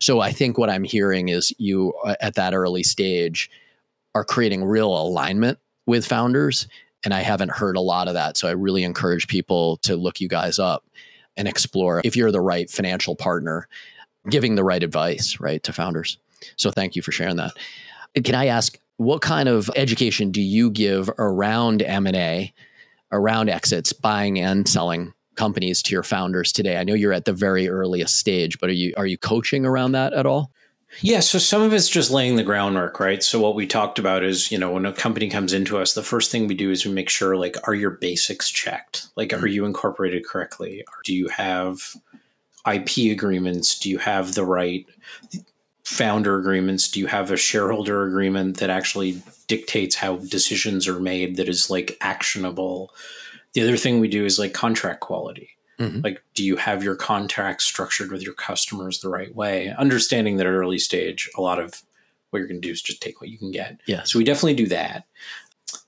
So 0.00 0.20
I 0.20 0.32
think 0.32 0.56
what 0.56 0.70
I'm 0.70 0.84
hearing 0.84 1.28
is 1.28 1.52
you 1.58 1.92
uh, 2.04 2.14
at 2.20 2.34
that 2.34 2.54
early 2.54 2.82
stage 2.82 3.50
are 4.14 4.24
creating 4.24 4.64
real 4.64 4.88
alignment 4.88 5.58
with 5.86 6.06
founders 6.06 6.66
and 7.04 7.14
I 7.14 7.20
haven't 7.20 7.50
heard 7.50 7.76
a 7.76 7.80
lot 7.80 8.08
of 8.08 8.14
that. 8.14 8.36
So 8.36 8.48
I 8.48 8.52
really 8.52 8.84
encourage 8.84 9.28
people 9.28 9.78
to 9.78 9.96
look 9.96 10.20
you 10.20 10.28
guys 10.28 10.58
up 10.58 10.84
and 11.36 11.48
explore 11.48 12.02
if 12.04 12.16
you're 12.16 12.32
the 12.32 12.40
right 12.40 12.68
financial 12.68 13.16
partner, 13.16 13.68
giving 14.28 14.54
the 14.54 14.64
right 14.64 14.82
advice, 14.82 15.40
right, 15.40 15.62
to 15.62 15.72
founders. 15.72 16.18
So 16.56 16.70
thank 16.70 16.96
you 16.96 17.02
for 17.02 17.12
sharing 17.12 17.36
that. 17.36 17.52
Can 18.24 18.34
I 18.34 18.46
ask 18.46 18.78
what 18.96 19.22
kind 19.22 19.48
of 19.48 19.70
education 19.76 20.30
do 20.30 20.42
you 20.42 20.70
give 20.70 21.08
around 21.18 21.82
M&A, 21.82 22.52
around 23.12 23.48
exits, 23.48 23.92
buying 23.92 24.38
and 24.38 24.68
selling 24.68 25.14
companies 25.36 25.82
to 25.84 25.92
your 25.92 26.02
founders 26.02 26.52
today? 26.52 26.76
I 26.76 26.84
know 26.84 26.94
you're 26.94 27.12
at 27.12 27.24
the 27.24 27.32
very 27.32 27.68
earliest 27.68 28.16
stage, 28.16 28.58
but 28.58 28.68
are 28.68 28.74
you 28.74 28.92
are 28.96 29.06
you 29.06 29.16
coaching 29.16 29.64
around 29.64 29.92
that 29.92 30.12
at 30.12 30.26
all? 30.26 30.50
Yeah, 30.98 31.20
so 31.20 31.38
some 31.38 31.62
of 31.62 31.72
it's 31.72 31.88
just 31.88 32.10
laying 32.10 32.36
the 32.36 32.42
groundwork, 32.42 32.98
right? 32.98 33.22
So 33.22 33.40
what 33.40 33.54
we 33.54 33.66
talked 33.66 33.98
about 33.98 34.24
is, 34.24 34.50
you 34.50 34.58
know, 34.58 34.72
when 34.72 34.84
a 34.84 34.92
company 34.92 35.30
comes 35.30 35.52
into 35.52 35.78
us, 35.78 35.94
the 35.94 36.02
first 36.02 36.30
thing 36.30 36.46
we 36.46 36.54
do 36.54 36.70
is 36.70 36.84
we 36.84 36.92
make 36.92 37.08
sure 37.08 37.36
like 37.36 37.56
are 37.66 37.74
your 37.74 37.90
basics 37.90 38.50
checked? 38.50 39.06
Like 39.16 39.32
are 39.32 39.36
mm-hmm. 39.36 39.46
you 39.46 39.64
incorporated 39.64 40.26
correctly? 40.26 40.84
Do 41.04 41.14
you 41.14 41.28
have 41.28 41.96
IP 42.70 43.12
agreements? 43.12 43.78
Do 43.78 43.88
you 43.88 43.98
have 43.98 44.34
the 44.34 44.44
right 44.44 44.84
founder 45.84 46.38
agreements? 46.38 46.90
Do 46.90 47.00
you 47.00 47.06
have 47.06 47.30
a 47.30 47.36
shareholder 47.36 48.06
agreement 48.06 48.58
that 48.58 48.70
actually 48.70 49.22
dictates 49.46 49.94
how 49.94 50.16
decisions 50.16 50.86
are 50.88 51.00
made 51.00 51.36
that 51.36 51.48
is 51.48 51.70
like 51.70 51.96
actionable? 52.00 52.92
The 53.54 53.62
other 53.62 53.76
thing 53.76 54.00
we 54.00 54.08
do 54.08 54.24
is 54.24 54.38
like 54.38 54.52
contract 54.52 55.00
quality. 55.00 55.50
Mm-hmm. 55.80 56.02
Like, 56.02 56.22
do 56.34 56.44
you 56.44 56.56
have 56.56 56.84
your 56.84 56.94
contracts 56.94 57.64
structured 57.64 58.12
with 58.12 58.22
your 58.22 58.34
customers 58.34 59.00
the 59.00 59.08
right 59.08 59.34
way? 59.34 59.74
Understanding 59.78 60.36
that 60.36 60.46
at 60.46 60.52
early 60.52 60.78
stage, 60.78 61.30
a 61.36 61.40
lot 61.40 61.58
of 61.58 61.82
what 62.28 62.38
you're 62.38 62.48
going 62.48 62.60
to 62.60 62.68
do 62.68 62.72
is 62.72 62.82
just 62.82 63.02
take 63.02 63.20
what 63.20 63.30
you 63.30 63.38
can 63.38 63.50
get. 63.50 63.80
Yeah. 63.86 64.02
So 64.04 64.18
we 64.18 64.24
definitely 64.24 64.54
do 64.54 64.68
that. 64.68 65.06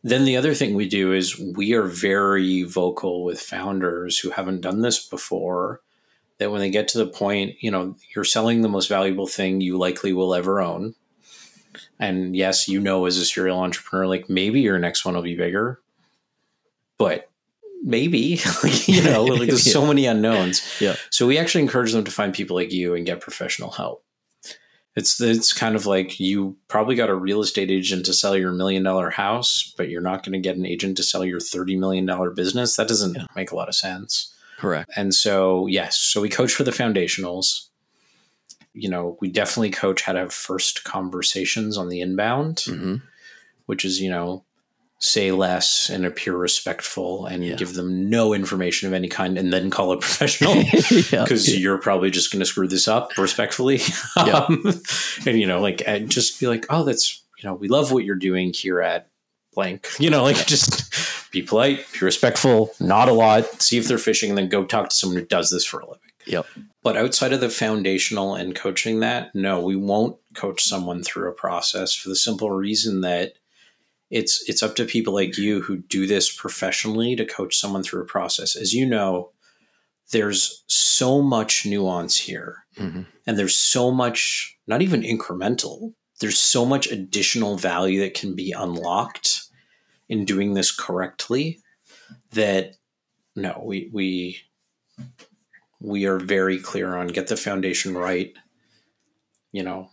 Then 0.02 0.24
the 0.24 0.36
other 0.36 0.54
thing 0.54 0.74
we 0.74 0.88
do 0.88 1.12
is 1.12 1.38
we 1.38 1.74
are 1.74 1.86
very 1.86 2.62
vocal 2.62 3.22
with 3.22 3.40
founders 3.40 4.18
who 4.18 4.30
haven't 4.30 4.62
done 4.62 4.80
this 4.80 5.06
before. 5.06 5.80
That 6.38 6.50
when 6.50 6.60
they 6.60 6.70
get 6.70 6.88
to 6.88 6.98
the 6.98 7.06
point, 7.06 7.56
you 7.60 7.70
know, 7.70 7.94
you're 8.16 8.24
selling 8.24 8.62
the 8.62 8.68
most 8.68 8.88
valuable 8.88 9.26
thing 9.26 9.60
you 9.60 9.76
likely 9.76 10.12
will 10.12 10.34
ever 10.34 10.60
own. 10.60 10.94
And 12.00 12.34
yes, 12.34 12.66
you 12.66 12.80
know, 12.80 13.04
as 13.04 13.16
a 13.18 13.24
serial 13.24 13.60
entrepreneur, 13.60 14.06
like 14.06 14.28
maybe 14.28 14.60
your 14.60 14.78
next 14.78 15.04
one 15.04 15.14
will 15.14 15.22
be 15.22 15.36
bigger, 15.36 15.80
but 16.98 17.30
maybe 17.82 18.40
you 18.86 19.02
know 19.02 19.24
like 19.24 19.48
there's 19.48 19.66
yeah. 19.66 19.72
so 19.72 19.86
many 19.86 20.06
unknowns. 20.06 20.80
Yeah. 20.80 20.96
So 21.10 21.26
we 21.26 21.38
actually 21.38 21.62
encourage 21.62 21.92
them 21.92 22.04
to 22.04 22.10
find 22.10 22.32
people 22.32 22.56
like 22.56 22.72
you 22.72 22.94
and 22.94 23.04
get 23.04 23.20
professional 23.20 23.70
help. 23.70 24.04
It's 24.94 25.20
it's 25.20 25.52
kind 25.52 25.74
of 25.74 25.86
like 25.86 26.20
you 26.20 26.56
probably 26.68 26.94
got 26.94 27.10
a 27.10 27.14
real 27.14 27.40
estate 27.40 27.70
agent 27.70 28.06
to 28.06 28.12
sell 28.12 28.36
your 28.36 28.52
million 28.52 28.82
dollar 28.82 29.10
house 29.10 29.72
but 29.76 29.88
you're 29.88 30.02
not 30.02 30.22
going 30.22 30.34
to 30.34 30.38
get 30.38 30.56
an 30.56 30.66
agent 30.66 30.96
to 30.98 31.02
sell 31.02 31.24
your 31.24 31.40
30 31.40 31.76
million 31.76 32.06
dollar 32.06 32.30
business. 32.30 32.76
That 32.76 32.88
doesn't 32.88 33.16
yeah. 33.16 33.26
make 33.34 33.50
a 33.50 33.56
lot 33.56 33.68
of 33.68 33.74
sense. 33.74 34.34
Correct. 34.58 34.90
And 34.96 35.14
so 35.14 35.66
yes 35.66 35.98
so 35.98 36.20
we 36.20 36.28
coach 36.28 36.54
for 36.54 36.64
the 36.64 36.70
foundationals. 36.70 37.68
You 38.74 38.88
know 38.88 39.16
we 39.20 39.28
definitely 39.28 39.70
coach 39.70 40.02
how 40.02 40.12
to 40.12 40.20
have 40.20 40.32
first 40.32 40.84
conversations 40.84 41.76
on 41.76 41.88
the 41.88 42.00
inbound 42.00 42.56
mm-hmm. 42.56 42.96
which 43.66 43.84
is 43.84 44.00
you 44.00 44.10
know 44.10 44.44
say 45.02 45.32
less 45.32 45.90
and 45.90 46.06
appear 46.06 46.36
respectful 46.36 47.26
and 47.26 47.44
yeah. 47.44 47.56
give 47.56 47.74
them 47.74 48.08
no 48.08 48.32
information 48.32 48.86
of 48.86 48.94
any 48.94 49.08
kind 49.08 49.36
and 49.36 49.52
then 49.52 49.68
call 49.68 49.90
a 49.90 49.96
professional 50.00 50.54
because 51.10 51.52
yeah. 51.52 51.58
you're 51.58 51.78
probably 51.78 52.08
just 52.08 52.32
going 52.32 52.38
to 52.38 52.46
screw 52.46 52.68
this 52.68 52.86
up 52.86 53.10
respectfully 53.18 53.80
yeah. 54.16 54.22
um, 54.48 54.62
and 55.26 55.40
you 55.40 55.46
know 55.46 55.60
like 55.60 55.82
and 55.86 56.08
just 56.08 56.38
be 56.38 56.46
like 56.46 56.64
oh 56.70 56.84
that's 56.84 57.24
you 57.36 57.48
know 57.48 57.54
we 57.54 57.66
love 57.66 57.90
what 57.90 58.04
you're 58.04 58.14
doing 58.14 58.52
here 58.52 58.80
at 58.80 59.08
blank 59.54 59.88
you 59.98 60.08
know 60.08 60.22
like 60.22 60.46
just 60.46 61.30
be 61.32 61.42
polite 61.42 61.84
be 61.92 61.98
respectful 62.04 62.72
not 62.78 63.08
a 63.08 63.12
lot 63.12 63.60
see 63.60 63.76
if 63.76 63.88
they're 63.88 63.98
fishing 63.98 64.30
and 64.30 64.38
then 64.38 64.48
go 64.48 64.64
talk 64.64 64.88
to 64.88 64.94
someone 64.94 65.18
who 65.18 65.26
does 65.26 65.50
this 65.50 65.64
for 65.64 65.80
a 65.80 65.86
living 65.86 65.98
Yep. 66.24 66.46
But 66.84 66.96
outside 66.96 67.32
of 67.32 67.40
the 67.40 67.48
foundational 67.48 68.36
and 68.36 68.54
coaching 68.54 69.00
that, 69.00 69.34
no, 69.34 69.60
we 69.60 69.74
won't 69.74 70.16
coach 70.34 70.62
someone 70.62 71.02
through 71.02 71.28
a 71.28 71.34
process 71.34 71.92
for 71.92 72.08
the 72.08 72.14
simple 72.16 72.50
reason 72.50 73.00
that 73.00 73.32
it's 74.12 74.46
it's 74.46 74.62
up 74.62 74.76
to 74.76 74.84
people 74.84 75.14
like 75.14 75.38
you 75.38 75.62
who 75.62 75.78
do 75.78 76.06
this 76.06 76.30
professionally 76.30 77.16
to 77.16 77.24
coach 77.24 77.56
someone 77.56 77.82
through 77.82 78.02
a 78.02 78.06
process. 78.06 78.54
As 78.54 78.74
you 78.74 78.86
know, 78.86 79.30
there's 80.10 80.62
so 80.66 81.22
much 81.22 81.64
nuance 81.64 82.18
here. 82.18 82.58
Mm-hmm. 82.76 83.02
And 83.26 83.38
there's 83.38 83.56
so 83.56 83.90
much 83.90 84.58
not 84.66 84.82
even 84.82 85.02
incremental. 85.02 85.94
There's 86.20 86.38
so 86.38 86.66
much 86.66 86.92
additional 86.92 87.56
value 87.56 88.00
that 88.00 88.12
can 88.12 88.34
be 88.36 88.52
unlocked 88.52 89.44
in 90.10 90.26
doing 90.26 90.52
this 90.52 90.70
correctly 90.70 91.60
that 92.32 92.76
no, 93.34 93.62
we 93.64 93.88
we 93.94 94.42
we 95.80 96.04
are 96.04 96.18
very 96.18 96.58
clear 96.58 96.96
on 96.96 97.06
get 97.06 97.28
the 97.28 97.36
foundation 97.36 97.96
right. 97.96 98.34
You 99.52 99.62
know, 99.62 99.88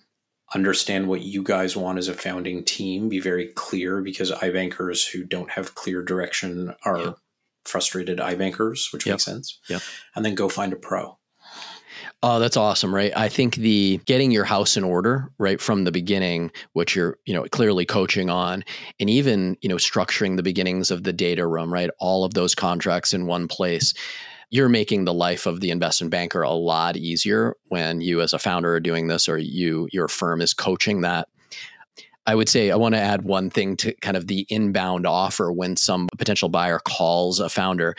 understand 0.53 1.07
what 1.07 1.21
you 1.21 1.43
guys 1.43 1.75
want 1.75 1.97
as 1.97 2.07
a 2.07 2.13
founding 2.13 2.63
team. 2.63 3.09
Be 3.09 3.19
very 3.19 3.47
clear 3.47 4.01
because 4.01 4.31
iBankers 4.31 5.11
who 5.11 5.23
don't 5.23 5.51
have 5.51 5.75
clear 5.75 6.01
direction 6.01 6.75
are 6.83 6.99
yep. 6.99 7.17
frustrated 7.65 8.19
iBankers, 8.19 8.91
which 8.91 9.05
yep. 9.05 9.13
makes 9.13 9.25
sense. 9.25 9.59
Yeah, 9.67 9.79
and 10.15 10.25
then 10.25 10.35
go 10.35 10.49
find 10.49 10.73
a 10.73 10.77
pro. 10.77 11.17
Oh, 12.21 12.39
that's 12.39 12.57
awesome, 12.57 12.93
right? 12.93 13.13
I 13.15 13.29
think 13.29 13.55
the 13.55 14.01
getting 14.05 14.31
your 14.31 14.43
house 14.43 14.75
in 14.75 14.83
order 14.83 15.31
right 15.37 15.61
from 15.61 15.85
the 15.85 15.91
beginning, 15.91 16.51
which 16.73 16.93
you're, 16.93 17.17
you 17.25 17.33
know, 17.33 17.43
clearly 17.43 17.85
coaching 17.85 18.29
on, 18.29 18.65
and 18.99 19.09
even, 19.09 19.55
you 19.61 19.69
know, 19.69 19.77
structuring 19.77 20.35
the 20.35 20.43
beginnings 20.43 20.91
of 20.91 21.03
the 21.03 21.13
data 21.13 21.47
room, 21.47 21.71
right? 21.71 21.89
All 21.97 22.25
of 22.25 22.33
those 22.33 22.55
contracts 22.55 23.13
in 23.13 23.25
one 23.25 23.47
place 23.47 23.93
you're 24.49 24.69
making 24.69 25.05
the 25.05 25.13
life 25.13 25.45
of 25.45 25.59
the 25.59 25.71
investment 25.71 26.11
banker 26.11 26.41
a 26.41 26.51
lot 26.51 26.97
easier 26.97 27.55
when 27.67 28.01
you 28.01 28.21
as 28.21 28.33
a 28.33 28.39
founder 28.39 28.73
are 28.73 28.79
doing 28.79 29.07
this 29.07 29.29
or 29.29 29.37
you 29.37 29.87
your 29.91 30.07
firm 30.07 30.41
is 30.41 30.53
coaching 30.53 31.01
that 31.01 31.27
I 32.25 32.35
would 32.35 32.49
say 32.49 32.69
I 32.69 32.75
want 32.75 32.93
to 32.93 33.01
add 33.01 33.23
one 33.23 33.49
thing 33.49 33.75
to 33.77 33.93
kind 34.01 34.15
of 34.15 34.27
the 34.27 34.45
inbound 34.49 35.07
offer 35.07 35.51
when 35.51 35.75
some 35.75 36.07
potential 36.15 36.47
buyer 36.47 36.77
calls 36.77 37.39
a 37.39 37.49
founder. 37.49 37.95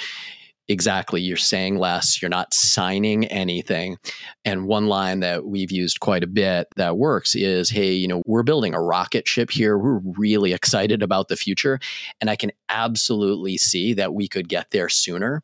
Exactly. 0.68 1.20
You're 1.20 1.36
saying 1.36 1.78
less, 1.78 2.22
you're 2.22 2.28
not 2.28 2.54
signing 2.54 3.24
anything. 3.24 3.96
And 4.44 4.68
one 4.68 4.86
line 4.86 5.18
that 5.18 5.46
we've 5.46 5.72
used 5.72 5.98
quite 5.98 6.22
a 6.22 6.28
bit 6.28 6.68
that 6.76 6.96
works 6.96 7.34
is 7.34 7.70
hey, 7.70 7.92
you 7.92 8.06
know, 8.06 8.22
we're 8.24 8.44
building 8.44 8.72
a 8.72 8.80
rocket 8.80 9.26
ship 9.26 9.50
here. 9.50 9.76
We're 9.76 9.98
really 9.98 10.52
excited 10.52 11.02
about 11.02 11.26
the 11.26 11.36
future. 11.36 11.80
And 12.20 12.30
I 12.30 12.36
can 12.36 12.52
absolutely 12.68 13.58
see 13.58 13.94
that 13.94 14.14
we 14.14 14.28
could 14.28 14.48
get 14.48 14.70
there 14.70 14.88
sooner 14.88 15.42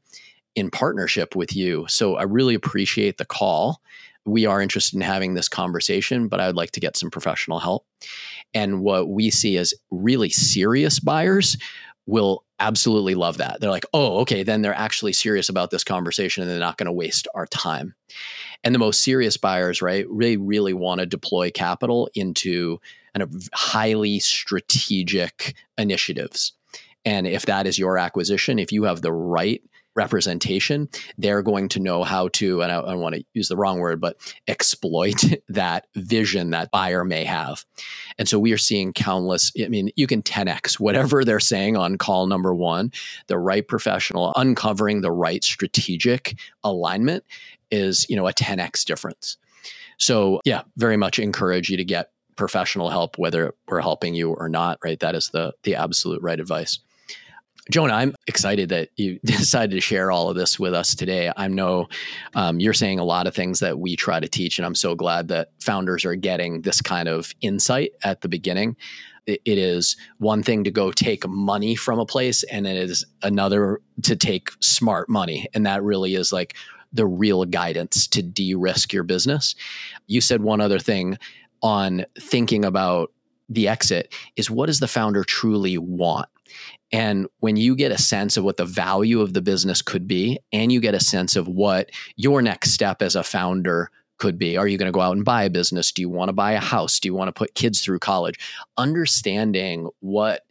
in 0.56 0.70
partnership 0.70 1.36
with 1.36 1.54
you. 1.54 1.86
So 1.88 2.16
I 2.16 2.22
really 2.22 2.54
appreciate 2.54 3.18
the 3.18 3.24
call. 3.24 3.80
We 4.24 4.46
are 4.46 4.60
interested 4.60 4.96
in 4.96 5.02
having 5.02 5.34
this 5.34 5.48
conversation, 5.48 6.26
but 6.26 6.40
I 6.40 6.46
would 6.46 6.56
like 6.56 6.72
to 6.72 6.80
get 6.80 6.96
some 6.96 7.10
professional 7.10 7.60
help. 7.60 7.86
And 8.52 8.80
what 8.80 9.08
we 9.08 9.30
see 9.30 9.56
as 9.58 9.72
really 9.90 10.30
serious 10.30 10.98
buyers 10.98 11.56
will 12.06 12.44
absolutely 12.58 13.14
love 13.14 13.36
that. 13.38 13.60
They're 13.60 13.70
like, 13.70 13.86
oh, 13.92 14.20
okay, 14.20 14.42
then 14.42 14.62
they're 14.62 14.74
actually 14.74 15.12
serious 15.12 15.48
about 15.48 15.70
this 15.70 15.84
conversation 15.84 16.42
and 16.42 16.50
they're 16.50 16.58
not 16.58 16.78
going 16.78 16.86
to 16.86 16.92
waste 16.92 17.28
our 17.34 17.46
time. 17.46 17.94
And 18.64 18.74
the 18.74 18.78
most 18.78 19.04
serious 19.04 19.36
buyers, 19.36 19.82
right, 19.82 20.08
really, 20.08 20.36
really 20.36 20.72
want 20.72 21.00
to 21.00 21.06
deploy 21.06 21.50
capital 21.50 22.08
into 22.14 22.80
kind 23.14 23.22
of 23.22 23.48
highly 23.52 24.20
strategic 24.20 25.54
initiatives. 25.76 26.52
And 27.04 27.26
if 27.26 27.46
that 27.46 27.66
is 27.66 27.78
your 27.78 27.98
acquisition, 27.98 28.58
if 28.58 28.72
you 28.72 28.84
have 28.84 29.02
the 29.02 29.12
right 29.12 29.62
representation, 29.96 30.88
they're 31.18 31.42
going 31.42 31.68
to 31.70 31.80
know 31.80 32.04
how 32.04 32.28
to, 32.28 32.62
and 32.62 32.70
I, 32.70 32.78
I 32.78 32.90
don't 32.90 33.00
want 33.00 33.16
to 33.16 33.24
use 33.34 33.48
the 33.48 33.56
wrong 33.56 33.80
word, 33.80 34.00
but 34.00 34.16
exploit 34.46 35.22
that 35.48 35.86
vision 35.94 36.50
that 36.50 36.70
buyer 36.70 37.04
may 37.04 37.24
have. 37.24 37.64
And 38.18 38.28
so 38.28 38.38
we 38.38 38.52
are 38.52 38.58
seeing 38.58 38.92
countless, 38.92 39.50
I 39.62 39.68
mean, 39.68 39.90
you 39.96 40.06
can 40.06 40.22
10x 40.22 40.78
whatever 40.78 41.24
they're 41.24 41.40
saying 41.40 41.76
on 41.76 41.98
call 41.98 42.26
number 42.26 42.54
one, 42.54 42.92
the 43.26 43.38
right 43.38 43.66
professional 43.66 44.32
uncovering 44.36 45.00
the 45.00 45.12
right 45.12 45.42
strategic 45.42 46.38
alignment 46.62 47.24
is, 47.70 48.06
you 48.08 48.16
know, 48.16 48.28
a 48.28 48.32
10x 48.32 48.84
difference. 48.84 49.38
So 49.98 50.40
yeah, 50.44 50.62
very 50.76 50.96
much 50.96 51.18
encourage 51.18 51.70
you 51.70 51.76
to 51.76 51.84
get 51.84 52.10
professional 52.36 52.90
help, 52.90 53.18
whether 53.18 53.54
we're 53.66 53.80
helping 53.80 54.14
you 54.14 54.32
or 54.32 54.48
not, 54.48 54.78
right? 54.84 55.00
That 55.00 55.14
is 55.14 55.30
the 55.30 55.54
the 55.62 55.74
absolute 55.74 56.22
right 56.22 56.38
advice. 56.38 56.78
Jonah, 57.70 57.94
I'm 57.94 58.14
excited 58.26 58.68
that 58.68 58.90
you 58.96 59.18
decided 59.24 59.72
to 59.72 59.80
share 59.80 60.10
all 60.10 60.30
of 60.30 60.36
this 60.36 60.58
with 60.58 60.74
us 60.74 60.94
today. 60.94 61.32
I 61.36 61.48
know 61.48 61.88
um, 62.34 62.60
you're 62.60 62.72
saying 62.72 62.98
a 62.98 63.04
lot 63.04 63.26
of 63.26 63.34
things 63.34 63.60
that 63.60 63.78
we 63.78 63.96
try 63.96 64.20
to 64.20 64.28
teach, 64.28 64.58
and 64.58 64.66
I'm 64.66 64.74
so 64.74 64.94
glad 64.94 65.28
that 65.28 65.50
founders 65.60 66.04
are 66.04 66.14
getting 66.14 66.62
this 66.62 66.80
kind 66.80 67.08
of 67.08 67.32
insight 67.40 67.92
at 68.02 68.20
the 68.20 68.28
beginning. 68.28 68.76
It, 69.26 69.40
is 69.44 69.96
one 70.18 70.44
thing 70.44 70.62
to 70.62 70.70
go 70.70 70.92
take 70.92 71.26
money 71.26 71.74
from 71.74 71.98
a 71.98 72.06
place, 72.06 72.44
and 72.44 72.64
it 72.64 72.76
is 72.76 73.04
another 73.22 73.80
to 74.02 74.14
take 74.14 74.50
smart 74.60 75.08
money. 75.08 75.48
And 75.52 75.66
that 75.66 75.82
really 75.82 76.14
is 76.14 76.32
like 76.32 76.54
the 76.92 77.06
real 77.06 77.44
guidance 77.44 78.06
to 78.06 78.22
de 78.22 78.54
risk 78.54 78.92
your 78.92 79.02
business. 79.02 79.56
You 80.06 80.20
said 80.20 80.42
one 80.42 80.60
other 80.60 80.78
thing 80.78 81.18
on 81.60 82.06
thinking 82.16 82.64
about 82.64 83.10
the 83.48 83.66
exit 83.66 84.14
is 84.36 84.48
what 84.48 84.66
does 84.66 84.78
the 84.78 84.86
founder 84.86 85.24
truly 85.24 85.76
want? 85.76 86.28
And 86.92 87.26
when 87.40 87.56
you 87.56 87.74
get 87.74 87.92
a 87.92 87.98
sense 87.98 88.36
of 88.36 88.44
what 88.44 88.56
the 88.56 88.64
value 88.64 89.20
of 89.20 89.32
the 89.32 89.42
business 89.42 89.82
could 89.82 90.06
be, 90.06 90.38
and 90.52 90.70
you 90.70 90.80
get 90.80 90.94
a 90.94 91.00
sense 91.00 91.34
of 91.34 91.48
what 91.48 91.90
your 92.16 92.42
next 92.42 92.70
step 92.72 93.02
as 93.02 93.16
a 93.16 93.24
founder 93.24 93.90
could 94.18 94.38
be 94.38 94.56
are 94.56 94.66
you 94.66 94.78
going 94.78 94.86
to 94.86 94.96
go 94.96 95.00
out 95.00 95.16
and 95.16 95.24
buy 95.24 95.44
a 95.44 95.50
business? 95.50 95.92
Do 95.92 96.02
you 96.02 96.08
want 96.08 96.28
to 96.28 96.32
buy 96.32 96.52
a 96.52 96.60
house? 96.60 97.00
Do 97.00 97.08
you 97.08 97.14
want 97.14 97.28
to 97.28 97.32
put 97.38 97.54
kids 97.54 97.80
through 97.80 97.98
college? 97.98 98.38
Understanding 98.78 99.88
what 100.00 100.42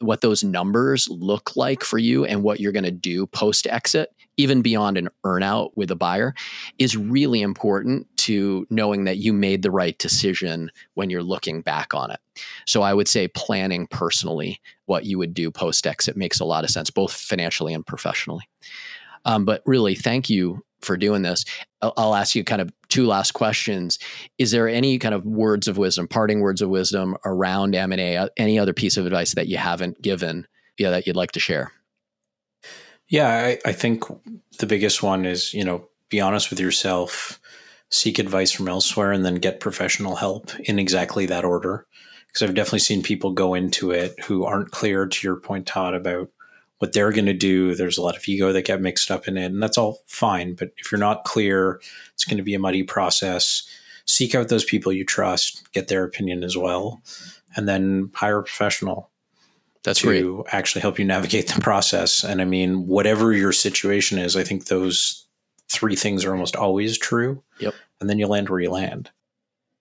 what 0.00 0.20
those 0.20 0.44
numbers 0.44 1.08
look 1.08 1.56
like 1.56 1.82
for 1.82 1.96
you 1.98 2.26
and 2.26 2.42
what 2.42 2.60
you're 2.60 2.72
going 2.72 2.84
to 2.84 2.90
do 2.90 3.26
post 3.26 3.66
exit 3.66 4.10
even 4.36 4.62
beyond 4.62 4.98
an 4.98 5.08
earnout 5.24 5.70
with 5.76 5.90
a 5.90 5.96
buyer 5.96 6.34
is 6.78 6.96
really 6.96 7.42
important 7.42 8.06
to 8.16 8.66
knowing 8.70 9.04
that 9.04 9.18
you 9.18 9.32
made 9.32 9.62
the 9.62 9.70
right 9.70 9.98
decision 9.98 10.70
when 10.94 11.10
you're 11.10 11.22
looking 11.22 11.62
back 11.62 11.94
on 11.94 12.10
it. 12.10 12.20
So 12.66 12.82
I 12.82 12.92
would 12.92 13.08
say 13.08 13.28
planning 13.28 13.86
personally 13.86 14.60
what 14.86 15.04
you 15.04 15.18
would 15.18 15.34
do 15.34 15.50
post 15.50 15.86
exit 15.86 16.16
makes 16.16 16.40
a 16.40 16.44
lot 16.44 16.64
of 16.64 16.70
sense, 16.70 16.90
both 16.90 17.12
financially 17.12 17.72
and 17.72 17.86
professionally. 17.86 18.48
Um, 19.24 19.44
but 19.44 19.62
really, 19.66 19.94
thank 19.94 20.30
you 20.30 20.62
for 20.82 20.96
doing 20.96 21.22
this. 21.22 21.44
I'll, 21.82 21.94
I'll 21.96 22.14
ask 22.14 22.34
you 22.34 22.44
kind 22.44 22.62
of 22.62 22.70
two 22.88 23.06
last 23.06 23.32
questions. 23.32 23.98
Is 24.38 24.50
there 24.50 24.68
any 24.68 24.98
kind 24.98 25.14
of 25.14 25.24
words 25.24 25.66
of 25.66 25.78
wisdom, 25.78 26.06
parting 26.06 26.40
words 26.40 26.62
of 26.62 26.68
wisdom 26.68 27.16
around 27.24 27.74
M 27.74 27.92
and 27.92 28.00
A? 28.00 28.16
Uh, 28.16 28.28
any 28.36 28.58
other 28.58 28.72
piece 28.72 28.96
of 28.96 29.06
advice 29.06 29.34
that 29.34 29.48
you 29.48 29.56
haven't 29.56 30.00
given, 30.00 30.46
yeah, 30.78 30.90
that 30.90 31.06
you'd 31.06 31.16
like 31.16 31.32
to 31.32 31.40
share? 31.40 31.72
Yeah, 33.08 33.28
I, 33.28 33.58
I 33.64 33.72
think 33.72 34.04
the 34.58 34.66
biggest 34.66 35.02
one 35.02 35.26
is, 35.26 35.54
you 35.54 35.64
know, 35.64 35.88
be 36.08 36.20
honest 36.20 36.50
with 36.50 36.60
yourself, 36.60 37.40
seek 37.88 38.18
advice 38.18 38.52
from 38.52 38.68
elsewhere, 38.68 39.12
and 39.12 39.24
then 39.24 39.36
get 39.36 39.60
professional 39.60 40.16
help 40.16 40.58
in 40.60 40.78
exactly 40.78 41.26
that 41.26 41.44
order. 41.44 41.86
Because 42.26 42.42
I've 42.42 42.54
definitely 42.54 42.80
seen 42.80 43.02
people 43.02 43.32
go 43.32 43.54
into 43.54 43.92
it 43.92 44.14
who 44.24 44.44
aren't 44.44 44.72
clear, 44.72 45.06
to 45.06 45.26
your 45.26 45.36
point, 45.36 45.66
Todd, 45.66 45.94
about 45.94 46.30
what 46.78 46.92
they're 46.92 47.12
going 47.12 47.26
to 47.26 47.32
do. 47.32 47.74
There's 47.74 47.96
a 47.96 48.02
lot 48.02 48.16
of 48.16 48.28
ego 48.28 48.52
that 48.52 48.66
get 48.66 48.82
mixed 48.82 49.10
up 49.10 49.26
in 49.26 49.38
it, 49.38 49.46
and 49.46 49.62
that's 49.62 49.78
all 49.78 50.00
fine. 50.06 50.54
But 50.54 50.72
if 50.76 50.90
you're 50.90 50.98
not 50.98 51.24
clear, 51.24 51.80
it's 52.12 52.24
going 52.24 52.36
to 52.36 52.42
be 52.42 52.54
a 52.54 52.58
muddy 52.58 52.82
process. 52.82 53.66
Seek 54.04 54.34
out 54.34 54.48
those 54.48 54.64
people 54.64 54.92
you 54.92 55.04
trust, 55.04 55.72
get 55.72 55.88
their 55.88 56.04
opinion 56.04 56.44
as 56.44 56.56
well, 56.56 57.02
and 57.56 57.68
then 57.68 58.10
hire 58.14 58.40
a 58.40 58.44
professional 58.44 59.10
that's 59.86 60.00
to 60.00 60.06
great. 60.42 60.52
actually 60.52 60.82
help 60.82 60.98
you 60.98 61.04
navigate 61.04 61.46
the 61.46 61.60
process. 61.60 62.24
And 62.24 62.42
I 62.42 62.44
mean, 62.44 62.88
whatever 62.88 63.32
your 63.32 63.52
situation 63.52 64.18
is, 64.18 64.36
I 64.36 64.42
think 64.42 64.66
those 64.66 65.26
three 65.70 65.94
things 65.94 66.24
are 66.24 66.32
almost 66.32 66.56
always 66.56 66.98
true. 66.98 67.42
Yep. 67.60 67.72
And 68.00 68.10
then 68.10 68.18
you 68.18 68.26
land 68.26 68.48
where 68.48 68.60
you 68.60 68.70
land. 68.70 69.10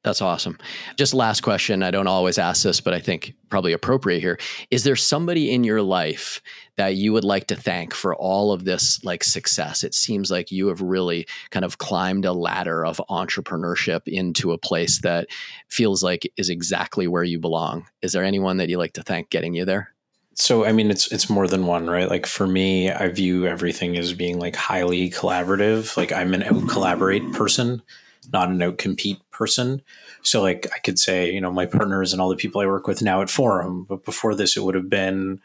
That's 0.04 0.22
awesome. 0.22 0.60
Just 0.98 1.16
last 1.16 1.42
question. 1.42 1.82
I 1.82 1.90
don't 1.90 2.06
always 2.06 2.38
ask 2.38 2.62
this, 2.62 2.80
but 2.80 2.94
I 2.94 3.00
think 3.00 3.34
probably 3.50 3.74
appropriate 3.74 4.20
here. 4.20 4.38
Is 4.70 4.84
there 4.84 4.96
somebody 4.96 5.52
in 5.52 5.64
your 5.64 5.82
life 5.82 6.40
that 6.78 6.94
you 6.94 7.12
would 7.12 7.24
like 7.24 7.48
to 7.48 7.56
thank 7.56 7.92
for 7.96 8.14
all 8.14 8.52
of 8.52 8.66
this 8.66 9.04
like 9.04 9.24
success? 9.24 9.84
It 9.84 9.96
seems 9.96 10.30
like 10.30 10.52
you 10.52 10.68
have 10.68 10.82
really 10.82 11.26
kind 11.50 11.66
of 11.66 11.80
climbed 11.80 12.26
a 12.26 12.34
ladder 12.34 12.86
of 12.86 13.02
entrepreneurship 13.10 14.02
into 14.06 14.52
a 14.52 14.60
place 14.60 15.02
that 15.02 15.26
feels 15.70 16.04
like 16.04 16.32
is 16.38 16.52
exactly 16.52 17.08
where 17.08 17.24
you 17.24 17.40
belong. 17.40 17.88
Is 18.04 18.14
there 18.14 18.24
anyone 18.24 18.58
that 18.58 18.70
you 18.70 18.78
like 18.78 18.94
to 18.94 19.04
thank 19.04 19.32
getting 19.32 19.56
you 19.56 19.66
there? 19.66 19.95
So 20.36 20.66
I 20.66 20.74
mean 20.74 20.92
it's 20.92 21.12
it's 21.14 21.30
more 21.30 21.48
than 21.48 21.66
one, 21.66 21.90
right? 21.90 22.10
Like 22.10 22.26
for 22.26 22.46
me, 22.46 22.92
I 22.92 23.08
view 23.08 23.48
everything 23.48 23.98
as 23.98 24.14
being 24.14 24.38
like 24.38 24.56
highly 24.56 25.10
collaborative. 25.10 25.96
Like 25.96 26.12
I'm 26.12 26.34
an 26.34 26.44
out 26.44 26.68
collaborate 26.68 27.32
person, 27.32 27.82
not 28.34 28.50
an 28.50 28.62
out 28.62 28.78
compete 28.78 29.20
person. 29.32 29.82
So 30.24 30.42
like 30.42 30.68
I 30.76 30.80
could 30.80 31.00
say, 31.00 31.32
you 31.32 31.40
know, 31.40 31.52
my 31.52 31.66
partners 31.66 32.12
and 32.12 32.22
all 32.22 32.30
the 32.30 32.36
people 32.36 32.60
I 32.60 32.68
work 32.68 32.86
with 32.86 33.02
now 33.02 33.22
at 33.22 33.30
Forum, 33.30 33.86
but 33.88 34.04
before 34.04 34.36
this 34.36 34.58
it 34.58 34.64
would 34.64 34.76
have 34.76 34.90
been, 34.90 35.40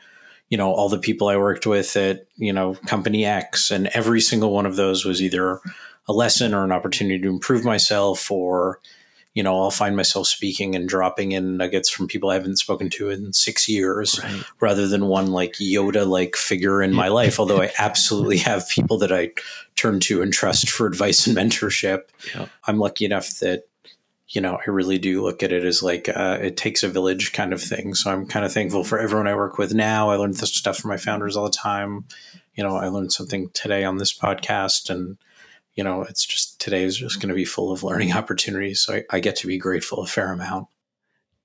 you 0.49 0.59
know, 0.59 0.73
all 0.73 0.89
the 0.89 0.99
people 0.99 1.29
I 1.29 1.37
worked 1.37 1.67
with 1.67 1.97
at, 1.97 2.27
you 2.37 2.53
know, 2.53 2.75
company 2.87 3.25
X 3.25 3.71
and 3.71 3.87
every 3.95 4.21
single 4.21 4.51
one 4.51 4.67
of 4.67 4.75
those 4.75 5.05
was 5.05 5.23
either 5.23 5.61
a 6.09 6.13
lesson 6.13 6.53
or 6.53 6.65
an 6.65 6.73
opportunity 6.73 7.21
to 7.23 7.29
improve 7.29 7.65
myself 7.65 8.29
or 8.29 8.81
you 9.35 9.45
know, 9.45 9.61
I'll 9.61 9.71
find 9.71 9.97
myself 9.97 10.27
speaking 10.27 10.75
and 10.75 10.89
dropping 10.89 11.33
in 11.33 11.57
nuggets 11.57 11.89
from 11.89 12.09
people 12.09 12.31
I 12.31 12.35
haven't 12.35 12.57
spoken 12.57 12.91
to 12.91 13.11
in 13.11 13.33
six 13.33 13.69
years 13.69 14.21
right. 14.23 14.43
rather 14.61 14.89
than 14.89 15.07
one 15.07 15.29
like 15.29 15.55
Yoda 15.55 16.07
like 16.07 16.35
figure 16.35 16.83
in 16.83 16.93
my 16.93 17.09
life. 17.09 17.39
Although 17.39 17.63
I 17.63 17.71
absolutely 17.79 18.39
have 18.39 18.69
people 18.69 18.99
that 18.99 19.13
I 19.13 19.31
turn 19.77 20.01
to 20.01 20.21
and 20.21 20.33
trust 20.33 20.69
for 20.69 20.87
advice 20.87 21.27
and 21.27 21.37
mentorship. 21.37 22.03
Yeah. 22.35 22.47
I'm 22.65 22.79
lucky 22.79 23.05
enough 23.05 23.39
that, 23.39 23.69
you 24.29 24.41
know, 24.41 24.59
I 24.67 24.71
really 24.71 24.99
do 24.99 25.23
look 25.23 25.45
at 25.45 25.53
it 25.53 25.65
as 25.65 25.81
like 25.81 26.09
uh, 26.09 26.39
it 26.41 26.57
takes 26.57 26.83
a 26.83 26.89
village 26.89 27.33
kind 27.33 27.53
of 27.53 27.63
thing. 27.63 27.95
So 27.95 28.11
I'm 28.11 28.27
kind 28.27 28.45
of 28.45 28.53
thankful 28.53 28.83
for 28.83 28.99
everyone 28.99 29.29
I 29.29 29.37
work 29.37 29.59
with 29.59 29.75
now. 29.75 30.11
I 30.11 30.17
learn 30.17 30.33
this 30.33 30.55
stuff 30.55 30.79
from 30.79 30.89
my 30.89 30.97
founders 30.97 31.37
all 31.37 31.45
the 31.45 31.51
time. 31.51 32.05
You 32.57 32.65
know, 32.65 32.77
I 32.77 32.89
learned 32.89 33.13
something 33.13 33.49
today 33.51 33.85
on 33.85 33.99
this 33.99 34.17
podcast 34.17 34.91
and 34.91 35.19
you 35.75 35.85
know, 35.85 36.03
it's 36.03 36.25
just 36.25 36.61
today 36.61 36.83
is 36.83 36.97
just 36.97 37.21
going 37.21 37.29
to 37.29 37.35
be 37.35 37.45
full 37.45 37.73
of 37.73 37.83
learning 37.83 38.13
opportunities. 38.13 38.81
So 38.81 38.95
I, 38.95 39.05
I 39.11 39.21
get 39.21 39.37
to 39.37 39.47
be 39.47 39.59
grateful 39.59 40.03
a 40.03 40.07
fair 40.07 40.33
amount. 40.33 40.69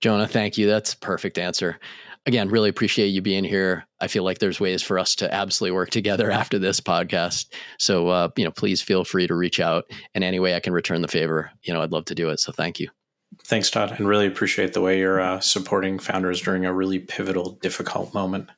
Jonah, 0.01 0.27
thank 0.27 0.57
you. 0.57 0.67
That's 0.67 0.93
a 0.93 0.97
perfect 0.97 1.37
answer. 1.37 1.79
Again, 2.27 2.49
really 2.49 2.69
appreciate 2.69 3.07
you 3.07 3.21
being 3.21 3.43
here. 3.43 3.85
I 4.01 4.07
feel 4.07 4.23
like 4.23 4.39
there's 4.39 4.59
ways 4.59 4.81
for 4.81 4.97
us 4.97 5.15
to 5.15 5.31
absolutely 5.33 5.75
work 5.75 5.91
together 5.91 6.31
after 6.41 6.57
this 6.57 6.79
podcast. 6.79 7.47
So, 7.77 8.09
uh, 8.09 8.29
you 8.35 8.43
know, 8.43 8.51
please 8.51 8.81
feel 8.81 9.03
free 9.03 9.27
to 9.27 9.35
reach 9.35 9.59
out 9.59 9.85
in 10.13 10.23
any 10.23 10.39
way 10.39 10.55
I 10.55 10.59
can 10.59 10.73
return 10.73 11.01
the 11.01 11.07
favor. 11.07 11.51
You 11.63 11.73
know, 11.73 11.81
I'd 11.81 11.91
love 11.91 12.05
to 12.05 12.15
do 12.15 12.29
it. 12.29 12.39
So, 12.39 12.51
thank 12.51 12.79
you. 12.79 12.89
Thanks, 13.43 13.69
Todd, 13.69 13.95
and 13.97 14.07
really 14.07 14.27
appreciate 14.27 14.73
the 14.73 14.81
way 14.81 14.99
you're 14.99 15.19
uh, 15.19 15.39
supporting 15.39 15.99
founders 15.99 16.41
during 16.41 16.65
a 16.65 16.73
really 16.73 16.99
pivotal, 16.99 17.51
difficult 17.61 18.13
moment. 18.13 18.49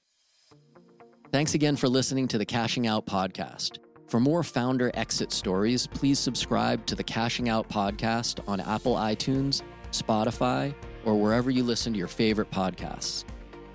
Thanks 1.32 1.53
again 1.53 1.76
for 1.76 1.89
listening 1.89 2.28
to 2.30 2.38
the 2.38 2.45
Cashing 2.45 2.88
Out 2.88 3.05
podcast. 3.05 3.80
For 4.08 4.22
more 4.22 4.41
founder 4.41 4.89
exit 4.93 5.34
stories, 5.34 5.86
please 5.86 6.18
subscribe 6.18 6.86
to 6.86 6.95
the 6.95 7.03
Cashing 7.03 7.49
Out 7.49 7.68
podcast 7.68 8.39
on 8.47 8.62
Apple 8.62 8.95
iTunes, 8.95 9.64
Spotify, 9.91 10.74
or 11.03 11.20
wherever 11.20 11.51
you 11.51 11.62
listen 11.62 11.91
to 11.91 11.99
your 11.99 12.08
favorite 12.08 12.49
podcasts. 12.49 13.26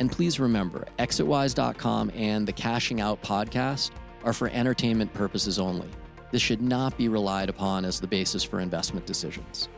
And 0.01 0.11
please 0.11 0.41
remember, 0.41 0.87
exitwise.com 0.99 2.13
and 2.15 2.49
the 2.49 2.53
Cashing 2.53 2.99
Out 2.99 3.23
podcast 3.23 3.91
are 4.25 4.33
for 4.33 4.49
entertainment 4.49 5.13
purposes 5.13 5.59
only. 5.59 5.91
This 6.31 6.41
should 6.41 6.63
not 6.63 6.97
be 6.97 7.09
relied 7.09 7.51
upon 7.51 7.85
as 7.85 8.01
the 8.01 8.07
basis 8.07 8.43
for 8.43 8.61
investment 8.61 9.05
decisions. 9.05 9.69